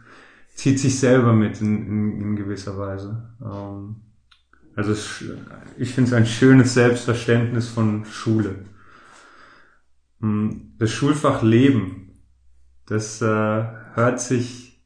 zieht 0.63 0.79
sich 0.79 1.01
selber 1.01 1.33
mit 1.33 1.61
in, 1.61 1.87
in, 1.89 2.21
in 2.21 2.37
gewisser 2.37 2.79
Weise. 2.79 3.35
Ähm, 3.45 3.97
also 4.77 4.93
es, 4.93 5.25
ich 5.77 5.93
finde 5.93 6.11
es 6.11 6.15
ein 6.15 6.25
schönes 6.25 6.75
Selbstverständnis 6.75 7.69
von 7.69 8.05
Schule. 8.05 8.67
Hm, 10.21 10.75
das 10.79 10.93
Schulfach 10.93 11.43
Leben, 11.43 12.13
das 12.87 13.21
äh, 13.21 13.27
hört 13.27 14.21
sich 14.21 14.81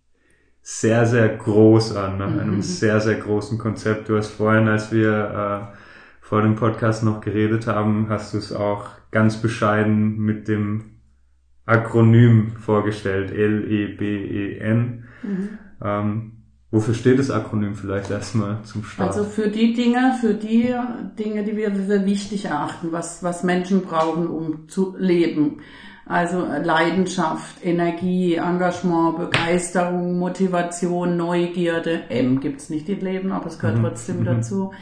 sehr, 0.63 1.05
sehr 1.05 1.29
groß 1.37 1.95
an, 1.95 2.17
nach 2.17 2.31
einem 2.31 2.57
mhm. 2.57 2.63
sehr, 2.63 2.99
sehr 3.03 3.17
großen 3.17 3.59
Konzept. 3.59 4.09
Du 4.09 4.17
hast 4.17 4.31
vorhin, 4.31 4.69
als 4.69 4.93
wir 4.93 5.73
äh, 5.73 5.77
vor 6.23 6.41
dem 6.41 6.57
Podcast 6.57 7.05
noch 7.05 7.21
geredet 7.21 7.67
haben, 7.67 8.07
hast 8.09 8.33
du 8.33 8.39
es 8.39 8.51
auch 8.51 8.89
ganz 9.11 9.43
bescheiden 9.43 10.17
mit 10.21 10.49
dem 10.49 10.97
Akronym 11.67 12.53
vorgestellt, 12.57 13.31
L-E-B-E-N. 13.31 15.05
Mhm. 15.23 15.59
Ähm, 15.83 16.37
Wofür 16.73 16.95
steht 16.95 17.19
das 17.19 17.31
Akronym 17.31 17.75
vielleicht 17.77 18.11
erstmal 18.11 18.63
zum 18.65 18.83
Start? 18.83 19.09
Also 19.09 19.25
für 19.25 19.49
die 19.49 19.73
Dinge, 19.73 20.17
für 20.21 20.35
die 20.35 20.75
Dinge, 21.17 21.45
die 21.45 21.57
wir 21.57 21.73
für 21.73 22.05
wichtig 22.05 22.47
erachten, 22.47 22.89
was, 22.91 23.23
was 23.23 23.45
Menschen 23.45 23.83
brauchen, 23.83 24.27
um 24.27 24.69
zu 24.69 24.97
leben. 24.99 25.59
Also 26.07 26.41
Leidenschaft, 26.41 27.65
Energie, 27.65 28.35
Engagement, 28.35 29.17
Begeisterung, 29.17 30.19
Motivation, 30.19 31.17
Neugierde. 31.17 32.03
M 32.11 32.41
gibt's 32.41 32.69
nicht 32.69 32.89
im 32.89 33.01
Leben, 33.01 33.33
aber 33.33 33.47
es 33.47 33.59
gehört 33.59 33.79
mhm. 33.79 33.83
trotzdem 33.83 34.21
mhm. 34.21 34.25
dazu. 34.25 34.73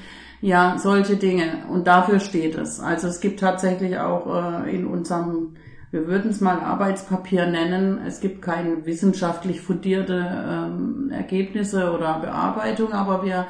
Ja, 0.40 0.76
solche 0.78 1.16
Dinge. 1.16 1.64
Und 1.70 1.86
dafür 1.86 2.18
steht 2.18 2.56
es. 2.56 2.80
Also 2.80 3.08
es 3.08 3.20
gibt 3.20 3.40
tatsächlich 3.40 3.98
auch 3.98 4.64
äh, 4.64 4.74
in 4.74 4.86
unserem 4.86 5.54
wir 5.94 6.08
würden 6.08 6.32
es 6.32 6.40
mal 6.40 6.58
Arbeitspapier 6.58 7.46
nennen. 7.46 8.00
Es 8.04 8.18
gibt 8.18 8.42
keine 8.42 8.84
wissenschaftlich 8.84 9.60
fundierte 9.60 10.26
ähm, 10.44 11.08
Ergebnisse 11.12 11.92
oder 11.92 12.18
Bearbeitung, 12.18 12.92
aber 12.92 13.24
wir 13.24 13.46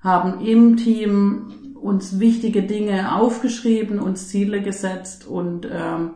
haben 0.00 0.40
im 0.46 0.76
Team 0.76 1.74
uns 1.80 2.20
wichtige 2.20 2.62
Dinge 2.62 3.16
aufgeschrieben, 3.16 3.98
uns 3.98 4.28
Ziele 4.28 4.62
gesetzt 4.62 5.26
und 5.26 5.66
ähm, 5.66 6.12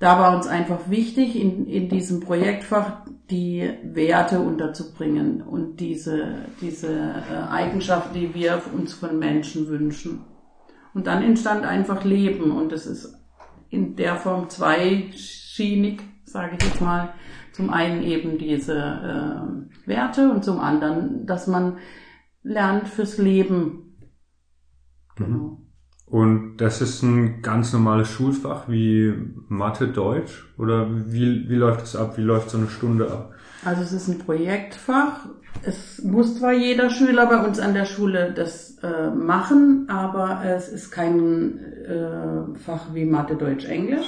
da 0.00 0.18
war 0.18 0.36
uns 0.36 0.46
einfach 0.46 0.90
wichtig, 0.90 1.34
in, 1.34 1.66
in 1.66 1.88
diesem 1.88 2.20
Projektfach 2.20 3.06
die 3.30 3.70
Werte 3.84 4.40
unterzubringen 4.40 5.40
und 5.40 5.80
diese, 5.80 6.44
diese 6.60 6.88
äh, 6.90 7.50
Eigenschaften, 7.50 8.12
die 8.12 8.34
wir 8.34 8.60
uns 8.76 8.92
von 8.92 9.18
Menschen 9.18 9.68
wünschen. 9.68 10.26
Und 10.92 11.06
dann 11.06 11.22
entstand 11.22 11.64
einfach 11.64 12.04
Leben 12.04 12.50
und 12.50 12.72
es 12.72 12.84
ist 12.84 13.16
in 13.70 13.96
der 13.96 14.16
Form 14.16 14.48
zweischienig, 14.48 16.00
sage 16.24 16.56
ich 16.58 16.66
jetzt 16.66 16.80
mal. 16.80 17.14
Zum 17.52 17.70
einen 17.70 18.02
eben 18.02 18.38
diese 18.38 18.74
äh, 18.76 19.88
Werte 19.88 20.30
und 20.30 20.44
zum 20.44 20.60
anderen, 20.60 21.26
dass 21.26 21.46
man 21.46 21.78
lernt 22.42 22.88
fürs 22.88 23.18
Leben. 23.18 23.96
Genau. 25.16 25.36
Mhm. 25.36 25.66
Und 26.06 26.58
das 26.58 26.80
ist 26.80 27.02
ein 27.02 27.42
ganz 27.42 27.72
normales 27.72 28.08
Schulfach 28.08 28.68
wie 28.68 29.12
Mathe, 29.48 29.88
Deutsch? 29.88 30.46
Oder 30.56 30.88
wie, 31.12 31.48
wie 31.48 31.56
läuft 31.56 31.82
das 31.82 31.96
ab? 31.96 32.16
Wie 32.16 32.22
läuft 32.22 32.50
so 32.50 32.58
eine 32.58 32.68
Stunde 32.68 33.10
ab? 33.10 33.34
Also 33.66 33.82
es 33.82 33.92
ist 33.92 34.06
ein 34.06 34.18
Projektfach. 34.18 35.26
Es 35.64 36.00
muss 36.04 36.38
zwar 36.38 36.52
jeder 36.52 36.88
Schüler 36.88 37.26
bei 37.26 37.44
uns 37.44 37.58
an 37.58 37.74
der 37.74 37.84
Schule 37.84 38.32
das 38.32 38.78
äh, 38.78 39.10
machen, 39.10 39.88
aber 39.88 40.42
es 40.44 40.68
ist 40.68 40.92
kein 40.92 41.58
äh, 41.58 42.56
Fach 42.60 42.94
wie 42.94 43.04
Mathe, 43.04 43.34
Deutsch, 43.34 43.64
Englisch. 43.64 44.06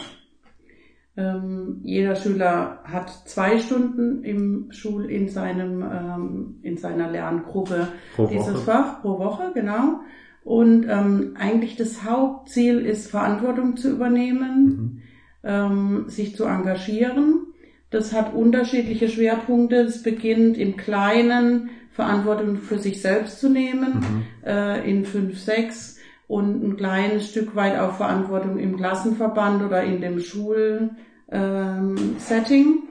Ähm, 1.17 1.81
jeder 1.83 2.15
Schüler 2.15 2.85
hat 2.85 3.11
zwei 3.25 3.59
Stunden 3.59 4.23
im 4.23 4.71
Schul 4.71 5.07
in 5.11 5.29
seinem 5.29 5.83
ähm, 5.83 6.61
in 6.63 6.77
seiner 6.77 7.11
Lerngruppe 7.11 7.89
Pro 8.15 8.27
dieses 8.27 8.55
Woche. 8.55 8.63
Fach 8.63 9.03
pro 9.03 9.19
Woche 9.19 9.51
genau. 9.55 10.03
Und 10.45 10.87
ähm, 10.89 11.35
eigentlich 11.37 11.75
das 11.75 12.05
Hauptziel 12.05 12.79
ist 12.79 13.11
Verantwortung 13.11 13.77
zu 13.77 13.91
übernehmen, 13.91 15.03
ähm, 15.43 16.05
sich 16.07 16.37
zu 16.37 16.45
engagieren. 16.45 17.48
Das 17.91 18.13
hat 18.13 18.35
unterschiedliche 18.35 19.09
Schwerpunkte. 19.09 19.77
Es 19.77 20.03
beginnt 20.03 20.59
im 20.59 20.77
Kleinen 20.77 21.71
Verantwortung 21.91 22.59
für 22.59 22.79
sich 22.79 23.03
selbst 23.03 23.41
zu 23.41 23.49
nehmen 23.49 24.25
äh, 24.47 24.89
in 24.89 25.05
5, 25.05 25.37
6 25.37 25.97
und 26.29 26.63
ein 26.63 26.77
kleines 26.77 27.29
Stück 27.31 27.57
weit 27.57 27.79
auch 27.79 27.95
Verantwortung 27.97 28.59
im 28.59 28.77
Klassenverband 28.77 29.65
oder 29.65 29.83
in 29.83 30.01
dem 30.01 30.21
Schulsetting. 30.21 30.93
Ähm, 31.31 32.83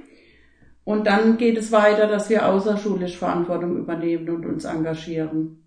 und 0.84 1.08
dann 1.08 1.38
geht 1.38 1.58
es 1.58 1.72
weiter, 1.72 2.08
dass 2.08 2.30
wir 2.30 2.48
außerschulisch 2.48 3.18
Verantwortung 3.18 3.78
übernehmen 3.78 4.30
und 4.30 4.46
uns 4.46 4.66
engagieren. 4.66 5.64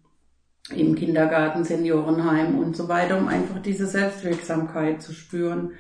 Im 0.74 0.94
Kindergarten, 0.94 1.64
Seniorenheim 1.64 2.58
und 2.58 2.76
so 2.76 2.88
weiter, 2.88 3.16
um 3.18 3.28
einfach 3.28 3.62
diese 3.62 3.86
Selbstwirksamkeit 3.86 5.00
zu 5.00 5.12
spüren 5.12 5.72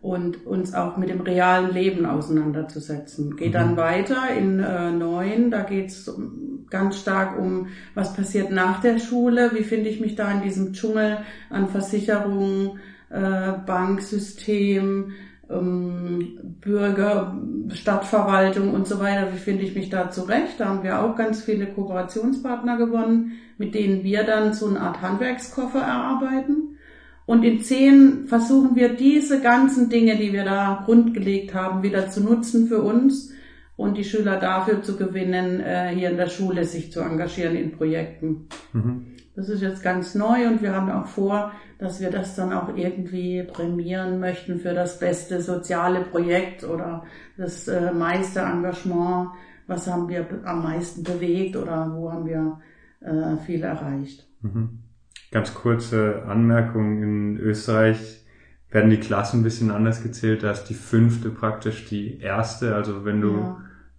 und 0.00 0.46
uns 0.46 0.74
auch 0.74 0.96
mit 0.96 1.10
dem 1.10 1.20
realen 1.20 1.72
Leben 1.72 2.06
auseinanderzusetzen. 2.06 3.36
Geht 3.36 3.54
dann 3.54 3.76
weiter 3.76 4.30
in 4.36 4.60
äh, 4.60 4.90
neun, 4.92 5.50
da 5.50 5.62
geht's 5.62 6.10
ganz 6.70 6.98
stark 6.98 7.38
um, 7.38 7.68
was 7.94 8.14
passiert 8.14 8.50
nach 8.50 8.80
der 8.80 8.98
Schule, 8.98 9.50
wie 9.54 9.64
finde 9.64 9.88
ich 9.88 10.00
mich 10.00 10.14
da 10.14 10.30
in 10.30 10.42
diesem 10.42 10.72
Dschungel 10.72 11.18
an 11.50 11.68
Versicherungen, 11.68 12.78
äh, 13.10 13.52
Banksystem, 13.66 15.12
ähm, 15.50 16.38
Bürger, 16.60 17.36
Stadtverwaltung 17.72 18.74
und 18.74 18.86
so 18.86 19.00
weiter, 19.00 19.32
wie 19.32 19.38
finde 19.38 19.64
ich 19.64 19.74
mich 19.74 19.88
da 19.88 20.10
zurecht? 20.10 20.58
Da 20.58 20.66
haben 20.66 20.82
wir 20.82 21.02
auch 21.02 21.16
ganz 21.16 21.42
viele 21.42 21.66
Kooperationspartner 21.66 22.76
gewonnen, 22.76 23.32
mit 23.56 23.74
denen 23.74 24.04
wir 24.04 24.24
dann 24.24 24.52
so 24.52 24.68
eine 24.68 24.80
Art 24.80 25.00
Handwerkskoffer 25.00 25.80
erarbeiten. 25.80 26.67
Und 27.28 27.44
in 27.44 27.60
zehn 27.60 28.26
versuchen 28.26 28.74
wir 28.74 28.96
diese 28.96 29.42
ganzen 29.42 29.90
Dinge, 29.90 30.16
die 30.16 30.32
wir 30.32 30.46
da 30.46 30.80
grundgelegt 30.86 31.52
haben, 31.52 31.82
wieder 31.82 32.08
zu 32.08 32.22
nutzen 32.22 32.68
für 32.68 32.80
uns 32.80 33.34
und 33.76 33.98
die 33.98 34.04
Schüler 34.04 34.40
dafür 34.40 34.82
zu 34.82 34.96
gewinnen, 34.96 35.60
äh, 35.60 35.94
hier 35.94 36.08
in 36.08 36.16
der 36.16 36.28
Schule 36.28 36.64
sich 36.64 36.90
zu 36.90 37.00
engagieren 37.00 37.54
in 37.54 37.72
Projekten. 37.72 38.48
Das 39.36 39.50
ist 39.50 39.60
jetzt 39.60 39.82
ganz 39.82 40.14
neu 40.14 40.48
und 40.48 40.62
wir 40.62 40.74
haben 40.74 40.90
auch 40.90 41.04
vor, 41.04 41.52
dass 41.78 42.00
wir 42.00 42.10
das 42.10 42.34
dann 42.34 42.50
auch 42.50 42.74
irgendwie 42.74 43.42
prämieren 43.42 44.20
möchten 44.20 44.58
für 44.58 44.72
das 44.72 44.98
beste 44.98 45.42
soziale 45.42 46.00
Projekt 46.00 46.64
oder 46.64 47.04
das 47.36 47.68
äh, 47.68 47.92
meiste 47.92 48.40
Engagement. 48.40 49.32
Was 49.66 49.86
haben 49.86 50.08
wir 50.08 50.26
am 50.44 50.62
meisten 50.62 51.02
bewegt 51.02 51.56
oder 51.56 51.92
wo 51.94 52.10
haben 52.10 52.24
wir 52.24 52.58
äh, 53.02 53.36
viel 53.44 53.62
erreicht? 53.62 54.26
Ganz 55.30 55.54
kurze 55.54 56.22
Anmerkung. 56.26 57.02
In 57.02 57.36
Österreich 57.38 58.24
werden 58.70 58.90
die 58.90 58.98
Klassen 58.98 59.40
ein 59.40 59.42
bisschen 59.44 59.70
anders 59.70 60.02
gezählt. 60.02 60.42
Da 60.42 60.50
ist 60.50 60.64
die 60.64 60.74
fünfte 60.74 61.30
praktisch 61.30 61.86
die 61.86 62.18
erste. 62.20 62.74
Also 62.74 63.04
wenn 63.04 63.20
du 63.20 63.32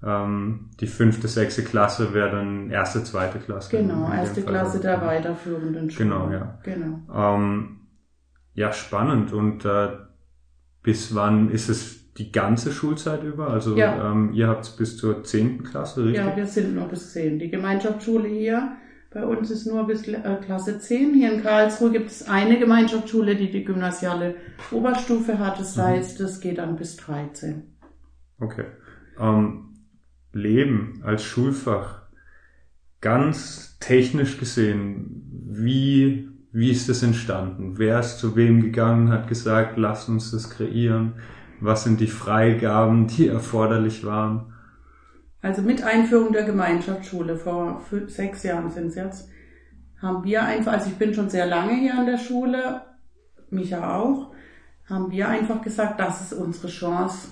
Ja. 0.01 0.23
ähm, 0.25 0.69
die 0.80 0.88
fünfte, 0.88 1.27
sechste 1.27 1.63
Klasse 1.63 2.13
wäre 2.13 2.32
dann 2.32 2.69
erste, 2.71 3.03
zweite 3.03 3.39
Klasse. 3.39 3.77
Genau, 3.77 4.11
erste 4.11 4.41
Fall. 4.41 4.53
Klasse 4.53 4.80
der 4.80 5.01
weiterführenden 5.01 5.89
Schule. 5.89 6.09
Genau, 6.09 6.32
ja. 6.32 6.59
Genau. 6.63 6.99
Ähm, 7.36 7.82
ja, 8.53 8.71
spannend. 8.71 9.32
Und 9.34 9.65
äh, 9.65 9.89
bis 10.84 11.13
wann 11.13 11.49
ist 11.51 11.69
es 11.69 12.13
die 12.13 12.32
ganze 12.32 12.71
Schulzeit 12.71 13.23
über? 13.23 13.49
Also 13.49 13.75
Ja. 13.77 14.11
ähm, 14.11 14.34
ihr 14.34 14.47
habt 14.47 14.75
bis 14.77 14.97
zur 14.97 15.23
zehnten 15.23 15.63
Klasse, 15.63 16.05
richtig? 16.05 16.25
Ja, 16.25 16.36
wir 16.36 16.45
sind 16.45 16.75
nur 16.75 16.88
bis 16.88 17.13
10. 17.13 17.39
Die 17.39 17.49
Gemeinschaftsschule 17.49 18.27
hier 18.27 18.73
bei 19.12 19.26
uns 19.26 19.49
ist 19.49 19.66
nur 19.66 19.88
bis 19.88 20.07
äh, 20.07 20.38
Klasse 20.43 20.80
10. 20.80 21.16
Hier 21.16 21.34
in 21.34 21.41
Karlsruhe 21.41 21.91
gibt 21.91 22.12
es 22.12 22.28
eine 22.28 22.60
Gemeinschaftsschule, 22.60 23.36
die 23.36 23.49
die 23.49 23.66
gymnasiale 23.66 24.36
Oberstufe 24.72 25.39
hat. 25.39 25.60
Das 25.60 25.78
heißt, 25.78 26.20
das 26.20 26.39
geht 26.39 26.60
dann 26.60 26.76
bis 26.76 26.95
13. 26.97 27.64
Okay. 28.39 28.66
Ähm, 29.20 29.70
Leben 30.32 31.01
als 31.03 31.24
Schulfach, 31.24 32.03
ganz 33.01 33.78
technisch 33.80 34.38
gesehen, 34.38 35.47
wie, 35.47 36.30
wie 36.51 36.70
ist 36.70 36.88
das 36.88 37.01
entstanden? 37.01 37.80
Wer 37.80 37.99
ist 37.99 38.20
zu 38.20 38.36
wem 38.36 38.62
gegangen, 38.62 39.10
hat 39.10 39.28
gesagt, 39.28 39.78
lass 39.78 40.07
uns 40.07 40.32
das 40.32 40.51
kreieren? 40.51 41.14
Was 41.60 41.84
sind 41.84 41.99
die 41.99 42.07
Freigaben, 42.07 43.07
die 43.07 43.28
erforderlich 43.28 44.05
waren? 44.05 44.53
Also 45.41 45.61
mit 45.61 45.83
Einführung 45.83 46.33
der 46.33 46.43
Gemeinschaftsschule 46.43 47.37
vor 47.37 47.81
fünf, 47.89 48.11
sechs 48.11 48.43
Jahren 48.43 48.69
sind 48.71 48.87
es 48.87 48.95
jetzt, 48.95 49.29
haben 50.01 50.23
wir 50.23 50.43
einfach, 50.43 50.73
also 50.73 50.89
ich 50.89 50.97
bin 50.97 51.13
schon 51.13 51.29
sehr 51.29 51.45
lange 51.45 51.73
hier 51.73 51.95
an 51.97 52.05
der 52.05 52.17
Schule, 52.17 52.81
Micha 53.49 53.97
auch, 53.97 54.33
haben 54.85 55.11
wir 55.11 55.29
einfach 55.29 55.61
gesagt, 55.61 55.99
das 55.99 56.21
ist 56.21 56.33
unsere 56.33 56.67
Chance, 56.67 57.29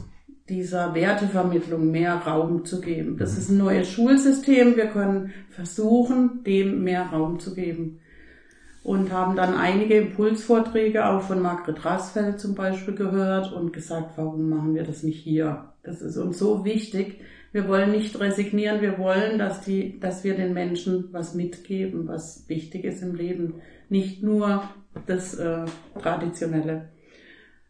dieser 0.49 0.93
Wertevermittlung 0.93 1.91
mehr 1.91 2.15
Raum 2.15 2.63
zu 2.63 2.79
geben. 2.79 3.17
Das 3.17 3.37
ist 3.37 3.49
ein 3.49 3.57
neues 3.57 3.89
Schulsystem, 3.89 4.77
wir 4.77 4.87
können 4.87 5.33
versuchen, 5.49 6.43
dem 6.45 6.83
mehr 6.83 7.07
Raum 7.07 7.39
zu 7.39 7.53
geben. 7.53 7.99
Und 8.83 9.11
haben 9.11 9.35
dann 9.35 9.53
einige 9.53 9.95
Impulsvorträge 9.97 11.05
auch 11.05 11.21
von 11.21 11.41
Margret 11.41 11.83
Rasfeld 11.83 12.39
zum 12.39 12.55
Beispiel 12.55 12.95
gehört 12.95 13.51
und 13.51 13.73
gesagt, 13.73 14.11
warum 14.15 14.49
machen 14.49 14.75
wir 14.75 14.83
das 14.83 15.03
nicht 15.03 15.21
hier? 15.21 15.73
Das 15.83 16.01
ist 16.01 16.15
uns 16.15 16.37
so 16.37 16.63
wichtig. 16.63 17.19
Wir 17.51 17.67
wollen 17.67 17.91
nicht 17.91 18.19
resignieren, 18.19 18.81
wir 18.81 18.97
wollen, 18.97 19.39
dass 19.39 19.61
die, 19.61 19.99
dass 19.99 20.23
wir 20.23 20.35
den 20.35 20.53
Menschen 20.53 21.09
was 21.11 21.33
mitgeben, 21.33 22.07
was 22.07 22.47
wichtig 22.49 22.83
ist 22.83 23.01
im 23.01 23.15
Leben. 23.15 23.55
Nicht 23.89 24.21
nur 24.21 24.63
das 25.05 25.35
äh, 25.35 25.65
Traditionelle. 25.99 26.89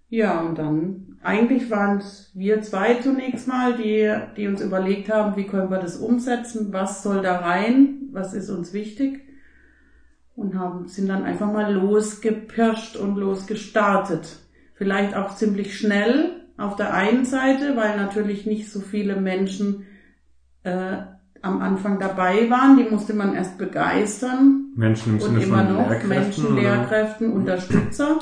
Ja, 0.10 0.42
und 0.42 0.58
dann, 0.58 1.18
eigentlich 1.22 1.70
waren 1.70 1.98
es 1.98 2.32
wir 2.34 2.62
zwei 2.62 2.96
zunächst 2.96 3.48
mal, 3.48 3.76
die, 3.76 4.14
die 4.38 4.48
uns 4.48 4.62
überlegt 4.62 5.12
haben, 5.12 5.36
wie 5.36 5.46
können 5.46 5.70
wir 5.70 5.80
das 5.80 5.98
umsetzen, 5.98 6.72
was 6.72 7.04
soll 7.04 7.22
da 7.22 7.40
rein, 7.40 8.10
was 8.12 8.34
ist 8.34 8.50
uns 8.50 8.74
wichtig. 8.74 9.22
Und 10.36 10.56
haben, 10.56 10.88
sind 10.88 11.10
dann 11.10 11.24
einfach 11.24 11.52
mal 11.52 11.74
losgepirscht 11.74 12.96
und 12.96 13.18
losgestartet. 13.18 14.38
Vielleicht 14.76 15.16
auch 15.16 15.36
ziemlich 15.36 15.78
schnell 15.78 16.47
auf 16.58 16.76
der 16.76 16.94
einen 16.94 17.26
Seite, 17.26 17.76
weil 17.76 17.98
natürlich 17.98 18.46
nicht 18.46 18.72
so 18.72 18.80
viele 18.80 19.16
Menschen 19.16 19.86
äh, 20.64 20.98
am 21.42 21.62
Anfang 21.62 22.00
dabei 22.00 22.50
waren. 22.50 22.78
Die 22.78 22.90
musste 22.90 23.14
man 23.14 23.36
erst 23.36 23.58
begeistern 23.58 24.72
Menschen 24.76 25.14
im 25.14 25.22
und 25.22 25.22
Sinne 25.22 25.44
immer 25.44 25.66
von 25.66 25.74
noch 25.74 25.90
Lehrkräften? 25.90 26.10
Menschen, 26.10 26.46
oder? 26.46 26.62
Lehrkräften, 26.62 27.32
Unterstützer. 27.32 28.20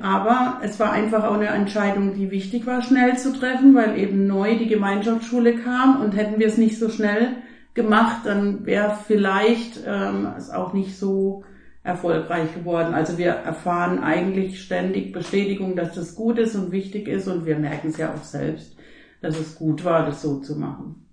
Aber 0.00 0.60
es 0.62 0.80
war 0.80 0.92
einfach 0.92 1.24
auch 1.24 1.34
eine 1.34 1.48
Entscheidung, 1.48 2.14
die 2.14 2.30
wichtig 2.30 2.66
war, 2.66 2.80
schnell 2.80 3.18
zu 3.18 3.34
treffen, 3.34 3.74
weil 3.74 3.98
eben 3.98 4.26
neu 4.26 4.56
die 4.56 4.68
Gemeinschaftsschule 4.68 5.56
kam 5.56 6.00
und 6.00 6.16
hätten 6.16 6.38
wir 6.38 6.46
es 6.46 6.56
nicht 6.56 6.78
so 6.78 6.88
schnell 6.88 7.36
gemacht, 7.74 8.22
dann 8.24 8.64
wäre 8.64 8.96
vielleicht 9.06 9.80
ähm, 9.86 10.28
es 10.38 10.48
auch 10.48 10.72
nicht 10.72 10.98
so 10.98 11.44
erfolgreich 11.86 12.52
geworden. 12.52 12.94
Also 12.94 13.16
wir 13.16 13.30
erfahren 13.30 14.00
eigentlich 14.00 14.60
ständig 14.60 15.12
Bestätigung, 15.12 15.76
dass 15.76 15.94
das 15.94 16.16
gut 16.16 16.38
ist 16.38 16.56
und 16.56 16.72
wichtig 16.72 17.06
ist 17.06 17.28
und 17.28 17.46
wir 17.46 17.56
merken 17.58 17.88
es 17.88 17.96
ja 17.96 18.12
auch 18.12 18.24
selbst, 18.24 18.76
dass 19.22 19.38
es 19.38 19.54
gut 19.54 19.84
war, 19.84 20.04
das 20.04 20.20
so 20.20 20.40
zu 20.40 20.56
machen. 20.56 21.06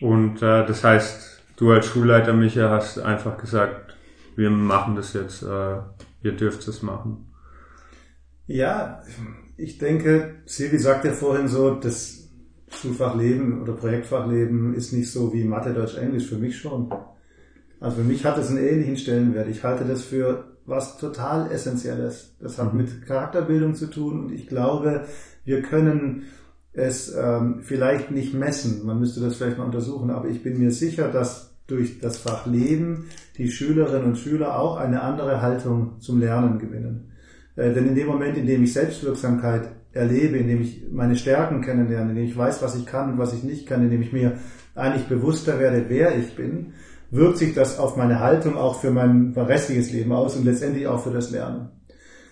Und 0.00 0.42
äh, 0.42 0.66
das 0.66 0.82
heißt, 0.82 1.42
du 1.56 1.70
als 1.70 1.86
Schulleiter, 1.86 2.32
Micha, 2.32 2.68
hast 2.68 2.98
einfach 2.98 3.38
gesagt, 3.38 3.94
wir 4.34 4.50
machen 4.50 4.96
das 4.96 5.12
jetzt, 5.12 5.42
äh, 5.42 5.76
ihr 6.22 6.32
dürft 6.32 6.66
es 6.66 6.82
machen. 6.82 7.28
Ja, 8.48 9.02
ich 9.56 9.78
denke, 9.78 10.34
Silvi 10.44 10.78
sagt 10.78 11.04
ja 11.04 11.12
vorhin 11.12 11.48
so, 11.48 11.76
das 11.76 12.28
Schulfachleben 12.68 13.62
oder 13.62 13.72
Projektfachleben 13.72 14.74
ist 14.74 14.92
nicht 14.92 15.10
so 15.10 15.32
wie 15.32 15.44
Mathe, 15.44 15.72
Deutsch, 15.72 15.96
Englisch, 15.96 16.26
für 16.26 16.36
mich 16.36 16.58
schon. 16.58 16.92
Also 17.80 17.98
für 17.98 18.04
mich 18.04 18.24
hat 18.24 18.38
es 18.38 18.48
einen 18.48 18.66
ähnlichen 18.66 18.96
Stellenwert. 18.96 19.48
Ich 19.48 19.64
halte 19.64 19.84
das 19.84 20.02
für 20.02 20.44
was 20.64 20.98
total 20.98 21.50
Essentielles. 21.50 22.34
Das 22.40 22.58
hat 22.58 22.74
mit 22.74 23.06
Charakterbildung 23.06 23.74
zu 23.74 23.86
tun 23.86 24.24
und 24.24 24.32
ich 24.32 24.46
glaube, 24.46 25.04
wir 25.44 25.62
können 25.62 26.24
es 26.72 27.14
ähm, 27.14 27.60
vielleicht 27.62 28.10
nicht 28.10 28.34
messen. 28.34 28.84
Man 28.84 29.00
müsste 29.00 29.20
das 29.20 29.36
vielleicht 29.36 29.58
mal 29.58 29.64
untersuchen, 29.64 30.10
aber 30.10 30.28
ich 30.28 30.42
bin 30.42 30.58
mir 30.58 30.72
sicher, 30.72 31.08
dass 31.08 31.54
durch 31.66 32.00
das 32.00 32.18
Fach 32.18 32.46
Leben 32.46 33.06
die 33.38 33.50
Schülerinnen 33.50 34.06
und 34.06 34.18
Schüler 34.18 34.58
auch 34.58 34.76
eine 34.76 35.02
andere 35.02 35.42
Haltung 35.42 36.00
zum 36.00 36.20
Lernen 36.20 36.58
gewinnen. 36.58 37.12
Äh, 37.56 37.72
denn 37.72 37.88
in 37.88 37.94
dem 37.94 38.06
Moment, 38.06 38.36
in 38.36 38.46
dem 38.46 38.62
ich 38.62 38.72
Selbstwirksamkeit 38.72 39.68
erlebe, 39.92 40.36
indem 40.36 40.60
ich 40.60 40.84
meine 40.92 41.16
Stärken 41.16 41.62
kennenlerne, 41.62 42.10
indem 42.10 42.24
ich 42.24 42.36
weiß, 42.36 42.62
was 42.62 42.76
ich 42.76 42.86
kann 42.86 43.12
und 43.12 43.18
was 43.18 43.32
ich 43.32 43.42
nicht 43.42 43.66
kann, 43.66 43.82
indem 43.82 44.02
ich 44.02 44.12
mir 44.12 44.38
eigentlich 44.74 45.06
bewusster 45.06 45.58
werde, 45.58 45.86
wer 45.88 46.16
ich 46.16 46.36
bin, 46.36 46.74
wirkt 47.10 47.38
sich 47.38 47.54
das 47.54 47.78
auf 47.78 47.96
meine 47.96 48.20
Haltung 48.20 48.56
auch 48.56 48.80
für 48.80 48.90
mein 48.90 49.32
restliches 49.36 49.92
Leben 49.92 50.12
aus 50.12 50.36
und 50.36 50.44
letztendlich 50.44 50.86
auch 50.86 51.02
für 51.02 51.10
das 51.10 51.30
Lernen. 51.30 51.70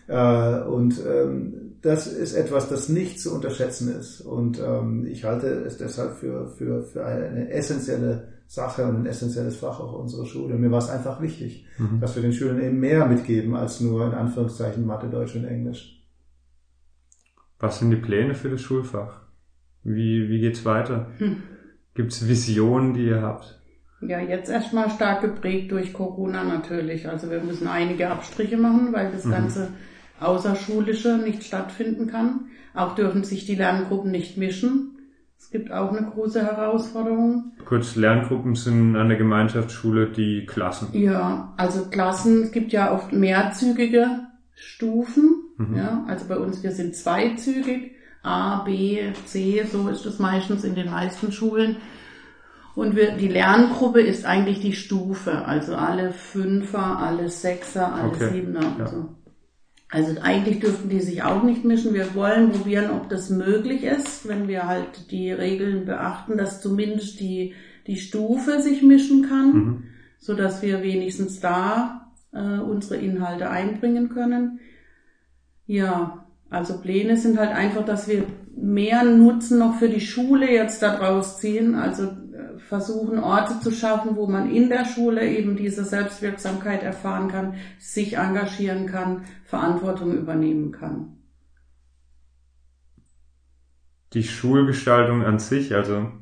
Äh, 0.06 0.60
und 0.62 1.00
ähm, 1.06 1.76
das 1.82 2.06
ist 2.06 2.34
etwas, 2.34 2.68
das 2.68 2.88
nicht 2.88 3.20
zu 3.20 3.34
unterschätzen 3.34 3.94
ist. 3.94 4.20
Und 4.20 4.60
ähm, 4.60 5.06
ich 5.06 5.24
halte 5.24 5.48
es 5.48 5.76
deshalb 5.76 6.16
für, 6.16 6.48
für, 6.48 6.82
für 6.82 7.04
eine 7.04 7.50
essentielle 7.50 8.28
Sache 8.46 8.84
und 8.84 8.96
ein 8.96 9.06
essentielles 9.06 9.56
Fach 9.56 9.80
auch 9.80 9.92
unserer 9.92 10.26
Schule. 10.26 10.56
Mir 10.56 10.70
war 10.70 10.78
es 10.78 10.90
einfach 10.90 11.20
wichtig, 11.20 11.66
mhm. 11.78 12.00
dass 12.00 12.14
wir 12.14 12.22
den 12.22 12.32
Schülern 12.32 12.62
eben 12.62 12.78
mehr 12.80 13.06
mitgeben 13.06 13.54
als 13.54 13.80
nur 13.80 14.06
in 14.06 14.12
Anführungszeichen 14.12 14.86
Mathe, 14.86 15.08
Deutsch 15.08 15.34
und 15.34 15.44
Englisch. 15.44 16.02
Was 17.58 17.78
sind 17.78 17.90
die 17.90 17.96
Pläne 17.96 18.34
für 18.34 18.50
das 18.50 18.60
Schulfach? 18.60 19.22
Wie, 19.82 20.28
wie 20.28 20.40
geht's 20.40 20.64
weiter? 20.64 21.10
Hm. 21.18 21.36
Gibt 21.94 22.12
es 22.12 22.26
Visionen, 22.26 22.94
die 22.94 23.06
ihr 23.06 23.22
habt? 23.22 23.60
Ja, 24.06 24.20
jetzt 24.20 24.50
erstmal 24.50 24.90
stark 24.90 25.22
geprägt 25.22 25.72
durch 25.72 25.92
Corona 25.92 26.44
natürlich. 26.44 27.08
Also 27.08 27.30
wir 27.30 27.40
müssen 27.40 27.68
einige 27.68 28.10
Abstriche 28.10 28.56
machen, 28.56 28.92
weil 28.92 29.10
das 29.10 29.24
mhm. 29.24 29.30
ganze 29.30 29.68
Außerschulische 30.20 31.18
nicht 31.18 31.44
stattfinden 31.44 32.06
kann. 32.06 32.46
Auch 32.74 32.94
dürfen 32.94 33.24
sich 33.24 33.46
die 33.46 33.54
Lerngruppen 33.54 34.10
nicht 34.10 34.36
mischen. 34.36 34.98
Es 35.38 35.50
gibt 35.50 35.70
auch 35.70 35.92
eine 35.92 36.06
große 36.06 36.42
Herausforderung. 36.42 37.52
Kurz, 37.64 37.96
Lerngruppen 37.96 38.54
sind 38.54 38.96
an 38.96 39.08
der 39.08 39.18
Gemeinschaftsschule 39.18 40.08
die 40.08 40.46
Klassen. 40.46 40.88
Ja, 40.92 41.52
also 41.56 41.84
Klassen, 41.90 42.44
es 42.44 42.52
gibt 42.52 42.72
ja 42.72 42.92
oft 42.92 43.12
mehrzügige 43.12 44.26
Stufen. 44.54 45.44
Mhm. 45.58 45.76
Ja, 45.76 46.04
also 46.08 46.26
bei 46.28 46.36
uns, 46.36 46.62
wir 46.62 46.72
sind 46.72 46.96
zweizügig. 46.96 47.92
A, 48.22 48.62
B, 48.64 49.12
C, 49.26 49.64
so 49.70 49.88
ist 49.88 50.06
es 50.06 50.18
meistens 50.18 50.64
in 50.64 50.74
den 50.74 50.90
meisten 50.90 51.30
Schulen. 51.30 51.76
Und 52.74 52.96
wir, 52.96 53.12
die 53.12 53.28
Lerngruppe 53.28 54.00
ist 54.00 54.24
eigentlich 54.24 54.60
die 54.60 54.72
Stufe, 54.72 55.44
also 55.44 55.76
alle 55.76 56.12
Fünfer, 56.12 56.98
alle 56.98 57.28
Sechser, 57.28 57.94
alle 57.94 58.08
okay. 58.08 58.30
Siebener 58.32 58.76
ja. 58.78 58.86
so. 58.86 59.08
Also 59.90 60.20
eigentlich 60.20 60.58
dürften 60.58 60.88
die 60.88 60.98
sich 61.00 61.22
auch 61.22 61.44
nicht 61.44 61.64
mischen. 61.64 61.94
Wir 61.94 62.16
wollen 62.16 62.50
probieren, 62.50 62.90
ob 62.90 63.08
das 63.08 63.30
möglich 63.30 63.84
ist, 63.84 64.26
wenn 64.26 64.48
wir 64.48 64.66
halt 64.66 65.12
die 65.12 65.30
Regeln 65.30 65.84
beachten, 65.84 66.36
dass 66.36 66.60
zumindest 66.60 67.20
die, 67.20 67.54
die 67.86 67.96
Stufe 67.96 68.60
sich 68.60 68.82
mischen 68.82 69.28
kann, 69.28 69.52
mhm. 69.52 69.82
so 70.18 70.34
dass 70.34 70.62
wir 70.62 70.82
wenigstens 70.82 71.38
da 71.38 72.10
äh, 72.32 72.58
unsere 72.58 72.96
Inhalte 72.96 73.48
einbringen 73.50 74.08
können. 74.08 74.58
Ja, 75.66 76.26
also 76.50 76.80
Pläne 76.80 77.16
sind 77.16 77.38
halt 77.38 77.52
einfach, 77.52 77.84
dass 77.84 78.08
wir 78.08 78.24
mehr 78.56 79.04
Nutzen 79.04 79.60
noch 79.60 79.76
für 79.76 79.88
die 79.88 80.00
Schule 80.00 80.50
jetzt 80.50 80.82
daraus 80.82 81.38
ziehen. 81.38 81.76
Also 81.76 82.08
versuchen, 82.58 83.18
Orte 83.18 83.60
zu 83.60 83.70
schaffen, 83.70 84.16
wo 84.16 84.26
man 84.26 84.50
in 84.50 84.68
der 84.68 84.84
Schule 84.84 85.28
eben 85.28 85.56
diese 85.56 85.84
Selbstwirksamkeit 85.84 86.82
erfahren 86.82 87.28
kann, 87.28 87.54
sich 87.78 88.16
engagieren 88.16 88.86
kann, 88.86 89.24
Verantwortung 89.44 90.16
übernehmen 90.16 90.72
kann. 90.72 91.16
Die 94.12 94.22
Schulgestaltung 94.22 95.24
an 95.24 95.38
sich, 95.38 95.74
also 95.74 96.12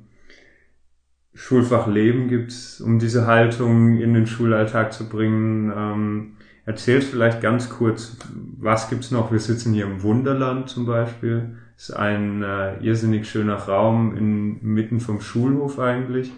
Schulfach 1.35 1.87
Leben 1.87 2.29
gibt's, 2.29 2.81
um 2.81 2.99
diese 2.99 3.27
Haltung 3.27 3.99
in 3.99 4.15
den 4.15 4.27
Schulalltag 4.27 4.93
zu 4.93 5.09
bringen. 5.09 5.73
Ähm, 5.75 6.37
erzählt 6.67 7.05
vielleicht 7.05 7.41
ganz 7.41 7.71
kurz, 7.71 8.19
was 8.59 8.91
gibt's 8.91 9.11
noch? 9.11 9.33
Wir 9.33 9.41
sitzen 9.41 9.73
hier 9.73 9.87
im 9.87 10.03
Wunderland 10.03 10.69
zum 10.69 10.87
Beispiel 10.87 11.59
ist 11.83 11.91
ein 11.91 12.45
äh, 12.45 12.79
irrsinnig 12.79 13.29
schöner 13.29 13.57
Raum 13.57 14.17
inmitten 14.17 15.01
vom 15.01 15.21
Schulhof 15.21 15.81
eigentlich. 15.81 16.33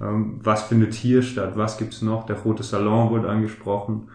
Ähm, 0.00 0.40
was 0.42 0.62
findet 0.62 0.94
hier 0.94 1.20
statt? 1.20 1.52
Was 1.56 1.76
gibt's 1.76 2.00
noch? 2.00 2.24
Der 2.24 2.36
rote 2.36 2.62
Salon 2.62 3.10
wurde 3.10 3.28
angesprochen. 3.28 4.08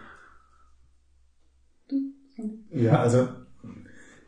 Ja, 2.72 3.00
also 3.00 3.28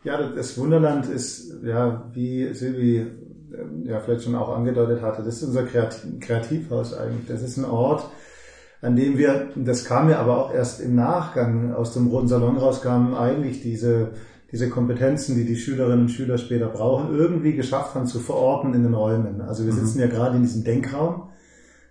ja, 0.04 0.22
das 0.22 0.56
Wunderland 0.60 1.08
ist 1.08 1.56
ja, 1.64 2.08
wie 2.14 2.54
Silvi 2.54 2.98
ähm, 2.98 3.86
ja 3.86 4.00
vielleicht 4.00 4.26
schon 4.26 4.36
auch 4.36 4.56
angedeutet 4.56 5.02
hatte, 5.02 5.24
das 5.24 5.38
ist 5.38 5.44
unser 5.44 5.64
Kreativhaus 5.64 6.94
eigentlich. 6.96 7.28
Das 7.30 7.42
ist 7.42 7.58
ein 7.58 7.66
Ort, 7.66 8.06
an 8.80 8.96
dem 8.96 9.18
wir, 9.18 9.50
das 9.56 9.86
kam 9.86 10.06
mir 10.06 10.20
aber 10.20 10.38
auch 10.38 10.54
erst 10.54 10.82
im 10.82 10.94
Nachgang 10.94 11.74
aus 11.74 11.96
dem 11.96 12.10
Roten 12.10 12.28
Salon 12.28 12.58
rauskamen, 12.58 13.16
eigentlich 13.16 13.64
diese 13.64 14.12
diese 14.54 14.70
Kompetenzen, 14.70 15.36
die 15.36 15.46
die 15.46 15.56
Schülerinnen 15.56 16.02
und 16.02 16.10
Schüler 16.10 16.38
später 16.38 16.68
brauchen, 16.68 17.16
irgendwie 17.16 17.54
geschafft 17.54 17.96
haben 17.96 18.06
zu 18.06 18.20
verorten 18.20 18.76
in 18.76 18.84
den 18.84 18.94
Räumen. 18.94 19.42
Also 19.42 19.66
wir 19.66 19.74
mhm. 19.74 19.78
sitzen 19.78 20.00
ja 20.00 20.08
gerade 20.08 20.36
in 20.36 20.44
diesem 20.44 20.64
Denkraum, 20.64 21.30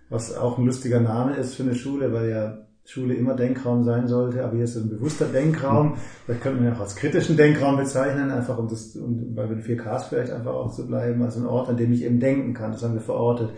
was 0.09 0.33
auch 0.35 0.57
ein 0.57 0.65
lustiger 0.65 1.01
Name 1.01 1.35
ist 1.35 1.55
für 1.55 1.63
eine 1.63 1.75
Schule, 1.75 2.13
weil 2.13 2.29
ja 2.29 2.59
Schule 2.85 3.15
immer 3.15 3.35
Denkraum 3.35 3.83
sein 3.83 4.07
sollte, 4.07 4.43
aber 4.43 4.55
hier 4.55 4.63
ist 4.63 4.77
ein 4.77 4.89
bewusster 4.89 5.25
Denkraum. 5.25 5.89
Mhm. 5.89 5.93
Das 6.27 6.39
könnte 6.39 6.61
man 6.61 6.69
ja 6.69 6.75
auch 6.75 6.81
als 6.81 6.95
kritischen 6.95 7.35
Denkraum 7.35 7.75
bezeichnen, 7.75 8.31
einfach 8.31 8.57
um 8.57 8.69
das, 8.69 8.95
um 8.95 9.35
bei 9.35 9.45
den 9.45 9.61
4Ks 9.61 10.07
vielleicht 10.07 10.31
einfach 10.31 10.53
auch 10.53 10.71
zu 10.73 10.87
bleiben, 10.87 11.21
also 11.21 11.41
ein 11.41 11.45
Ort, 11.45 11.67
an 11.67 11.77
dem 11.77 11.91
ich 11.91 12.03
eben 12.03 12.21
denken 12.21 12.53
kann. 12.53 12.71
Das 12.71 12.83
haben 12.83 12.93
wir 12.93 13.01
verortet. 13.01 13.49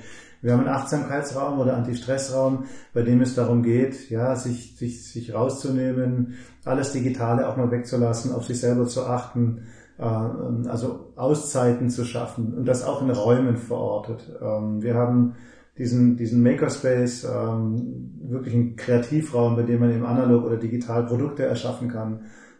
Wir 0.45 0.53
haben 0.53 0.59
einen 0.59 0.75
Achtsamkeitsraum 0.75 1.57
oder 1.57 1.75
Anti-Stress-Raum, 1.75 2.65
bei 2.93 3.01
dem 3.01 3.19
es 3.21 3.33
darum 3.33 3.63
geht, 3.63 4.11
ja, 4.11 4.35
sich, 4.35 4.77
sich, 4.77 5.11
sich 5.11 5.33
rauszunehmen, 5.33 6.35
alles 6.63 6.91
Digitale 6.91 7.49
auch 7.49 7.57
mal 7.57 7.71
wegzulassen, 7.71 8.31
auf 8.31 8.45
sich 8.45 8.59
selber 8.59 8.85
zu 8.85 9.07
achten, 9.07 9.63
äh, 9.97 10.03
also 10.03 11.13
Auszeiten 11.15 11.89
zu 11.89 12.05
schaffen 12.05 12.53
und 12.53 12.67
das 12.67 12.83
auch 12.83 13.01
in 13.01 13.09
Räumen 13.09 13.57
verortet. 13.57 14.39
Ähm, 14.39 14.83
wir 14.83 14.93
haben 14.93 15.33
diesen, 15.79 16.15
diesen 16.15 16.43
Makerspace, 16.43 17.23
ähm, 17.23 18.11
wirklich 18.29 18.53
einen 18.53 18.75
Kreativraum, 18.75 19.55
bei 19.55 19.63
dem 19.63 19.79
man 19.79 19.89
eben 19.89 20.05
analog 20.05 20.45
oder 20.45 20.57
digital 20.57 21.07
Produkte 21.07 21.43
erschaffen 21.43 21.87
kann 21.87 22.19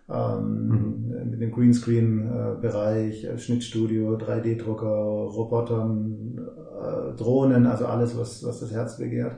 ähm, 0.09 0.67
mhm. 0.67 1.29
mit 1.29 1.39
dem 1.39 1.51
Greenscreen-Bereich, 1.51 3.25
äh, 3.25 3.37
Schnittstudio, 3.37 4.17
3D-Drucker, 4.17 4.87
Robotern, 4.87 6.39
äh, 6.85 7.17
Drohnen, 7.17 7.67
also 7.67 7.85
alles, 7.85 8.17
was, 8.17 8.43
was 8.43 8.59
das 8.59 8.71
Herz 8.71 8.97
begehrt. 8.97 9.35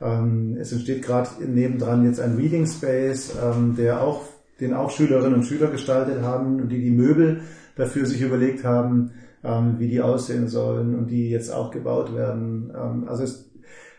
Ähm, 0.00 0.56
es 0.60 0.72
entsteht 0.72 1.02
gerade 1.02 1.28
nebendran 1.44 2.04
jetzt 2.04 2.20
ein 2.20 2.36
Reading 2.36 2.66
Space, 2.66 3.34
ähm, 3.42 3.74
der 3.76 4.02
auch, 4.02 4.22
den 4.60 4.74
auch 4.74 4.90
Schülerinnen 4.90 5.34
und 5.34 5.44
Schüler 5.44 5.68
gestaltet 5.68 6.22
haben 6.22 6.60
und 6.60 6.68
die 6.68 6.80
die 6.80 6.90
Möbel 6.90 7.40
dafür 7.76 8.06
sich 8.06 8.20
überlegt 8.20 8.64
haben, 8.64 9.12
ähm, 9.44 9.76
wie 9.78 9.88
die 9.88 10.00
aussehen 10.00 10.48
sollen 10.48 10.96
und 10.96 11.08
die 11.08 11.30
jetzt 11.30 11.52
auch 11.52 11.70
gebaut 11.70 12.14
werden. 12.14 12.72
Ähm, 12.74 13.08
also 13.08 13.22
es, 13.24 13.50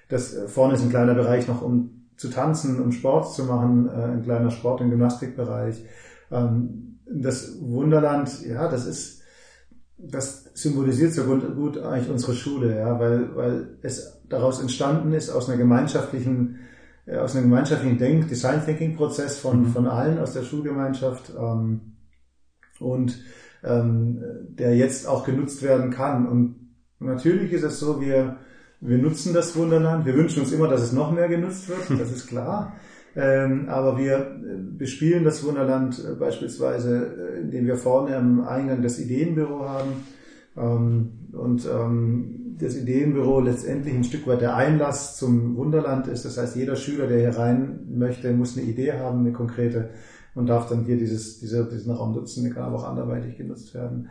das 0.10 0.38
vorne 0.48 0.74
ist 0.74 0.84
ein 0.84 0.90
kleiner 0.90 1.16
Bereich 1.16 1.48
noch, 1.48 1.62
um 1.62 2.08
zu 2.18 2.30
tanzen, 2.30 2.82
um 2.82 2.92
Sport 2.92 3.34
zu 3.34 3.46
machen, 3.46 3.88
äh, 3.88 3.92
ein 3.92 4.24
kleiner 4.24 4.52
Sport- 4.52 4.82
und 4.82 4.90
Gymnastikbereich. 4.90 5.86
Ähm, 6.32 7.00
das 7.12 7.60
Wunderland, 7.62 8.46
ja, 8.46 8.70
das 8.70 8.86
ist, 8.86 9.22
das 9.98 10.49
symbolisiert 10.62 11.14
so 11.14 11.24
gut, 11.24 11.56
gut 11.56 11.78
eigentlich 11.78 12.10
unsere 12.10 12.34
Schule, 12.34 12.78
ja, 12.78 13.00
weil, 13.00 13.36
weil 13.36 13.78
es 13.82 14.22
daraus 14.30 14.62
entstanden 14.62 15.14
ist 15.14 15.30
aus 15.30 15.50
einer 15.50 15.58
gemeinschaftlichen, 15.58 16.60
äh, 17.06 17.18
aus 17.18 17.36
einem 17.36 17.50
gemeinschaftlichen 17.50 17.98
Denk-, 17.98 18.28
Design-Thinking-Prozess 18.28 19.40
von, 19.40 19.62
mhm. 19.62 19.68
von 19.68 19.88
allen 19.88 20.20
aus 20.20 20.34
der 20.34 20.44
Schulgemeinschaft, 20.44 21.32
ähm, 21.38 21.96
und, 22.80 23.22
ähm, 23.64 24.22
der 24.50 24.76
jetzt 24.76 25.08
auch 25.08 25.26
genutzt 25.26 25.62
werden 25.64 25.92
kann. 25.92 26.28
Und 26.28 26.56
natürlich 27.00 27.52
ist 27.54 27.64
es 27.64 27.80
so, 27.80 28.02
wir, 28.02 28.38
wir 28.80 28.98
nutzen 28.98 29.34
das 29.34 29.56
Wunderland. 29.56 30.06
Wir 30.06 30.16
wünschen 30.16 30.42
uns 30.42 30.52
immer, 30.52 30.68
dass 30.68 30.82
es 30.82 30.94
noch 30.94 31.12
mehr 31.12 31.28
genutzt 31.28 31.68
wird. 31.68 31.90
Das 32.00 32.12
ist 32.12 32.28
klar. 32.28 32.74
Ähm, 33.16 33.68
aber 33.68 33.98
wir 33.98 34.18
äh, 34.18 34.58
bespielen 34.78 35.24
das 35.24 35.44
Wunderland 35.44 36.00
äh, 36.00 36.14
beispielsweise, 36.14 37.40
indem 37.42 37.66
wir 37.66 37.76
vorne 37.76 38.16
am 38.16 38.48
Eingang 38.48 38.82
das 38.82 39.00
Ideenbüro 39.00 39.68
haben. 39.68 40.04
Ähm, 40.60 41.12
und 41.32 41.66
ähm, 41.66 42.56
das 42.60 42.76
Ideenbüro 42.76 43.40
letztendlich 43.40 43.94
ein 43.94 44.04
Stück 44.04 44.28
weit 44.28 44.42
der 44.42 44.56
Einlass 44.56 45.18
zum 45.18 45.56
Wunderland 45.56 46.08
ist. 46.08 46.26
Das 46.26 46.38
heißt, 46.38 46.56
jeder 46.56 46.76
Schüler, 46.76 47.08
der 47.08 47.20
hier 47.20 47.38
rein 47.38 47.88
möchte, 47.90 48.32
muss 48.34 48.58
eine 48.58 48.68
Idee 48.68 48.94
haben, 48.94 49.20
eine 49.20 49.32
konkrete, 49.32 49.90
und 50.36 50.48
darf 50.48 50.68
dann 50.68 50.84
hier 50.84 50.98
dieses, 50.98 51.40
diese, 51.40 51.66
diesen 51.70 51.94
Raum 51.94 52.14
nutzen. 52.14 52.44
Der 52.44 52.54
kann 52.54 52.64
aber 52.64 52.78
auch 52.78 52.90
anderweitig 52.90 53.38
genutzt 53.38 53.74
werden. 53.74 54.10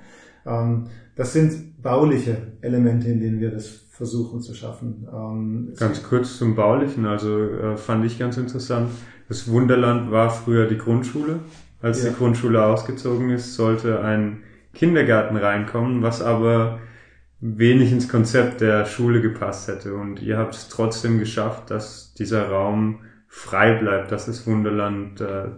Das 1.14 1.32
sind 1.32 1.82
bauliche 1.82 2.36
Elemente, 2.60 3.08
in 3.08 3.20
denen 3.20 3.40
wir 3.40 3.50
das 3.50 3.66
versuchen 3.90 4.40
zu 4.40 4.54
schaffen. 4.54 5.06
Ähm, 5.12 5.72
ganz 5.76 6.02
kurz 6.02 6.38
zum 6.38 6.54
Baulichen, 6.54 7.04
also 7.04 7.40
äh, 7.40 7.76
fand 7.76 8.04
ich 8.04 8.18
ganz 8.18 8.36
interessant. 8.36 8.90
Das 9.28 9.50
Wunderland 9.50 10.12
war 10.12 10.30
früher 10.30 10.66
die 10.68 10.78
Grundschule. 10.78 11.40
Als 11.82 12.02
ja. 12.02 12.10
die 12.10 12.16
Grundschule 12.16 12.64
ausgezogen 12.64 13.30
ist, 13.30 13.54
sollte 13.54 14.00
ein 14.00 14.38
Kindergarten 14.78 15.36
reinkommen, 15.36 16.02
was 16.02 16.22
aber 16.22 16.78
wenig 17.40 17.90
ins 17.90 18.08
Konzept 18.08 18.60
der 18.60 18.86
Schule 18.86 19.20
gepasst 19.20 19.66
hätte. 19.66 19.94
Und 19.94 20.22
ihr 20.22 20.38
habt 20.38 20.54
es 20.54 20.68
trotzdem 20.68 21.18
geschafft, 21.18 21.70
dass 21.72 22.14
dieser 22.14 22.48
Raum 22.48 23.00
frei 23.26 23.74
bleibt, 23.74 24.12
dass 24.12 24.26
das 24.26 24.46
Wunderland 24.46 25.20
äh, 25.20 25.48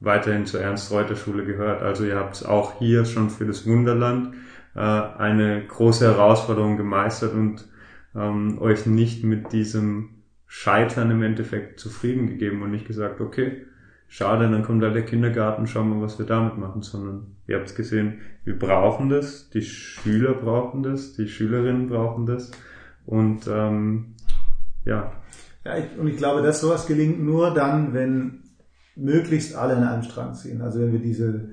weiterhin 0.00 0.46
zur 0.46 0.62
Ernst-Reuter-Schule 0.62 1.44
gehört. 1.44 1.82
Also 1.82 2.06
ihr 2.06 2.16
habt 2.16 2.46
auch 2.46 2.78
hier 2.78 3.04
schon 3.04 3.28
für 3.28 3.44
das 3.44 3.66
Wunderland 3.66 4.34
äh, 4.74 4.80
eine 4.80 5.62
große 5.66 6.06
Herausforderung 6.06 6.78
gemeistert 6.78 7.34
und 7.34 7.68
ähm, 8.14 8.58
euch 8.60 8.86
nicht 8.86 9.24
mit 9.24 9.52
diesem 9.52 10.22
Scheitern 10.46 11.10
im 11.10 11.22
Endeffekt 11.22 11.78
zufrieden 11.78 12.28
gegeben 12.28 12.62
und 12.62 12.70
nicht 12.70 12.86
gesagt, 12.86 13.20
okay, 13.20 13.66
schade, 14.10 14.50
dann 14.50 14.62
kommt 14.62 14.82
da 14.82 14.90
der 14.90 15.04
Kindergarten, 15.04 15.66
schauen 15.66 15.94
wir, 15.94 16.02
was 16.02 16.18
wir 16.18 16.26
damit 16.26 16.58
machen, 16.58 16.82
sondern 16.82 17.36
ihr 17.46 17.58
habt 17.58 17.74
gesehen, 17.74 18.18
wir 18.44 18.58
brauchen 18.58 19.08
das, 19.08 19.48
die 19.48 19.62
Schüler 19.62 20.34
brauchen 20.34 20.82
das, 20.82 21.14
die 21.14 21.28
Schülerinnen 21.28 21.88
brauchen 21.88 22.26
das 22.26 22.50
und 23.06 23.46
ähm, 23.48 24.16
ja. 24.84 25.12
ja 25.64 25.78
ich, 25.78 25.98
und 25.98 26.08
ich 26.08 26.16
glaube, 26.18 26.42
dass 26.42 26.60
sowas 26.60 26.86
gelingt 26.86 27.22
nur 27.22 27.54
dann, 27.54 27.94
wenn 27.94 28.42
möglichst 28.96 29.54
alle 29.54 29.76
an 29.76 29.84
einem 29.84 30.02
Strang 30.02 30.34
ziehen. 30.34 30.60
Also 30.60 30.80
wenn 30.80 30.92
wir 30.92 30.98
diese 30.98 31.48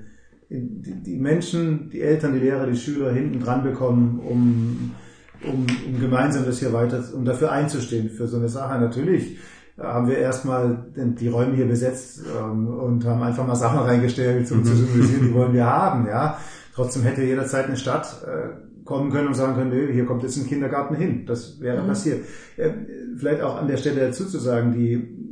die, 0.50 1.02
die 1.02 1.16
Menschen, 1.16 1.90
die 1.90 2.00
Eltern, 2.00 2.32
die 2.32 2.40
Lehrer, 2.40 2.66
die 2.66 2.76
Schüler 2.76 3.12
hinten 3.12 3.40
dran 3.40 3.62
bekommen, 3.62 4.18
um, 4.20 4.94
um, 5.42 5.66
um 5.86 6.00
gemeinsam 6.00 6.44
das 6.46 6.58
hier 6.58 6.72
weiter, 6.72 7.04
um 7.14 7.24
dafür 7.24 7.52
einzustehen 7.52 8.08
für 8.08 8.26
so 8.26 8.38
eine 8.38 8.48
Sache. 8.48 8.80
Natürlich 8.80 9.38
haben 9.78 10.08
wir 10.08 10.18
erstmal 10.18 10.86
die 10.96 11.28
Räume 11.28 11.54
hier 11.54 11.66
besetzt 11.66 12.22
ähm, 12.36 12.66
und 12.66 13.04
haben 13.04 13.22
einfach 13.22 13.46
mal 13.46 13.54
Sachen 13.54 13.80
reingestellt, 13.80 14.50
um 14.50 14.58
mhm. 14.58 14.64
zu 14.64 14.74
symbolisieren, 14.74 15.28
die 15.28 15.34
wollen 15.34 15.52
wir 15.52 15.66
haben, 15.72 16.06
ja. 16.06 16.38
Trotzdem 16.74 17.02
hätte 17.02 17.22
jederzeit 17.22 17.66
eine 17.66 17.76
Stadt 17.76 18.22
äh, 18.26 18.84
kommen 18.84 19.10
können 19.10 19.28
und 19.28 19.34
sagen 19.34 19.54
können, 19.54 19.70
nö, 19.70 19.92
hier 19.92 20.06
kommt 20.06 20.22
jetzt 20.22 20.36
ein 20.36 20.46
Kindergarten 20.46 20.94
hin. 20.94 21.26
Das 21.26 21.60
wäre 21.60 21.82
mhm. 21.82 21.88
passiert. 21.88 22.24
Äh, 22.56 22.70
vielleicht 23.16 23.42
auch 23.42 23.56
an 23.56 23.68
der 23.68 23.76
Stelle 23.76 24.00
dazu 24.00 24.26
zu 24.26 24.38
sagen, 24.38 24.72
die 24.72 25.27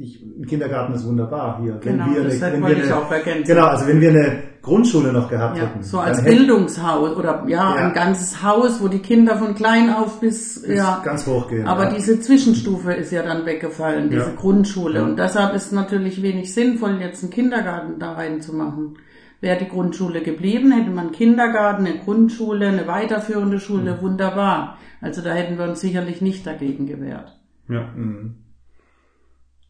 ich, 0.00 0.22
ein 0.22 0.46
Kindergarten 0.46 0.94
ist 0.94 1.06
wunderbar 1.06 1.60
hier. 1.60 1.78
Genau, 1.80 2.06
wenn 2.06 2.14
wir 2.14 2.24
das 2.24 2.42
eine, 2.42 2.54
wenn 2.54 2.76
wir 2.76 2.84
eine, 2.84 2.96
auch 2.96 3.10
ergänzen. 3.10 3.44
Genau, 3.44 3.66
also 3.66 3.86
wenn 3.86 4.00
wir 4.00 4.10
eine 4.10 4.42
Grundschule 4.62 5.12
noch 5.12 5.28
gehabt 5.28 5.56
ja, 5.56 5.64
hätten. 5.64 5.82
So 5.82 5.98
als 5.98 6.22
Bildungshaus 6.22 7.16
oder 7.16 7.44
ja, 7.46 7.76
ja, 7.76 7.86
ein 7.86 7.94
ganzes 7.94 8.42
Haus, 8.42 8.82
wo 8.82 8.88
die 8.88 9.00
Kinder 9.00 9.36
von 9.36 9.54
klein 9.54 9.92
auf 9.92 10.20
bis, 10.20 10.62
bis 10.62 10.76
ja 10.78 11.00
ganz 11.04 11.26
hoch 11.26 11.48
gehen. 11.48 11.66
Aber 11.66 11.84
ja. 11.84 11.94
diese 11.94 12.20
Zwischenstufe 12.20 12.92
ist 12.92 13.10
ja 13.12 13.22
dann 13.22 13.46
weggefallen, 13.46 14.10
diese 14.10 14.34
Grundschule. 14.34 15.02
Und 15.02 15.18
deshalb 15.18 15.54
ist 15.54 15.72
natürlich 15.72 16.22
wenig 16.22 16.52
sinnvoll, 16.52 17.00
jetzt 17.00 17.22
einen 17.22 17.32
Kindergarten 17.32 17.98
da 17.98 18.12
reinzumachen. 18.12 18.98
Wäre 19.40 19.58
die 19.58 19.68
Grundschule 19.68 20.20
geblieben, 20.22 20.72
hätte 20.72 20.90
man 20.90 21.12
Kindergarten, 21.12 21.86
eine 21.86 21.98
Grundschule, 21.98 22.68
eine 22.68 22.88
weiterführende 22.88 23.60
Schule, 23.60 23.94
mhm. 23.94 24.02
wunderbar. 24.02 24.78
Also 25.00 25.22
da 25.22 25.32
hätten 25.32 25.58
wir 25.58 25.64
uns 25.66 25.80
sicherlich 25.80 26.20
nicht 26.20 26.44
dagegen 26.44 26.86
gewehrt. 26.86 27.38
Ja. 27.68 27.92
Mhm. 27.94 28.34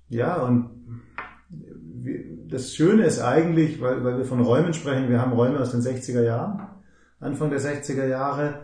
Ja, 0.08 0.42
und 0.42 0.70
das 2.48 2.74
Schöne 2.74 3.04
ist 3.04 3.20
eigentlich, 3.20 3.80
weil, 3.80 4.02
weil 4.04 4.18
wir 4.18 4.24
von 4.24 4.40
Räumen 4.40 4.72
sprechen, 4.72 5.08
wir 5.08 5.20
haben 5.20 5.32
Räume 5.32 5.60
aus 5.60 5.72
den 5.72 5.80
60er 5.80 6.22
Jahren, 6.22 6.66
Anfang 7.20 7.50
der 7.50 7.60
60er 7.60 8.06
Jahre, 8.06 8.60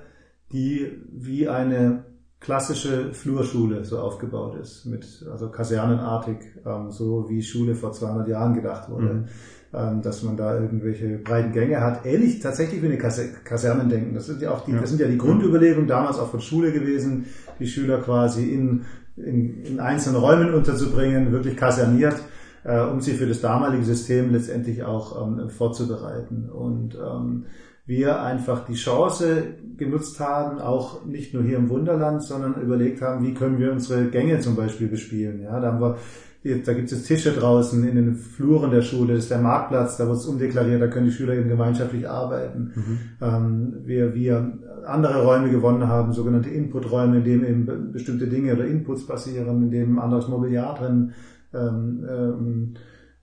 die 0.52 1.02
wie 1.12 1.48
eine 1.48 2.04
klassische 2.40 3.12
Flurschule 3.14 3.84
so 3.84 3.98
aufgebaut 3.98 4.56
ist, 4.60 4.84
mit 4.84 5.26
also 5.30 5.48
kasernenartig, 5.48 6.36
ähm, 6.66 6.90
so 6.90 7.28
wie 7.28 7.42
Schule 7.42 7.74
vor 7.74 7.92
200 7.92 8.28
Jahren 8.28 8.54
gedacht 8.54 8.90
wurde, 8.90 9.14
mhm. 9.14 9.24
ähm, 9.72 10.02
dass 10.02 10.22
man 10.22 10.36
da 10.36 10.60
irgendwelche 10.60 11.18
breiten 11.18 11.52
Gänge 11.52 11.80
hat, 11.80 12.04
ähnlich 12.04 12.40
tatsächlich 12.40 12.82
wie 12.82 12.86
eine 12.86 12.98
Kas 12.98 13.20
Kasernendenken. 13.44 14.14
Das 14.14 14.26
sind 14.26 14.42
ja 14.42 14.50
auch 14.50 14.64
die, 14.64 14.72
ja. 14.72 14.80
das 14.80 14.90
sind 14.90 15.00
ja 15.00 15.08
die 15.08 15.16
Grundüberlegungen 15.16 15.88
damals 15.88 16.18
auch 16.18 16.30
von 16.30 16.40
Schule 16.40 16.70
gewesen, 16.70 17.24
die 17.58 17.66
Schüler 17.66 17.98
quasi 18.02 18.52
in 18.52 18.82
in, 19.16 19.62
in 19.64 19.80
einzelnen 19.80 20.16
Räumen 20.16 20.54
unterzubringen, 20.54 21.32
wirklich 21.32 21.56
kaserniert, 21.56 22.16
äh, 22.64 22.80
um 22.80 23.00
sie 23.00 23.12
für 23.12 23.26
das 23.26 23.40
damalige 23.40 23.84
System 23.84 24.32
letztendlich 24.32 24.82
auch 24.82 25.26
ähm, 25.26 25.48
vorzubereiten. 25.50 26.50
Und 26.50 26.96
ähm, 26.96 27.46
wir 27.86 28.22
einfach 28.22 28.64
die 28.64 28.74
Chance 28.74 29.42
genutzt 29.76 30.18
haben, 30.18 30.58
auch 30.58 31.04
nicht 31.04 31.34
nur 31.34 31.42
hier 31.42 31.58
im 31.58 31.68
Wunderland, 31.68 32.22
sondern 32.22 32.54
überlegt 32.60 33.02
haben, 33.02 33.26
wie 33.26 33.34
können 33.34 33.58
wir 33.58 33.72
unsere 33.72 34.06
Gänge 34.06 34.40
zum 34.40 34.56
Beispiel 34.56 34.88
bespielen. 34.88 35.42
Ja, 35.42 35.60
da 35.60 35.72
haben 35.72 35.80
wir 35.80 35.98
da 36.44 36.74
gibt 36.74 36.92
es 36.92 37.04
Tische 37.04 37.32
draußen 37.32 37.88
in 37.88 37.96
den 37.96 38.14
Fluren 38.16 38.70
der 38.70 38.82
Schule, 38.82 39.14
das 39.14 39.24
ist 39.24 39.30
der 39.30 39.40
Marktplatz, 39.40 39.96
da 39.96 40.06
wird 40.06 40.18
es 40.18 40.26
umdeklariert, 40.26 40.82
da 40.82 40.88
können 40.88 41.06
die 41.06 41.12
Schüler 41.12 41.34
eben 41.34 41.48
gemeinschaftlich 41.48 42.08
arbeiten. 42.08 42.72
Mhm. 42.74 42.98
Ähm, 43.22 43.74
wir, 43.84 44.14
wir 44.14 44.58
andere 44.86 45.24
Räume 45.24 45.50
gewonnen 45.50 45.88
haben, 45.88 46.12
sogenannte 46.12 46.50
Inputräume, 46.50 47.18
in 47.18 47.24
denen 47.24 47.44
eben 47.44 47.92
bestimmte 47.92 48.26
Dinge 48.26 48.52
oder 48.52 48.66
Inputs 48.66 49.06
passieren, 49.06 49.62
in 49.62 49.70
dem 49.70 49.98
anderes 49.98 50.28
Mobiliar 50.28 50.74
drin 50.74 51.12
ähm, 51.54 52.04
ähm, 52.08 52.74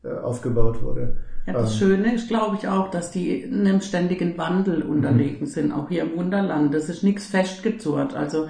äh, 0.03 0.17
aufgebaut 0.17 0.81
wurde. 0.81 1.17
Ja, 1.45 1.53
das 1.53 1.73
ähm, 1.73 1.77
Schöne 1.77 2.15
ist, 2.15 2.27
glaube 2.27 2.57
ich, 2.59 2.67
auch, 2.67 2.89
dass 2.89 3.11
die 3.11 3.41
in 3.41 3.67
einem 3.67 3.81
ständigen 3.81 4.37
Wandel 4.37 4.81
unterlegen 4.81 5.41
mhm. 5.41 5.51
sind, 5.51 5.71
auch 5.71 5.89
hier 5.89 6.03
im 6.03 6.17
Wunderland. 6.17 6.73
Das 6.73 6.89
ist 6.89 7.03
nichts 7.03 7.27
festgezurrt. 7.27 8.15
Also 8.15 8.47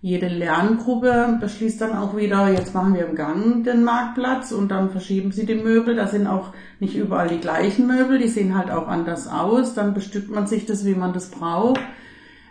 jede 0.00 0.28
Lerngruppe 0.28 1.38
beschließt 1.40 1.80
dann 1.80 1.96
auch 1.96 2.16
wieder, 2.16 2.48
jetzt 2.50 2.72
machen 2.72 2.94
wir 2.94 3.06
im 3.06 3.16
Gang 3.16 3.64
den 3.64 3.82
Marktplatz 3.82 4.52
und 4.52 4.68
dann 4.68 4.90
verschieben 4.90 5.32
sie 5.32 5.44
die 5.44 5.56
Möbel. 5.56 5.96
Da 5.96 6.06
sind 6.06 6.28
auch 6.28 6.52
nicht 6.78 6.96
überall 6.96 7.28
die 7.28 7.40
gleichen 7.40 7.88
Möbel, 7.88 8.18
die 8.18 8.28
sehen 8.28 8.56
halt 8.56 8.70
auch 8.70 8.86
anders 8.86 9.26
aus. 9.26 9.74
Dann 9.74 9.94
bestückt 9.94 10.30
man 10.30 10.46
sich 10.46 10.66
das, 10.66 10.84
wie 10.84 10.94
man 10.94 11.12
das 11.12 11.30
braucht. 11.30 11.80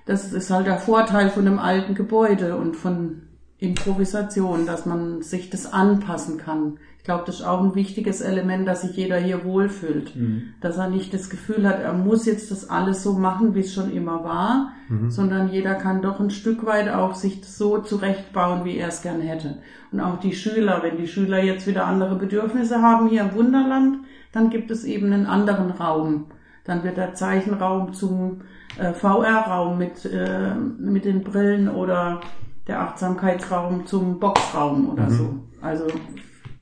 Das 0.06 0.34
ist 0.34 0.50
halt 0.50 0.68
der 0.68 0.78
Vorteil 0.78 1.30
von 1.30 1.48
einem 1.48 1.60
alten 1.60 1.96
Gebäude 1.96 2.58
und 2.58 2.76
von 2.76 3.24
Improvisation, 3.60 4.66
dass 4.66 4.86
man 4.86 5.22
sich 5.22 5.50
das 5.50 5.72
anpassen 5.72 6.38
kann 6.38 6.78
glaube, 7.08 7.24
das 7.26 7.40
ist 7.40 7.46
auch 7.46 7.64
ein 7.64 7.74
wichtiges 7.74 8.20
Element, 8.20 8.68
dass 8.68 8.82
sich 8.82 8.96
jeder 8.96 9.18
hier 9.18 9.46
wohlfühlt. 9.46 10.14
Mhm. 10.16 10.54
Dass 10.60 10.78
er 10.78 10.90
nicht 10.90 11.14
das 11.14 11.30
Gefühl 11.30 11.68
hat, 11.68 11.80
er 11.80 11.94
muss 11.94 12.26
jetzt 12.26 12.52
das 12.52 12.70
alles 12.70 13.02
so 13.02 13.14
machen, 13.14 13.56
wie 13.56 13.62
es 13.62 13.74
schon 13.74 13.92
immer 13.92 14.26
war, 14.26 14.74
mhm. 14.90 15.10
sondern 15.10 15.50
jeder 15.50 15.76
kann 15.76 16.02
doch 16.02 16.20
ein 16.20 16.30
Stück 16.30 16.66
weit 16.66 16.90
auch 16.90 17.16
sich 17.16 17.44
so 17.46 17.80
zurechtbauen, 17.80 18.66
wie 18.66 18.78
er 18.78 18.90
es 18.90 19.02
gern 19.02 19.22
hätte. 19.22 19.60
Und 19.94 20.02
auch 20.02 20.20
die 20.20 20.34
Schüler, 20.34 20.82
wenn 20.84 20.98
die 20.98 21.08
Schüler 21.08 21.42
jetzt 21.42 21.66
wieder 21.66 21.86
andere 21.86 22.16
Bedürfnisse 22.16 22.82
haben 22.82 23.08
hier 23.08 23.22
im 23.22 23.34
Wunderland, 23.34 24.00
dann 24.34 24.50
gibt 24.50 24.70
es 24.70 24.84
eben 24.84 25.06
einen 25.14 25.28
anderen 25.28 25.72
Raum. 25.72 26.26
Dann 26.66 26.84
wird 26.84 26.98
der 26.98 27.14
Zeichenraum 27.14 27.94
zum 27.94 28.42
äh, 28.78 28.92
VR-Raum 28.92 29.78
mit, 29.78 30.04
äh, 30.04 30.56
mit 30.56 31.06
den 31.06 31.24
Brillen 31.24 31.70
oder 31.70 32.20
der 32.68 32.82
Achtsamkeitsraum 32.82 33.86
zum 33.86 34.20
Boxraum 34.20 34.90
oder 34.90 35.10
mhm. 35.10 35.16
so. 35.16 35.44
Also 35.62 35.88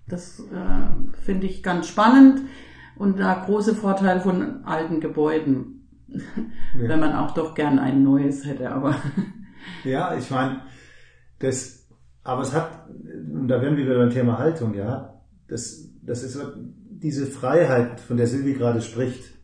das 0.07 0.39
äh, 0.39 1.23
finde 1.23 1.47
ich 1.47 1.63
ganz 1.63 1.87
spannend 1.87 2.41
und 2.95 3.19
da 3.19 3.43
große 3.45 3.75
Vorteile 3.75 4.21
von 4.21 4.63
alten 4.65 4.99
Gebäuden, 4.99 5.87
ja. 6.07 6.21
wenn 6.75 6.99
man 6.99 7.13
auch 7.13 7.31
doch 7.31 7.55
gern 7.55 7.79
ein 7.79 8.03
neues 8.03 8.45
hätte, 8.45 8.71
aber. 8.71 8.95
ja, 9.83 10.15
ich 10.15 10.29
meine, 10.29 10.61
das, 11.39 11.87
aber 12.23 12.43
es 12.43 12.53
hat, 12.53 12.87
und 12.89 13.47
da 13.47 13.61
werden 13.61 13.77
wir 13.77 13.85
wieder 13.85 13.97
beim 13.97 14.11
Thema 14.11 14.37
Haltung, 14.37 14.73
ja, 14.75 15.21
das, 15.47 15.91
das 16.01 16.23
ist 16.23 16.39
diese 16.87 17.25
Freiheit, 17.25 17.99
von 17.99 18.17
der 18.17 18.27
Silvi 18.27 18.53
gerade 18.53 18.81
spricht, 18.81 19.34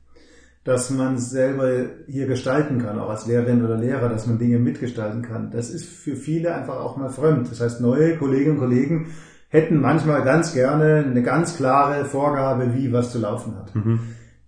dass 0.64 0.92
man 0.92 1.18
selber 1.18 1.86
hier 2.08 2.28
gestalten 2.28 2.78
kann, 2.80 3.00
auch 3.00 3.10
als 3.10 3.26
Lehrerin 3.26 3.66
oder 3.66 3.78
Lehrer, 3.78 4.10
dass 4.10 4.28
man 4.28 4.38
Dinge 4.38 4.60
mitgestalten 4.60 5.24
kann. 5.24 5.50
Das 5.50 5.72
ist 5.72 5.86
für 5.86 6.16
viele 6.16 6.54
einfach 6.54 6.80
auch 6.80 6.98
mal 6.98 7.10
fremd. 7.10 7.50
Das 7.50 7.62
heißt, 7.62 7.82
neue 7.82 8.18
Kolleginnen 8.18 8.58
und 8.58 8.60
Kollegen 8.60 9.08
hätten 9.50 9.82
manchmal 9.82 10.24
ganz 10.24 10.54
gerne 10.54 11.04
eine 11.06 11.24
ganz 11.24 11.58
klare 11.58 12.06
Vorgabe, 12.06 12.76
wie 12.76 12.94
was 12.94 13.12
zu 13.12 13.20
laufen 13.20 13.56
hat. 13.58 13.76
Mhm. 13.76 14.00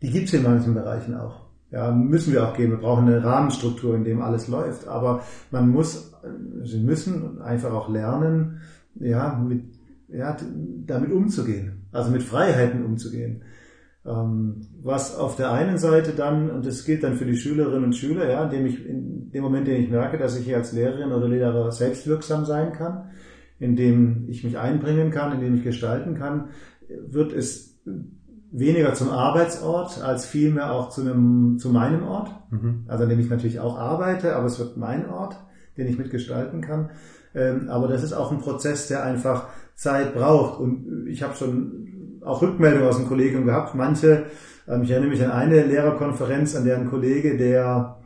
Die 0.02 0.12
gibt 0.12 0.28
es 0.28 0.34
in 0.34 0.44
manchen 0.44 0.74
Bereichen 0.74 1.16
auch. 1.16 1.44
Ja, 1.72 1.92
müssen 1.92 2.34
wir 2.34 2.48
auch 2.48 2.56
geben. 2.56 2.74
Wir 2.74 2.78
brauchen 2.78 3.08
eine 3.08 3.24
Rahmenstruktur, 3.24 3.96
in 3.96 4.04
dem 4.04 4.22
alles 4.22 4.48
läuft. 4.48 4.88
Aber 4.88 5.24
man 5.50 5.70
muss, 5.70 6.14
sie 6.64 6.80
müssen 6.80 7.42
einfach 7.42 7.74
auch 7.74 7.90
lernen, 7.90 8.62
ja, 8.96 9.36
mit, 9.36 9.64
ja, 10.08 10.38
damit 10.86 11.12
umzugehen. 11.12 11.88
Also 11.92 12.12
mit 12.12 12.22
Freiheiten 12.22 12.86
umzugehen. 12.86 13.42
Ähm, 14.06 14.62
was 14.82 15.16
auf 15.18 15.38
der 15.38 15.52
einen 15.52 15.78
Seite 15.78 16.12
dann, 16.12 16.50
und 16.50 16.66
das 16.66 16.84
gilt 16.84 17.04
dann 17.04 17.16
für 17.16 17.26
die 17.26 17.38
Schülerinnen 17.38 17.86
und 17.86 17.96
Schüler, 17.96 18.30
ja, 18.30 18.44
indem 18.44 18.66
ich, 18.66 18.86
in 18.86 19.32
dem 19.32 19.44
Moment, 19.44 19.68
in 19.68 19.76
dem 19.76 19.84
ich 19.84 19.90
merke, 19.90 20.18
dass 20.18 20.38
ich 20.38 20.46
hier 20.46 20.58
als 20.58 20.74
Lehrerin 20.74 21.14
oder 21.14 21.30
Lehrer 21.30 21.72
selbstwirksam 21.72 22.44
sein 22.46 22.74
kann, 22.74 23.12
in 23.60 23.78
dem 23.78 24.26
ich 24.28 24.44
mich 24.44 24.58
einbringen 24.58 25.10
kann, 25.10 25.34
in 25.34 25.40
dem 25.40 25.56
ich 25.56 25.64
gestalten 25.64 26.16
kann, 26.16 26.50
wird 27.08 27.32
es 27.32 27.80
weniger 28.52 28.94
zum 28.94 29.10
Arbeitsort 29.10 30.02
als 30.04 30.26
vielmehr 30.26 30.74
auch 30.74 30.90
zu, 30.90 31.02
einem, 31.02 31.58
zu 31.58 31.70
meinem 31.70 32.04
Ort. 32.04 32.30
Mhm. 32.52 32.84
Also 32.88 33.04
an 33.04 33.10
dem 33.10 33.20
ich 33.20 33.30
natürlich 33.30 33.60
auch 33.60 33.78
arbeite, 33.78 34.36
aber 34.36 34.46
es 34.46 34.60
wird 34.60 34.78
mein 34.78 35.10
Ort, 35.10 35.38
den 35.78 35.88
ich 35.88 35.98
mitgestalten 35.98 36.62
kann. 36.62 36.92
Ähm, 37.34 37.70
aber 37.70 37.88
das 37.88 38.04
ist 38.04 38.14
auch 38.14 38.32
ein 38.32 38.40
Prozess, 38.40 38.88
der 38.88 39.04
einfach 39.04 39.48
Zeit 39.76 40.14
braucht. 40.14 40.60
Und 40.60 41.08
ich 41.08 41.24
habe 41.24 41.36
schon 41.36 41.83
auch 42.26 42.42
Rückmeldungen 42.42 42.88
aus 42.88 42.98
dem 42.98 43.08
Kollegium 43.08 43.46
gehabt. 43.46 43.76
Manche, 43.76 44.26
ähm, 44.68 44.84
ich 44.84 44.92
erinnere 44.92 45.10
mich 45.10 45.24
an 45.24 45.32
eine 45.32 45.64
Lehrerkonferenz, 45.64 46.56
an 46.56 46.66
der 46.66 46.78
ein 46.78 46.90
Kollege, 46.90 47.38
der 47.38 47.98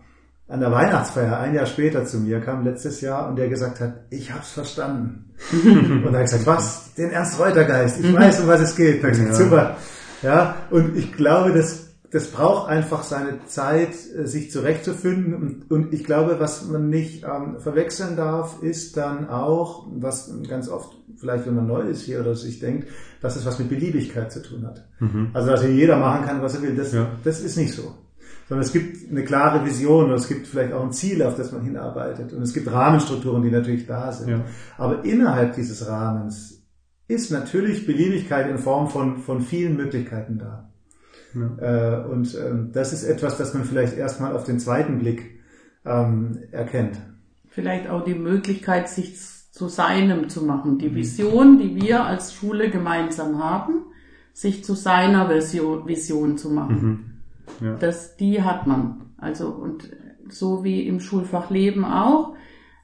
an 0.49 0.61
der 0.61 0.71
Weihnachtsfeier 0.71 1.39
ein 1.39 1.53
Jahr 1.53 1.65
später 1.65 2.05
zu 2.05 2.19
mir 2.19 2.39
kam, 2.39 2.63
letztes 2.63 3.01
Jahr, 3.01 3.27
und 3.27 3.35
der 3.35 3.49
gesagt 3.49 3.81
hat, 3.81 4.05
ich 4.09 4.33
hab's 4.33 4.51
verstanden. 4.51 5.33
und 5.51 6.03
da 6.05 6.07
habe 6.07 6.17
ich 6.17 6.31
gesagt, 6.31 6.47
was? 6.47 6.93
Den 6.93 7.11
Ernst-Reuter-Geist. 7.11 7.99
Ich 7.99 8.13
weiß, 8.17 8.41
um 8.41 8.47
was 8.47 8.61
es 8.61 8.75
geht. 8.75 9.03
Da 9.03 9.07
habe 9.07 9.17
ich 9.17 9.23
gesagt, 9.23 9.43
super. 9.43 9.75
Ja, 10.21 10.55
und 10.71 10.97
ich 10.97 11.13
glaube, 11.13 11.51
dass 11.53 11.86
das 12.11 12.31
braucht 12.31 12.69
einfach 12.69 13.03
seine 13.03 13.45
Zeit, 13.45 13.89
äh, 13.89 14.25
sich 14.25 14.51
zurechtzufinden. 14.51 15.33
Und, 15.33 15.71
und 15.71 15.93
ich 15.93 16.03
glaube, 16.03 16.39
was 16.39 16.65
man 16.67 16.89
nicht 16.89 17.23
ähm, 17.23 17.59
verwechseln 17.59 18.15
darf, 18.15 18.61
ist 18.63 18.95
dann 18.97 19.29
auch, 19.29 19.87
was 19.91 20.31
ganz 20.47 20.69
oft, 20.69 20.95
vielleicht 21.17 21.45
wenn 21.45 21.55
man 21.55 21.67
neu 21.67 21.81
ist 21.81 22.03
hier 22.03 22.21
oder 22.21 22.35
sich 22.35 22.59
denkt, 22.59 22.87
dass 23.21 23.35
es 23.35 23.45
was 23.45 23.59
mit 23.59 23.69
Beliebigkeit 23.69 24.31
zu 24.31 24.41
tun 24.41 24.65
hat. 24.65 24.87
Mhm. 24.99 25.31
Also, 25.33 25.51
dass 25.51 25.61
hier 25.61 25.73
jeder 25.73 25.97
machen 25.97 26.25
kann, 26.25 26.41
was 26.41 26.55
er 26.55 26.61
will, 26.61 26.75
das, 26.75 26.93
ja. 26.93 27.07
das 27.23 27.41
ist 27.41 27.57
nicht 27.57 27.73
so. 27.73 27.93
Sondern 28.47 28.65
es 28.65 28.71
gibt 28.71 29.09
eine 29.09 29.25
klare 29.25 29.65
Vision 29.65 30.05
und 30.05 30.13
es 30.13 30.29
gibt 30.29 30.47
vielleicht 30.47 30.71
auch 30.71 30.83
ein 30.83 30.93
Ziel, 30.93 31.21
auf 31.23 31.35
das 31.35 31.51
man 31.51 31.63
hinarbeitet. 31.63 32.31
Und 32.31 32.41
es 32.41 32.53
gibt 32.53 32.71
Rahmenstrukturen, 32.71 33.43
die 33.43 33.51
natürlich 33.51 33.85
da 33.85 34.13
sind. 34.13 34.29
Ja. 34.29 34.45
Aber 34.77 35.03
innerhalb 35.03 35.55
dieses 35.55 35.85
Rahmens 35.85 36.63
ist 37.09 37.31
natürlich 37.31 37.85
Beliebigkeit 37.85 38.49
in 38.49 38.57
Form 38.57 38.87
von, 38.87 39.17
von 39.17 39.41
vielen 39.41 39.75
Möglichkeiten 39.75 40.37
da. 40.37 40.66
Ja. 41.33 42.03
Äh, 42.03 42.05
und 42.05 42.35
ähm, 42.35 42.71
das 42.73 42.93
ist 42.93 43.03
etwas, 43.03 43.37
das 43.37 43.53
man 43.53 43.63
vielleicht 43.63 43.97
erstmal 43.97 44.35
auf 44.35 44.43
den 44.43 44.59
zweiten 44.59 44.99
Blick 44.99 45.39
ähm, 45.85 46.39
erkennt. 46.51 46.97
Vielleicht 47.49 47.89
auch 47.89 48.03
die 48.03 48.15
Möglichkeit, 48.15 48.89
sich 48.89 49.17
zu 49.51 49.67
seinem 49.67 50.29
zu 50.29 50.43
machen. 50.45 50.77
Die 50.77 50.89
mhm. 50.89 50.95
Vision, 50.95 51.59
die 51.59 51.75
wir 51.75 52.05
als 52.05 52.33
Schule 52.33 52.69
gemeinsam 52.69 53.43
haben, 53.43 53.85
sich 54.33 54.63
zu 54.63 54.75
seiner 54.75 55.29
Vision, 55.29 55.87
Vision 55.87 56.37
zu 56.37 56.51
machen. 56.51 57.21
Mhm. 57.59 57.65
Ja. 57.65 57.75
Das, 57.75 58.17
die 58.17 58.43
hat 58.43 58.67
man. 58.67 59.13
Also, 59.17 59.49
und 59.49 59.89
so 60.29 60.63
wie 60.63 60.87
im 60.87 60.99
Schulfach 60.99 61.49
Leben 61.49 61.85
auch, 61.85 62.35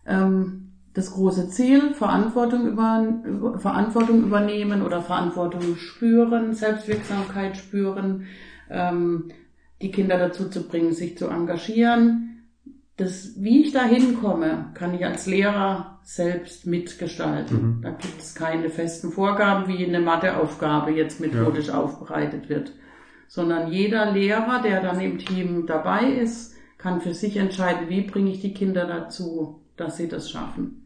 ähm, 0.05 0.62
das 0.93 1.11
große 1.11 1.49
Ziel, 1.49 1.93
Verantwortung, 1.93 2.67
über, 2.67 3.57
Verantwortung 3.57 4.23
übernehmen 4.23 4.83
oder 4.83 5.01
Verantwortung 5.01 5.75
spüren, 5.77 6.53
Selbstwirksamkeit 6.53 7.57
spüren, 7.57 8.27
ähm, 8.69 9.31
die 9.81 9.91
Kinder 9.91 10.17
dazu 10.17 10.49
zu 10.49 10.67
bringen, 10.67 10.93
sich 10.93 11.17
zu 11.17 11.27
engagieren. 11.27 12.43
Das, 12.97 13.33
wie 13.37 13.63
ich 13.63 13.71
da 13.71 13.83
hinkomme, 13.83 14.67
kann 14.75 14.93
ich 14.93 15.03
als 15.03 15.25
Lehrer 15.25 15.99
selbst 16.03 16.67
mitgestalten. 16.67 17.77
Mhm. 17.77 17.81
Da 17.81 17.89
gibt 17.89 18.21
es 18.21 18.35
keine 18.35 18.69
festen 18.69 19.11
Vorgaben, 19.11 19.67
wie 19.67 19.83
eine 19.83 19.99
Matheaufgabe 19.99 20.91
jetzt 20.91 21.19
methodisch 21.19 21.67
ja. 21.67 21.81
aufbereitet 21.81 22.49
wird, 22.49 22.71
sondern 23.27 23.71
jeder 23.71 24.11
Lehrer, 24.11 24.61
der 24.61 24.79
dann 24.81 25.01
im 25.01 25.17
Team 25.17 25.65
dabei 25.65 26.05
ist, 26.05 26.55
kann 26.77 27.01
für 27.01 27.15
sich 27.15 27.37
entscheiden, 27.37 27.89
wie 27.89 28.01
bringe 28.01 28.29
ich 28.29 28.41
die 28.41 28.53
Kinder 28.53 28.85
dazu, 28.85 29.61
dass 29.75 29.97
sie 29.97 30.07
das 30.07 30.29
schaffen. 30.29 30.82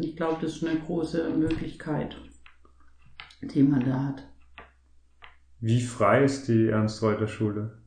Ich 0.00 0.16
glaube, 0.16 0.38
das 0.40 0.56
ist 0.56 0.64
eine 0.64 0.78
große 0.78 1.30
Möglichkeit, 1.30 2.16
die 3.42 3.62
man 3.62 3.84
da 3.84 4.04
hat. 4.04 4.28
Wie 5.60 5.80
frei 5.82 6.24
ist 6.24 6.46
die 6.46 6.68
Ernst-Reuter-Schule? 6.68 7.78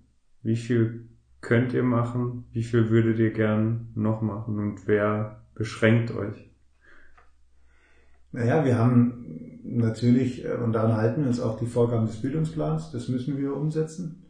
Wie 0.43 0.57
viel 0.57 1.07
könnt 1.39 1.74
ihr 1.74 1.84
machen? 1.84 2.45
Wie 2.51 2.64
viel 2.64 2.89
würdet 2.89 3.18
ihr 3.20 3.32
gern 3.32 3.91
noch 3.95 4.22
machen? 4.22 4.59
Und 4.59 4.88
wer 4.88 5.45
beschränkt 5.55 6.12
euch? 6.12 6.49
Naja, 8.34 8.66
wir 8.66 8.78
haben 8.78 9.59
natürlich, 9.64 10.43
äh, 10.43 10.53
und 10.53 10.74
daran 10.74 10.97
halten 10.97 11.22
wir 11.22 11.28
uns 11.30 11.39
auch 11.39 11.59
die 11.59 11.66
Vorgaben 11.66 12.07
des 12.07 12.22
Bildungsplans, 12.22 12.91
das 12.91 13.07
müssen 13.07 13.38
wir 13.38 13.55
umsetzen. 13.55 14.26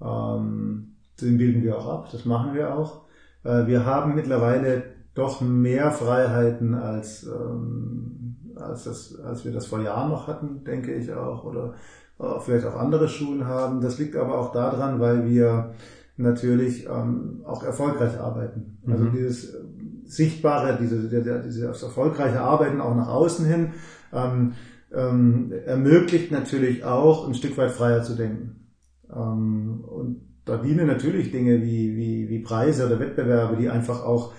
Ähm, 0.00 0.96
den 1.20 1.38
bilden 1.38 1.62
wir 1.62 1.78
auch 1.78 1.88
ab, 1.88 2.08
das 2.10 2.24
machen 2.24 2.54
wir 2.54 2.74
auch. 2.74 3.04
Äh, 3.44 3.66
wir 3.66 3.84
haben 3.84 4.14
mittlerweile 4.14 5.01
doch 5.14 5.40
mehr 5.40 5.90
Freiheiten 5.90 6.74
als, 6.74 7.24
ähm, 7.26 8.36
als, 8.56 8.84
das, 8.84 9.18
als 9.20 9.44
wir 9.44 9.52
das 9.52 9.66
vor 9.66 9.80
Jahren 9.80 10.10
noch 10.10 10.26
hatten, 10.26 10.64
denke 10.64 10.94
ich 10.94 11.12
auch, 11.12 11.44
oder 11.44 11.74
äh, 12.18 12.40
vielleicht 12.40 12.66
auch 12.66 12.76
andere 12.76 13.08
Schulen 13.08 13.46
haben. 13.46 13.80
Das 13.80 13.98
liegt 13.98 14.16
aber 14.16 14.38
auch 14.38 14.52
daran, 14.52 15.00
weil 15.00 15.28
wir 15.28 15.74
natürlich 16.16 16.86
ähm, 16.86 17.42
auch 17.44 17.62
erfolgreich 17.62 18.18
arbeiten. 18.18 18.78
Also 18.86 19.04
mhm. 19.04 19.12
dieses 19.12 19.56
Sichtbare, 20.04 20.78
diese, 20.80 21.08
dieses 21.08 21.82
erfolgreiche 21.82 22.40
Arbeiten 22.40 22.80
auch 22.80 22.94
nach 22.94 23.08
außen 23.08 23.46
hin, 23.46 23.72
ähm, 24.12 24.52
ähm, 24.94 25.52
ermöglicht 25.64 26.30
natürlich 26.30 26.84
auch 26.84 27.26
ein 27.26 27.34
Stück 27.34 27.56
weit 27.56 27.70
freier 27.70 28.02
zu 28.02 28.14
denken. 28.14 28.66
Ähm, 29.10 29.84
und 29.84 30.20
da 30.44 30.58
dienen 30.58 30.86
natürlich 30.86 31.30
Dinge 31.30 31.62
wie, 31.62 31.96
wie, 31.96 32.28
wie 32.28 32.40
Preise 32.40 32.86
oder 32.86 33.00
Wettbewerbe, 33.00 33.56
die 33.56 33.70
einfach 33.70 34.04
auch 34.04 34.32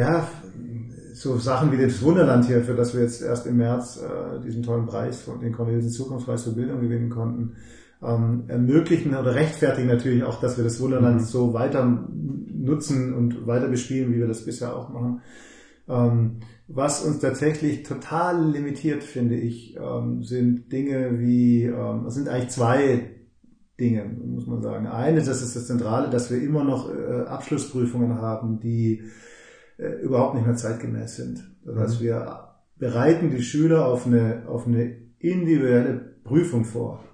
ja, 0.00 0.26
so 1.12 1.36
Sachen 1.36 1.70
wie 1.72 1.76
das 1.76 2.00
Wunderland 2.02 2.46
hier, 2.46 2.62
für 2.62 2.74
das 2.74 2.94
wir 2.94 3.02
jetzt 3.02 3.20
erst 3.20 3.46
im 3.46 3.58
März 3.58 4.00
äh, 4.02 4.40
diesen 4.40 4.62
tollen 4.62 4.86
Preis 4.86 5.20
von 5.20 5.40
den 5.40 5.52
Cornelsen 5.52 5.90
Zukunftspreis 5.90 6.44
für 6.44 6.52
Bildung 6.52 6.80
gewinnen 6.80 7.10
konnten, 7.10 7.56
ähm, 8.02 8.44
ermöglichen 8.48 9.14
oder 9.14 9.34
rechtfertigen 9.34 9.88
natürlich 9.88 10.24
auch, 10.24 10.40
dass 10.40 10.56
wir 10.56 10.64
das 10.64 10.80
Wunderland 10.80 11.20
mhm. 11.20 11.24
so 11.24 11.52
weiter 11.52 11.84
nutzen 11.84 13.12
und 13.12 13.46
weiter 13.46 13.68
bespielen, 13.68 14.14
wie 14.14 14.18
wir 14.18 14.28
das 14.28 14.46
bisher 14.46 14.74
auch 14.74 14.88
machen. 14.88 15.20
Ähm, 15.86 16.36
was 16.66 17.04
uns 17.04 17.18
tatsächlich 17.18 17.82
total 17.82 18.50
limitiert, 18.50 19.02
finde 19.02 19.36
ich, 19.36 19.76
ähm, 19.76 20.22
sind 20.22 20.72
Dinge 20.72 21.18
wie, 21.18 21.64
ähm, 21.64 22.06
es 22.06 22.14
sind 22.14 22.28
eigentlich 22.28 22.50
zwei 22.50 23.10
Dinge, 23.78 24.04
muss 24.04 24.46
man 24.46 24.62
sagen. 24.62 24.86
Eine, 24.86 25.18
das 25.18 25.42
ist 25.42 25.56
das 25.56 25.66
Zentrale, 25.66 26.08
dass 26.08 26.30
wir 26.30 26.40
immer 26.40 26.64
noch 26.64 26.88
äh, 26.90 27.26
Abschlussprüfungen 27.26 28.22
haben, 28.22 28.60
die 28.60 29.02
äh, 29.80 30.02
überhaupt 30.02 30.34
nicht 30.34 30.46
mehr 30.46 30.56
zeitgemäß 30.56 31.16
sind. 31.16 31.42
Das 31.64 31.76
heißt, 31.76 32.00
mhm. 32.00 32.04
wir 32.04 32.48
bereiten 32.78 33.30
die 33.30 33.42
Schüler 33.42 33.86
auf 33.86 34.06
eine, 34.06 34.42
auf 34.46 34.66
eine 34.66 34.96
individuelle 35.18 36.16
Prüfung 36.24 36.64
vor. 36.64 37.04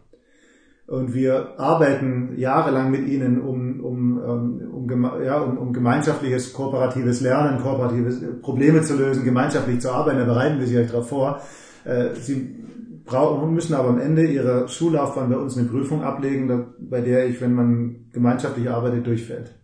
Und 0.86 1.14
wir 1.14 1.58
arbeiten 1.58 2.34
jahrelang 2.36 2.92
mit 2.92 3.08
ihnen, 3.08 3.40
um, 3.40 3.80
um, 3.80 4.22
ähm, 4.22 4.70
um, 4.72 5.24
ja, 5.24 5.40
um, 5.40 5.58
um 5.58 5.72
gemeinschaftliches, 5.72 6.52
kooperatives 6.52 7.20
Lernen, 7.20 7.60
kooperatives 7.60 8.22
äh, 8.22 8.28
Probleme 8.28 8.82
zu 8.82 8.96
lösen, 8.96 9.24
gemeinschaftlich 9.24 9.80
zu 9.80 9.90
arbeiten. 9.90 10.18
Da 10.18 10.24
bereiten 10.24 10.60
wir 10.60 10.66
sie 10.66 10.78
euch 10.78 10.86
darauf 10.86 11.08
vor. 11.08 11.40
Äh, 11.84 12.14
sie 12.14 12.64
brauchen, 13.04 13.52
müssen 13.52 13.74
aber 13.74 13.88
am 13.88 14.00
Ende 14.00 14.26
ihrer 14.26 14.68
Schullaufbahn 14.68 15.28
bei 15.28 15.36
uns 15.36 15.56
eine 15.56 15.66
Prüfung 15.66 16.04
ablegen, 16.04 16.66
bei 16.78 17.00
der 17.00 17.26
ich, 17.26 17.40
wenn 17.40 17.54
man 17.54 18.06
gemeinschaftlich 18.12 18.70
arbeitet, 18.70 19.06
durchfällt. 19.06 19.55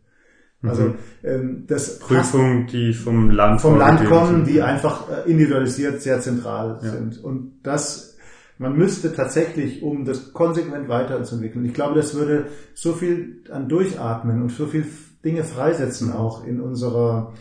Also 0.63 0.83
mhm. 0.85 0.95
ähm, 1.25 1.65
das 1.67 1.99
Prüfungen, 1.99 2.67
die 2.69 2.93
vom 2.93 3.31
Land 3.31 3.61
vom 3.61 3.79
Land 3.79 4.05
kommen, 4.07 4.45
die 4.45 4.63
einfach 4.63 5.09
äh, 5.09 5.31
individualisiert 5.31 6.01
sehr 6.01 6.21
zentral 6.21 6.79
ja. 6.83 6.91
sind. 6.91 7.23
Und 7.23 7.61
das 7.63 8.13
man 8.59 8.77
müsste 8.77 9.13
tatsächlich, 9.13 9.83
um 9.83 10.05
das 10.05 10.33
konsequent 10.33 10.89
weiterzuentwickeln, 10.89 11.65
ich 11.65 11.75
glaube, 11.75 11.97
das 11.97 12.15
würde 12.15 12.47
so 12.75 12.93
viel 12.93 13.43
an 13.51 13.69
Durchatmen 13.69 14.41
und 14.41 14.53
so 14.53 14.67
viel 14.67 14.87
Dinge 15.25 15.43
freisetzen 15.43 16.09
mhm. 16.09 16.15
auch 16.15 16.47
in 16.47 16.61
unserer 16.61 17.33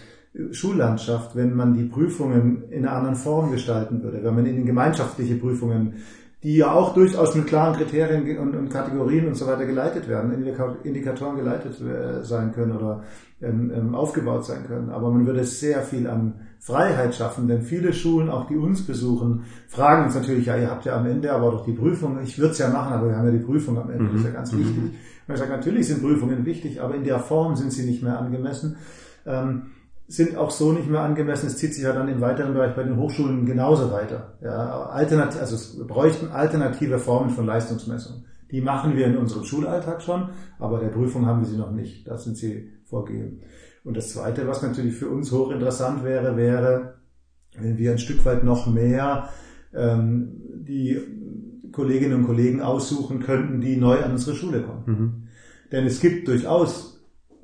Schullandschaft, 0.52 1.36
wenn 1.36 1.54
man 1.56 1.74
die 1.74 1.84
Prüfungen 1.84 2.64
in 2.70 2.86
einer 2.86 2.96
anderen 2.96 3.16
Form 3.16 3.52
gestalten 3.52 4.02
würde, 4.02 4.24
wenn 4.24 4.34
man 4.34 4.46
in 4.46 4.66
gemeinschaftliche 4.66 5.36
Prüfungen 5.36 5.96
die 6.44 6.56
ja 6.56 6.72
auch 6.72 6.94
durchaus 6.94 7.36
mit 7.36 7.48
klaren 7.48 7.76
Kriterien 7.76 8.38
und, 8.40 8.56
und 8.56 8.70
Kategorien 8.70 9.28
und 9.28 9.36
so 9.36 9.46
weiter 9.46 9.66
geleitet 9.66 10.08
werden, 10.08 10.34
Indikatoren 10.84 11.38
geleitet 11.38 11.80
äh, 11.82 12.24
sein 12.24 12.52
können 12.52 12.76
oder 12.78 13.04
ähm, 13.42 13.72
ähm, 13.76 13.96
aufgebaut 13.96 14.46
sein 14.46 14.66
können. 14.66 14.90
Aber 14.90 15.12
man 15.12 15.26
würde 15.26 15.44
sehr 15.44 15.82
viel 15.82 16.08
an 16.08 16.34
Freiheit 16.60 17.14
schaffen, 17.14 17.48
denn 17.48 17.62
viele 17.62 17.94
Schulen, 17.94 18.30
auch 18.30 18.48
die 18.48 18.56
uns 18.56 18.86
besuchen, 18.86 19.46
fragen 19.68 20.06
uns 20.06 20.16
natürlich, 20.16 20.46
ja, 20.48 20.58
ihr 20.58 20.70
habt 20.70 20.86
ja 20.86 20.96
am 20.96 21.06
Ende 21.06 21.32
aber 21.32 21.52
doch 21.52 21.66
die 21.66 21.74
Prüfung. 21.74 22.20
Ich 22.24 22.38
würde 22.40 22.52
es 22.52 22.58
ja 22.58 22.70
machen, 22.70 22.94
aber 22.94 23.10
wir 23.10 23.18
haben 23.18 23.26
ja 23.26 23.32
die 23.32 23.44
Prüfung 23.44 23.78
am 23.80 23.90
Ende, 23.92 24.04
mhm. 24.04 24.10
das 24.10 24.20
ist 24.22 24.26
ja 24.26 24.32
ganz 24.32 24.52
mhm. 24.52 24.60
wichtig. 24.60 24.84
Und 25.28 25.34
ich 25.34 25.40
sage, 25.40 25.52
natürlich 25.52 25.88
sind 25.88 26.02
Prüfungen 26.02 26.46
wichtig, 26.46 26.82
aber 26.82 26.96
in 26.96 27.04
der 27.04 27.20
Form 27.20 27.56
sind 27.56 27.72
sie 27.72 27.86
nicht 27.86 28.02
mehr 28.02 28.20
angemessen. 28.20 28.78
Ähm, 29.26 29.68
sind 30.12 30.36
auch 30.36 30.52
so 30.52 30.74
nicht 30.74 30.90
mehr 30.90 31.02
angemessen. 31.02 31.48
Es 31.48 31.58
zieht 31.58 31.74
sich 31.74 31.84
ja 31.84 31.94
dann 31.94 32.10
im 32.10 32.22
weiteren 32.22 32.54
Bereich 32.54 32.76
bei 32.76 32.84
den 32.84 32.98
Hochschulen 32.98 33.46
genauso 33.46 33.92
weiter. 33.92 34.38
Ja, 34.42 34.88
alternativ, 34.90 35.40
also 35.40 35.80
wir 35.80 35.88
bräuchten 35.88 36.28
alternative 36.28 37.00
Formen 37.00 37.30
von 37.30 37.46
Leistungsmessung. 37.46 38.26
Die 38.52 38.62
machen 38.62 38.96
wir 38.96 39.08
in 39.08 39.18
unserem 39.18 39.46
Schulalltag 39.46 40.02
schon, 40.02 40.30
aber 40.60 40.80
der 40.80 40.90
Prüfung 40.90 41.26
haben 41.26 41.40
wir 41.40 41.48
sie 41.48 41.58
noch 41.58 41.72
nicht. 41.72 42.08
Da 42.08 42.18
sind 42.18 42.36
sie 42.38 42.70
vorgegeben. 42.84 43.40
Und 43.84 43.96
das 43.96 44.12
Zweite, 44.12 44.48
was 44.48 44.62
natürlich 44.62 44.96
für 44.96 45.10
uns 45.10 45.32
hochinteressant 45.32 46.04
wäre, 46.04 46.36
wäre, 46.36 46.96
wenn 47.58 47.78
wir 47.78 47.92
ein 47.92 47.98
Stück 47.98 48.26
weit 48.26 48.44
noch 48.44 48.68
mehr 48.68 49.30
ähm, 49.74 50.42
die 50.60 51.00
Kolleginnen 51.72 52.16
und 52.16 52.28
Kollegen 52.28 52.62
aussuchen 52.62 53.22
könnten, 53.22 53.62
die 53.62 53.78
neu 53.78 54.04
an 54.04 54.12
unsere 54.12 54.36
Schule 54.36 54.62
kommen. 54.62 54.84
Mhm. 54.86 55.24
Denn 55.72 55.86
es 55.86 56.02
gibt 56.02 56.28
durchaus 56.28 56.91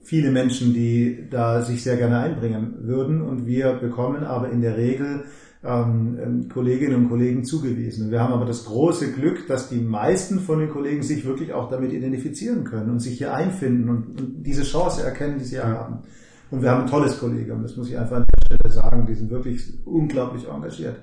viele 0.07 0.31
Menschen, 0.31 0.73
die 0.73 1.27
da 1.29 1.61
sich 1.61 1.83
sehr 1.83 1.97
gerne 1.97 2.19
einbringen 2.19 2.75
würden. 2.79 3.21
Und 3.21 3.45
wir 3.45 3.73
bekommen 3.73 4.23
aber 4.23 4.49
in 4.49 4.61
der 4.61 4.77
Regel 4.77 5.25
ähm, 5.65 6.17
ähm, 6.23 6.49
Kolleginnen 6.49 6.95
und 6.95 7.09
Kollegen 7.09 7.43
zugewiesen. 7.43 8.09
Wir 8.09 8.21
haben 8.21 8.31
aber 8.31 8.45
das 8.45 8.63
große 8.63 9.11
Glück, 9.11 9.47
dass 9.47 9.67
die 9.67 9.81
meisten 9.81 10.39
von 10.39 10.59
den 10.59 10.69
Kollegen 10.69 11.03
sich 11.03 11.25
wirklich 11.25 11.51
auch 11.51 11.69
damit 11.69 11.91
identifizieren 11.91 12.63
können 12.63 12.89
und 12.89 12.99
sich 13.01 13.17
hier 13.17 13.33
einfinden 13.33 13.89
und, 13.89 14.21
und 14.21 14.43
diese 14.43 14.63
Chance 14.63 15.03
erkennen, 15.03 15.39
die 15.39 15.45
sie 15.45 15.59
haben. 15.59 16.03
Und 16.51 16.61
wir 16.61 16.71
haben 16.71 16.83
ein 16.83 16.89
tolles 16.89 17.19
Kollegium, 17.19 17.61
das 17.61 17.75
muss 17.75 17.89
ich 17.89 17.97
einfach 17.97 18.15
an 18.15 18.25
der 18.25 18.55
Stelle 18.55 18.73
sagen, 18.73 19.05
die 19.07 19.15
sind 19.15 19.29
wirklich 19.29 19.61
unglaublich 19.85 20.47
engagiert. 20.47 20.95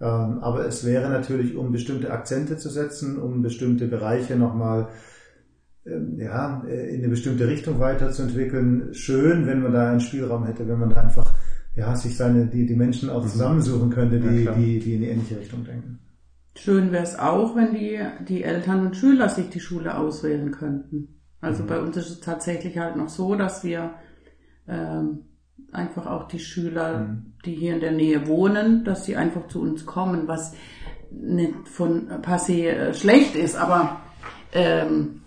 Ähm, 0.00 0.38
aber 0.42 0.64
es 0.64 0.86
wäre 0.86 1.10
natürlich, 1.10 1.56
um 1.56 1.72
bestimmte 1.72 2.12
Akzente 2.12 2.56
zu 2.56 2.68
setzen, 2.68 3.18
um 3.18 3.42
bestimmte 3.42 3.88
Bereiche 3.88 4.36
nochmal 4.36 4.82
ähm, 4.82 4.86
ja, 6.16 6.62
äh, 6.66 6.94
in 6.94 7.00
eine 7.00 7.08
bestimmte 7.08 7.46
Richtung 7.48 7.78
weiterzuentwickeln, 7.78 8.92
schön, 8.92 9.46
wenn 9.46 9.62
man 9.62 9.72
da 9.72 9.90
einen 9.90 10.00
Spielraum 10.00 10.44
hätte, 10.44 10.68
wenn 10.68 10.78
man 10.78 10.90
da 10.90 11.02
einfach 11.02 11.34
ja, 11.76 11.94
sich 11.94 12.16
seine, 12.16 12.46
die, 12.46 12.66
die 12.66 12.74
Menschen 12.74 13.08
auch 13.08 13.22
mhm. 13.24 13.28
zusammensuchen 13.28 13.90
könnte, 13.90 14.18
die, 14.18 14.44
ja, 14.44 14.52
die, 14.52 14.78
die 14.80 14.94
in 14.94 15.00
die 15.02 15.08
ähnliche 15.08 15.38
Richtung 15.38 15.64
denken. 15.64 16.00
Schön 16.56 16.90
wäre 16.90 17.04
es 17.04 17.16
auch, 17.16 17.54
wenn 17.54 17.72
die, 17.72 18.00
die 18.26 18.42
Eltern 18.42 18.86
und 18.86 18.96
Schüler 18.96 19.28
sich 19.28 19.48
die 19.48 19.60
Schule 19.60 19.96
auswählen 19.96 20.50
könnten. 20.50 21.20
Also 21.40 21.62
mhm. 21.62 21.68
bei 21.68 21.80
uns 21.80 21.96
ist 21.96 22.10
es 22.10 22.20
tatsächlich 22.20 22.78
halt 22.78 22.96
noch 22.96 23.08
so, 23.08 23.36
dass 23.36 23.62
wir 23.62 23.92
ähm, 24.66 25.20
einfach 25.70 26.06
auch 26.06 26.26
die 26.26 26.40
Schüler, 26.40 27.00
mhm. 27.00 27.32
die 27.44 27.54
hier 27.54 27.74
in 27.74 27.80
der 27.80 27.92
Nähe 27.92 28.26
wohnen, 28.26 28.84
dass 28.84 29.04
sie 29.04 29.16
einfach 29.16 29.46
zu 29.46 29.60
uns 29.60 29.86
kommen, 29.86 30.26
was 30.26 30.54
nicht 31.10 31.68
von 31.68 32.08
passé 32.22 32.68
äh, 32.68 32.94
schlecht 32.94 33.36
ist, 33.36 33.56
aber 33.56 34.00
ähm, 34.52 35.22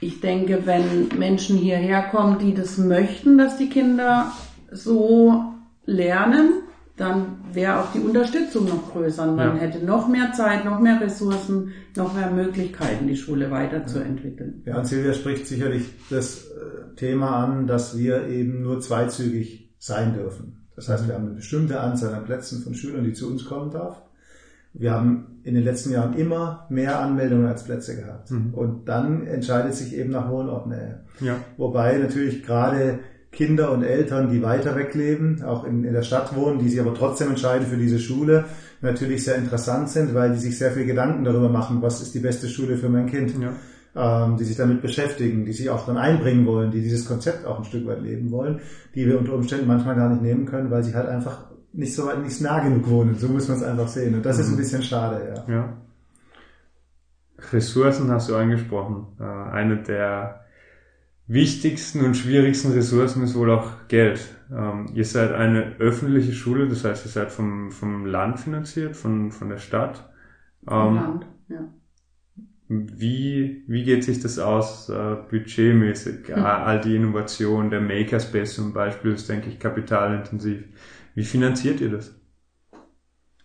ich 0.00 0.20
denke, 0.20 0.62
wenn 0.64 1.08
Menschen 1.18 1.56
hierher 1.56 2.02
kommen, 2.10 2.38
die 2.38 2.54
das 2.54 2.78
möchten, 2.78 3.36
dass 3.36 3.58
die 3.58 3.68
Kinder 3.68 4.32
so 4.72 5.44
lernen, 5.84 6.62
dann 6.96 7.38
wäre 7.52 7.80
auch 7.80 7.92
die 7.92 8.00
Unterstützung 8.00 8.66
noch 8.68 8.92
größer. 8.92 9.26
Man 9.26 9.56
ja. 9.56 9.62
hätte 9.62 9.84
noch 9.84 10.08
mehr 10.08 10.32
Zeit, 10.32 10.64
noch 10.64 10.80
mehr 10.80 11.00
Ressourcen, 11.00 11.72
noch 11.96 12.14
mehr 12.14 12.30
Möglichkeiten, 12.30 13.06
die 13.06 13.16
Schule 13.16 13.50
weiterzuentwickeln. 13.50 14.62
Ja, 14.66 14.78
und 14.78 14.86
Silvia 14.86 15.14
spricht 15.14 15.46
sicherlich 15.46 15.84
das 16.10 16.44
äh, 16.44 16.94
Thema 16.96 17.44
an, 17.44 17.66
dass 17.66 17.96
wir 17.96 18.28
eben 18.28 18.62
nur 18.62 18.80
zweizügig 18.80 19.74
sein 19.78 20.12
dürfen. 20.12 20.68
Das 20.76 20.88
heißt, 20.88 21.08
wir 21.08 21.14
haben 21.14 21.26
eine 21.26 21.36
bestimmte 21.36 21.80
Anzahl 21.80 22.14
an 22.14 22.24
Plätzen 22.24 22.62
von 22.62 22.74
Schülern, 22.74 23.04
die 23.04 23.14
zu 23.14 23.28
uns 23.28 23.44
kommen 23.46 23.70
darf. 23.70 24.02
Wir 24.72 24.92
haben 24.92 25.40
in 25.42 25.54
den 25.54 25.64
letzten 25.64 25.92
Jahren 25.92 26.14
immer 26.14 26.66
mehr 26.68 27.00
Anmeldungen 27.00 27.46
als 27.46 27.64
Plätze 27.64 27.96
gehabt. 27.96 28.30
Mhm. 28.30 28.54
Und 28.54 28.88
dann 28.88 29.26
entscheidet 29.26 29.74
sich 29.74 29.96
eben 29.96 30.10
nach 30.10 30.30
Wohnortnähe. 30.30 31.00
Ja. 31.20 31.36
Wobei 31.56 31.96
natürlich 31.98 32.44
gerade 32.44 33.00
Kinder 33.32 33.72
und 33.72 33.82
Eltern, 33.82 34.30
die 34.30 34.42
weiter 34.42 34.76
weg 34.76 34.94
leben, 34.94 35.42
auch 35.42 35.64
in, 35.64 35.84
in 35.84 35.92
der 35.92 36.02
Stadt 36.02 36.34
wohnen, 36.36 36.58
die 36.58 36.68
sich 36.68 36.80
aber 36.80 36.94
trotzdem 36.94 37.30
entscheiden 37.30 37.66
für 37.66 37.76
diese 37.76 37.98
Schule, 37.98 38.44
natürlich 38.80 39.24
sehr 39.24 39.36
interessant 39.36 39.88
sind, 39.88 40.14
weil 40.14 40.32
die 40.32 40.38
sich 40.38 40.58
sehr 40.58 40.72
viel 40.72 40.84
Gedanken 40.84 41.24
darüber 41.24 41.48
machen, 41.48 41.80
was 41.80 42.02
ist 42.02 42.14
die 42.14 42.20
beste 42.20 42.48
Schule 42.48 42.76
für 42.76 42.88
mein 42.88 43.06
Kind. 43.06 43.34
Ja. 43.40 43.52
Ähm, 43.92 44.36
die 44.36 44.44
sich 44.44 44.56
damit 44.56 44.82
beschäftigen, 44.82 45.44
die 45.44 45.52
sich 45.52 45.68
auch 45.68 45.84
dann 45.84 45.96
einbringen 45.96 46.46
wollen, 46.46 46.70
die 46.70 46.80
dieses 46.80 47.06
Konzept 47.06 47.44
auch 47.44 47.58
ein 47.58 47.64
Stück 47.64 47.88
weit 47.88 48.00
leben 48.00 48.30
wollen, 48.30 48.60
die 48.94 49.04
wir 49.04 49.18
unter 49.18 49.34
Umständen 49.34 49.66
manchmal 49.66 49.96
gar 49.96 50.08
nicht 50.10 50.22
nehmen 50.22 50.46
können, 50.46 50.70
weil 50.70 50.84
sie 50.84 50.94
halt 50.94 51.08
einfach 51.08 51.49
nicht 51.72 51.94
so 51.94 52.06
weit, 52.06 52.22
nicht 52.22 52.40
nah 52.40 52.60
genug 52.60 52.88
wohnen. 52.88 53.14
So 53.14 53.28
muss 53.28 53.48
man 53.48 53.56
es 53.56 53.62
einfach 53.62 53.88
sehen. 53.88 54.14
Und 54.14 54.26
das 54.26 54.36
mhm. 54.36 54.42
ist 54.42 54.48
ein 54.48 54.54
mhm. 54.54 54.58
bisschen 54.58 54.82
schade, 54.82 55.44
ja. 55.48 55.54
ja. 55.54 55.76
Ressourcen 57.52 58.10
hast 58.10 58.28
du 58.28 58.36
angesprochen. 58.36 59.06
Äh, 59.18 59.24
eine 59.24 59.82
der 59.82 60.44
wichtigsten 61.26 62.04
und 62.04 62.16
schwierigsten 62.16 62.72
Ressourcen 62.72 63.22
ist 63.22 63.36
wohl 63.36 63.50
auch 63.50 63.88
Geld. 63.88 64.20
Ähm, 64.52 64.86
ihr 64.94 65.04
seid 65.04 65.32
eine 65.32 65.76
öffentliche 65.78 66.32
Schule, 66.32 66.68
das 66.68 66.84
heißt, 66.84 67.06
ihr 67.06 67.10
seid 67.10 67.30
vom, 67.30 67.70
vom 67.70 68.04
Land 68.04 68.40
finanziert, 68.40 68.96
von, 68.96 69.30
von 69.30 69.48
der 69.48 69.58
Stadt. 69.58 70.10
Vom 70.66 70.88
ähm, 70.88 70.94
Land, 70.94 71.26
ja. 71.48 71.68
Wie, 72.72 73.64
wie 73.66 73.82
geht 73.82 74.04
sich 74.04 74.20
das 74.20 74.38
aus, 74.38 74.88
äh, 74.88 75.16
budgetmäßig? 75.28 76.28
Hm. 76.28 76.34
All 76.44 76.80
die 76.80 76.96
Innovationen, 76.96 77.70
der 77.70 77.80
Makerspace 77.80 78.54
zum 78.54 78.72
Beispiel 78.72 79.12
ist, 79.12 79.28
denke 79.28 79.48
ich, 79.48 79.58
kapitalintensiv. 79.58 80.64
Wie 81.14 81.24
finanziert 81.24 81.80
ihr 81.80 81.90
das? 81.90 82.14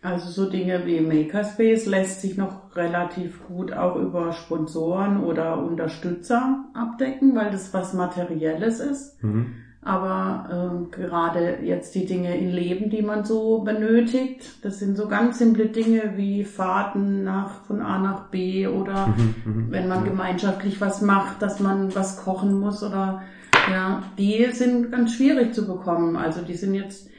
Also 0.05 0.29
so 0.29 0.49
Dinge 0.49 0.85
wie 0.85 1.01
Makerspace 1.01 1.87
lässt 1.87 2.21
sich 2.21 2.37
noch 2.37 2.75
relativ 2.75 3.43
gut 3.47 3.73
auch 3.73 3.95
über 3.95 4.33
Sponsoren 4.33 5.23
oder 5.23 5.57
Unterstützer 5.57 6.65
abdecken, 6.75 7.35
weil 7.35 7.49
das 7.49 7.73
was 7.73 7.93
Materielles 7.93 8.79
ist. 8.79 9.23
Mhm. 9.23 9.55
Aber 9.81 10.85
äh, 10.91 10.95
gerade 10.95 11.59
jetzt 11.63 11.95
die 11.95 12.05
Dinge 12.05 12.37
im 12.37 12.49
Leben, 12.49 12.91
die 12.91 13.01
man 13.01 13.23
so 13.23 13.59
benötigt, 13.59 14.63
das 14.63 14.77
sind 14.77 14.95
so 14.95 15.07
ganz 15.07 15.39
simple 15.39 15.67
Dinge 15.67 16.13
wie 16.15 16.43
Fahrten 16.43 17.23
nach 17.23 17.63
von 17.65 17.81
A 17.81 17.97
nach 17.99 18.29
B 18.29 18.67
oder 18.67 19.07
mhm, 19.07 19.35
mhm. 19.43 19.71
wenn 19.71 19.87
man 19.87 20.03
gemeinschaftlich 20.03 20.81
was 20.81 21.01
macht, 21.01 21.41
dass 21.41 21.59
man 21.59 21.95
was 21.95 22.17
kochen 22.17 22.59
muss 22.59 22.83
oder 22.83 23.23
ja, 23.71 24.03
die 24.19 24.45
sind 24.51 24.91
ganz 24.91 25.13
schwierig 25.13 25.53
zu 25.53 25.65
bekommen. 25.65 26.15
Also 26.15 26.41
die 26.41 26.55
sind 26.55 26.75
jetzt 26.75 27.09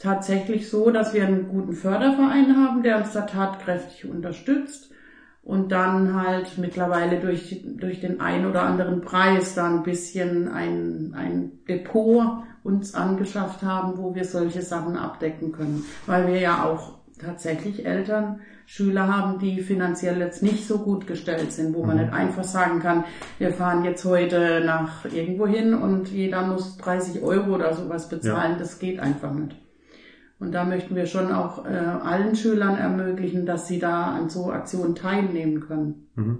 tatsächlich 0.00 0.68
so, 0.68 0.90
dass 0.90 1.14
wir 1.14 1.26
einen 1.26 1.48
guten 1.48 1.74
Förderverein 1.74 2.56
haben, 2.56 2.82
der 2.82 2.98
uns 2.98 3.12
da 3.12 3.22
tatkräftig 3.22 4.10
unterstützt 4.10 4.90
und 5.42 5.70
dann 5.70 6.14
halt 6.14 6.58
mittlerweile 6.58 7.20
durch, 7.20 7.62
durch 7.76 8.00
den 8.00 8.20
ein 8.20 8.46
oder 8.46 8.62
anderen 8.62 9.02
Preis 9.02 9.54
da 9.54 9.68
ein 9.68 9.82
bisschen 9.82 10.48
ein, 10.48 11.14
ein 11.14 11.52
Depot 11.68 12.44
uns 12.62 12.94
angeschafft 12.94 13.62
haben, 13.62 13.98
wo 13.98 14.14
wir 14.14 14.24
solche 14.24 14.62
Sachen 14.62 14.96
abdecken 14.96 15.52
können, 15.52 15.84
weil 16.06 16.26
wir 16.26 16.38
ja 16.38 16.64
auch 16.64 16.98
tatsächlich 17.18 17.84
Eltern, 17.84 18.40
Schüler 18.64 19.08
haben, 19.08 19.40
die 19.40 19.60
finanziell 19.60 20.20
jetzt 20.20 20.44
nicht 20.44 20.66
so 20.66 20.78
gut 20.78 21.06
gestellt 21.06 21.50
sind, 21.52 21.74
wo 21.74 21.84
man 21.84 21.96
mhm. 21.96 22.02
nicht 22.04 22.12
einfach 22.12 22.44
sagen 22.44 22.78
kann, 22.78 23.04
wir 23.38 23.52
fahren 23.52 23.84
jetzt 23.84 24.04
heute 24.04 24.62
nach 24.64 25.04
irgendwo 25.06 25.46
hin 25.46 25.74
und 25.74 26.08
jeder 26.08 26.46
muss 26.46 26.76
30 26.76 27.20
Euro 27.20 27.56
oder 27.56 27.74
sowas 27.74 28.08
bezahlen. 28.08 28.52
Ja. 28.52 28.58
Das 28.58 28.78
geht 28.78 29.00
einfach 29.00 29.32
nicht. 29.32 29.56
Und 30.40 30.52
da 30.52 30.64
möchten 30.64 30.96
wir 30.96 31.06
schon 31.06 31.30
auch 31.30 31.66
äh, 31.66 31.68
allen 31.68 32.34
Schülern 32.34 32.76
ermöglichen, 32.76 33.44
dass 33.44 33.68
sie 33.68 33.78
da 33.78 34.14
an 34.14 34.30
so 34.30 34.50
Aktionen 34.50 34.94
teilnehmen 34.94 35.60
können. 35.60 36.08
Mhm. 36.16 36.38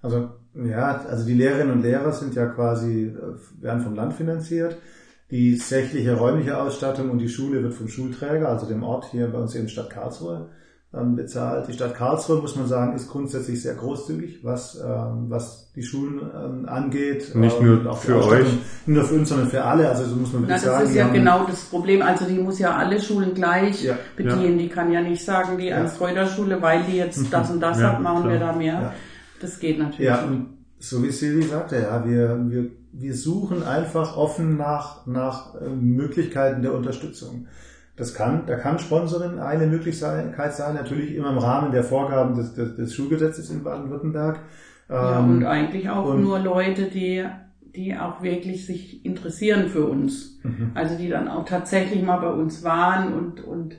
Also 0.00 0.30
ja, 0.54 1.04
also 1.08 1.26
die 1.26 1.34
Lehrerinnen 1.34 1.74
und 1.74 1.82
Lehrer 1.82 2.12
sind 2.12 2.34
ja 2.34 2.46
quasi, 2.46 3.08
äh, 3.08 3.62
werden 3.62 3.82
vom 3.82 3.94
Land 3.94 4.14
finanziert. 4.14 4.76
Die 5.30 5.56
sächliche 5.56 6.16
räumliche 6.16 6.58
Ausstattung 6.58 7.10
und 7.10 7.18
die 7.18 7.28
Schule 7.28 7.62
wird 7.62 7.74
vom 7.74 7.88
Schulträger, 7.88 8.48
also 8.48 8.66
dem 8.66 8.82
Ort 8.82 9.04
hier 9.10 9.28
bei 9.28 9.38
uns 9.38 9.54
in 9.54 9.68
Stadt 9.68 9.90
Karlsruhe, 9.90 10.48
bezahlt. 10.90 11.68
Die 11.68 11.74
Stadt 11.74 11.94
Karlsruhe, 11.94 12.40
muss 12.40 12.56
man 12.56 12.66
sagen, 12.66 12.96
ist 12.96 13.10
grundsätzlich 13.10 13.60
sehr 13.60 13.74
großzügig, 13.74 14.42
was, 14.42 14.80
ähm, 14.82 15.26
was 15.28 15.70
die 15.76 15.82
Schulen 15.82 16.20
ähm, 16.34 16.66
angeht. 16.66 17.34
Nicht 17.34 17.60
nur 17.60 17.84
ähm, 17.84 17.94
für 17.94 18.24
euch. 18.24 18.44
Nicht 18.44 18.58
nur 18.86 19.04
für 19.04 19.14
uns, 19.16 19.28
sondern 19.28 19.48
für 19.48 19.62
alle. 19.62 19.86
Also 19.86 20.04
so 20.06 20.16
muss 20.16 20.32
man 20.32 20.42
Na, 20.42 20.54
das 20.54 20.62
sagen. 20.62 20.80
Das 20.80 20.90
ist 20.90 20.96
ja 20.96 21.08
genau 21.08 21.44
das 21.44 21.60
Problem. 21.64 22.00
Also 22.00 22.24
die 22.24 22.38
muss 22.38 22.58
ja 22.58 22.74
alle 22.74 23.00
Schulen 23.02 23.34
gleich 23.34 23.84
ja. 23.84 23.98
bedienen. 24.16 24.58
Ja. 24.58 24.64
Die 24.64 24.68
kann 24.68 24.90
ja 24.90 25.02
nicht 25.02 25.22
sagen, 25.22 25.58
die 25.58 25.66
ja. 25.66 25.76
Ernst-Reuter-Schule, 25.76 26.62
weil 26.62 26.82
die 26.84 26.96
jetzt 26.96 27.18
mhm. 27.18 27.28
das 27.30 27.50
und 27.50 27.60
das 27.60 27.78
ja, 27.78 27.92
hat, 27.92 28.00
machen 28.00 28.22
klar. 28.22 28.32
wir 28.32 28.40
da 28.40 28.52
mehr. 28.54 28.94
Das 29.42 29.60
geht 29.60 29.78
natürlich. 29.78 30.06
Ja, 30.06 30.24
und 30.24 30.58
so 30.78 31.02
wie 31.02 31.10
Silvi 31.10 31.42
sagte, 31.42 31.76
ja, 31.76 32.04
wir, 32.06 32.38
wir, 32.48 32.70
wir 32.92 33.14
suchen 33.14 33.62
einfach 33.62 34.16
offen 34.16 34.56
nach, 34.56 35.06
nach 35.06 35.54
äh, 35.56 35.68
Möglichkeiten 35.68 36.62
der 36.62 36.72
Unterstützung. 36.72 37.46
Das 37.98 38.14
kann, 38.14 38.44
da 38.46 38.56
kann 38.56 38.78
Sponsoring 38.78 39.40
eine 39.40 39.66
Möglichkeit 39.66 40.54
sein, 40.54 40.74
natürlich 40.74 41.16
immer 41.16 41.30
im 41.30 41.38
Rahmen 41.38 41.72
der 41.72 41.82
Vorgaben 41.82 42.36
des, 42.36 42.54
des, 42.54 42.76
des 42.76 42.94
Schulgesetzes 42.94 43.50
in 43.50 43.64
Baden-Württemberg. 43.64 44.38
Ja, 44.88 45.18
und 45.18 45.42
ähm, 45.42 45.46
eigentlich 45.46 45.90
auch 45.90 46.06
und 46.06 46.22
nur 46.22 46.38
Leute, 46.38 46.84
die, 46.84 47.24
die 47.74 47.96
auch 47.96 48.22
wirklich 48.22 48.66
sich 48.66 49.04
interessieren 49.04 49.68
für 49.68 49.84
uns. 49.84 50.38
Mhm. 50.44 50.70
Also 50.74 50.96
die 50.96 51.08
dann 51.08 51.28
auch 51.28 51.44
tatsächlich 51.44 52.02
mal 52.02 52.18
bei 52.18 52.30
uns 52.30 52.62
waren 52.62 53.12
und, 53.12 53.44
und 53.44 53.76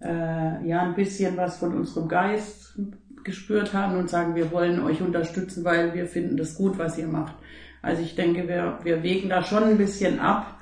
äh, 0.00 0.66
ja 0.66 0.82
ein 0.82 0.94
bisschen 0.94 1.36
was 1.36 1.58
von 1.58 1.76
unserem 1.76 2.08
Geist 2.08 2.78
gespürt 3.22 3.74
haben 3.74 3.98
und 3.98 4.08
sagen, 4.08 4.34
wir 4.34 4.50
wollen 4.50 4.82
euch 4.82 5.02
unterstützen, 5.02 5.64
weil 5.64 5.94
wir 5.94 6.06
finden 6.06 6.38
das 6.38 6.54
gut, 6.54 6.78
was 6.78 6.96
ihr 6.96 7.06
macht. 7.06 7.34
Also 7.82 8.02
ich 8.02 8.14
denke, 8.14 8.48
wir, 8.48 8.78
wir 8.82 9.02
wägen 9.02 9.28
da 9.28 9.42
schon 9.42 9.62
ein 9.64 9.78
bisschen 9.78 10.20
ab 10.20 10.57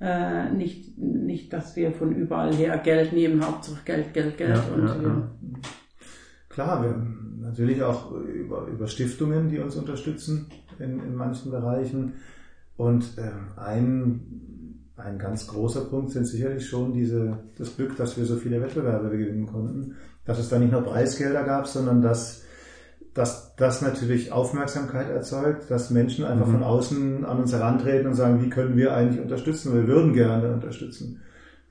äh, 0.00 0.50
nicht, 0.50 0.96
nicht, 0.98 1.52
dass 1.52 1.76
wir 1.76 1.92
von 1.92 2.14
überall 2.14 2.54
her 2.54 2.78
Geld 2.78 3.12
nehmen, 3.12 3.44
Hauptsache 3.44 3.80
Geld, 3.84 4.14
Geld, 4.14 4.38
Geld. 4.38 4.56
Ja, 4.56 4.74
und, 4.74 4.86
ja, 4.86 5.02
ja. 5.02 5.30
Klar, 6.48 6.82
wir 6.82 6.90
haben 6.90 7.40
natürlich 7.40 7.82
auch 7.82 8.12
über, 8.12 8.66
über 8.66 8.86
Stiftungen, 8.86 9.48
die 9.48 9.58
uns 9.58 9.76
unterstützen 9.76 10.46
in, 10.78 11.00
in 11.00 11.14
manchen 11.14 11.50
Bereichen. 11.50 12.14
Und 12.76 13.18
äh, 13.18 13.30
ein, 13.60 14.84
ein 14.96 15.18
ganz 15.18 15.46
großer 15.48 15.86
Punkt 15.86 16.12
sind 16.12 16.26
sicherlich 16.26 16.66
schon 16.66 16.92
diese, 16.92 17.38
das 17.56 17.76
Glück, 17.76 17.96
dass 17.96 18.16
wir 18.16 18.24
so 18.24 18.36
viele 18.36 18.60
Wettbewerbe 18.60 19.10
gewinnen 19.10 19.46
konnten. 19.46 19.96
Dass 20.24 20.38
es 20.38 20.48
da 20.48 20.58
nicht 20.58 20.72
nur 20.72 20.82
Preisgelder 20.82 21.44
gab, 21.44 21.66
sondern 21.66 22.02
dass 22.02 22.44
dass 23.18 23.56
das 23.56 23.82
natürlich 23.82 24.30
Aufmerksamkeit 24.30 25.10
erzeugt, 25.10 25.68
dass 25.72 25.90
Menschen 25.90 26.24
einfach 26.24 26.46
mhm. 26.46 26.52
von 26.52 26.62
außen 26.62 27.24
an 27.24 27.38
uns 27.40 27.52
herantreten 27.52 28.06
und 28.06 28.14
sagen, 28.14 28.44
wie 28.44 28.48
können 28.48 28.76
wir 28.76 28.94
eigentlich 28.94 29.20
unterstützen? 29.20 29.74
Wir 29.74 29.88
würden 29.88 30.12
gerne 30.12 30.52
unterstützen. 30.52 31.20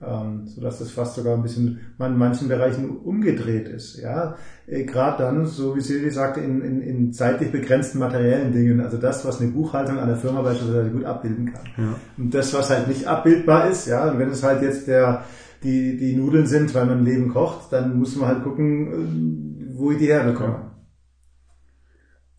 Ähm, 0.00 0.46
so 0.46 0.60
dass 0.60 0.78
das 0.78 0.90
fast 0.90 1.14
sogar 1.14 1.34
ein 1.34 1.42
bisschen 1.42 1.80
in 1.98 2.18
manchen 2.18 2.48
Bereichen 2.48 2.98
umgedreht 2.98 3.66
ist. 3.66 3.96
Ja, 3.96 4.36
äh, 4.66 4.84
gerade 4.84 5.22
dann, 5.22 5.46
so 5.46 5.74
wie 5.74 5.80
Silvi 5.80 6.10
sagte, 6.10 6.40
in, 6.40 6.60
in, 6.60 6.82
in 6.82 7.12
zeitlich 7.14 7.50
begrenzten 7.50 7.98
materiellen 7.98 8.52
Dingen. 8.52 8.82
Also 8.82 8.98
das, 8.98 9.24
was 9.24 9.40
eine 9.40 9.50
Buchhaltung 9.50 9.98
einer 9.98 10.16
Firma 10.16 10.42
beispielsweise 10.42 10.90
gut 10.90 11.06
abbilden 11.06 11.50
kann. 11.50 11.64
Ja. 11.78 11.94
Und 12.18 12.34
das, 12.34 12.52
was 12.52 12.68
halt 12.68 12.88
nicht 12.88 13.06
abbildbar 13.06 13.70
ist, 13.70 13.86
ja, 13.86 14.10
und 14.10 14.18
wenn 14.18 14.28
es 14.28 14.42
halt 14.42 14.60
jetzt 14.60 14.86
der 14.86 15.24
die, 15.62 15.96
die 15.96 16.14
Nudeln 16.14 16.46
sind, 16.46 16.74
weil 16.74 16.84
man 16.84 17.04
Leben 17.04 17.30
kocht, 17.30 17.72
dann 17.72 17.98
muss 17.98 18.14
man 18.16 18.28
halt 18.28 18.44
gucken, 18.44 19.72
äh, 19.72 19.78
wo 19.78 19.92
ich 19.92 19.98
die 19.98 20.08
herbekomme. 20.08 20.52
Ja. 20.52 20.67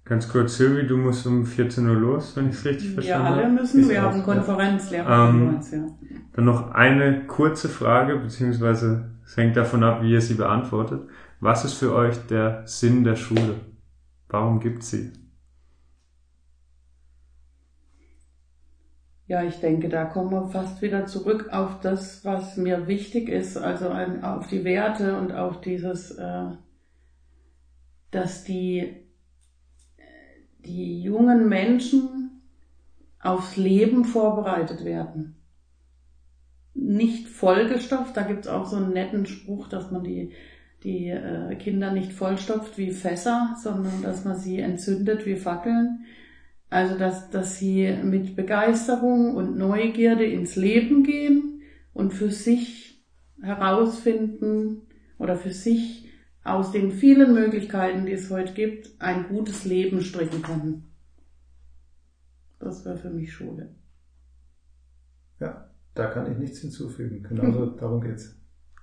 Ganz 0.10 0.28
kurz, 0.28 0.57
Silvi, 0.57 0.88
du 0.88 0.97
musst 0.97 1.28
um 1.28 1.45
14 1.45 1.88
Uhr 1.88 1.95
los, 1.95 2.36
wenn 2.36 2.49
ich 2.49 2.55
es 2.55 2.66
richtig 2.66 2.93
verstanden 2.95 3.28
habe. 3.28 3.38
Ja, 3.38 3.45
alle 3.45 3.53
müssen. 3.53 3.82
Ist 3.82 3.89
Wir 3.89 4.01
haben. 4.01 4.24
Konferenzlehrer 4.24 5.30
Ähm, 5.30 5.55
uns, 5.55 5.72
ja. 5.72 5.86
Dann 6.34 6.45
noch 6.45 6.72
eine 6.72 7.28
kurze 7.28 7.70
Frage, 7.70 8.16
beziehungsweise 8.16 9.12
es 9.24 9.38
hängt 9.38 9.55
davon 9.55 9.84
ab, 9.84 10.01
wie 10.01 10.12
ihr 10.12 10.22
sie 10.22 10.34
beantwortet. 10.34 11.07
Was 11.39 11.64
ist 11.64 11.76
für 11.76 11.93
euch 11.93 12.18
der 12.26 12.64
Sinn 12.66 13.03
der 13.03 13.16
Schule? 13.16 13.62
Warum 14.30 14.60
gibt's 14.60 14.89
sie? 14.89 15.14
Ja, 19.28 19.43
ich 19.43 19.60
denke, 19.60 19.89
da 19.89 20.05
kommen 20.05 20.32
wir 20.32 20.47
fast 20.47 20.82
wieder 20.82 21.05
zurück 21.05 21.49
auf 21.51 21.82
das, 21.82 22.26
was 22.26 22.57
mir 22.57 22.88
wichtig 22.88 23.30
ist, 23.30 23.57
also 23.57 23.91
auf 24.24 24.47
die 24.47 24.64
Werte 24.64 25.20
und 25.20 25.34
auf 25.34 25.62
dieses, 25.62 26.10
äh, 26.18 26.45
dass 28.10 28.43
die, 28.43 29.09
die 30.66 31.01
jungen 31.01 31.49
Menschen 31.49 32.41
aufs 33.20 33.57
Leben 33.57 34.05
vorbereitet 34.05 34.86
werden. 34.86 35.36
Nicht 36.74 37.28
vollgestopft, 37.28 38.16
da 38.16 38.22
gibt's 38.24 38.47
auch 38.47 38.66
so 38.66 38.78
einen 38.78 38.93
netten 38.93 39.26
Spruch, 39.26 39.68
dass 39.68 39.91
man 39.91 40.03
die, 40.03 40.32
die 40.84 41.10
äh, 41.10 41.55
Kinder 41.55 41.91
nicht 41.91 42.14
vollstopft 42.14 42.78
wie 42.78 42.91
Fässer, 42.91 43.55
sondern 43.62 44.01
dass 44.01 44.24
man 44.24 44.38
sie 44.38 44.60
entzündet 44.60 45.26
wie 45.26 45.36
Fackeln. 45.36 46.05
Also, 46.70 46.97
dass, 46.97 47.32
dass 47.32 47.57
sie 47.57 47.91
mit 48.03 48.36
Begeisterung 48.36 49.36
und 49.36 49.57
Neugierde 49.57 50.24
ins 50.24 50.55
Leben 50.55 51.03
gehen 51.03 51.62
und 51.93 52.14
für 52.14 52.30
sich 52.30 53.03
herausfinden 53.41 54.84
oder 55.18 55.36
für 55.36 55.51
sich 55.51 55.99
aus 56.54 56.72
den 56.72 56.91
vielen 56.91 57.34
Möglichkeiten, 57.34 58.06
die 58.06 58.14
es 58.14 58.30
heute 58.30 58.54
gibt, 58.54 58.89
ein 59.00 59.28
gutes 59.28 59.66
Leben 59.66 60.02
stricken 60.02 60.41
können. 60.41 60.91
Das 62.60 62.86
wäre 62.86 62.97
für 62.97 63.10
mich 63.10 63.34
Schule. 63.34 63.70
Ja, 65.39 65.70
da 65.95 66.08
kann 66.08 66.32
ich 66.32 66.38
nichts 66.38 66.60
hinzufügen. 66.60 67.24
Genauso 67.24 67.68
darum 67.68 68.02
geht's. 68.02 68.36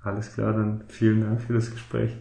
Alles 0.03 0.33
klar, 0.33 0.53
dann 0.53 0.85
vielen 0.89 1.21
Dank 1.21 1.41
für 1.41 1.55
das 1.55 1.71
Gespräch. 1.71 2.17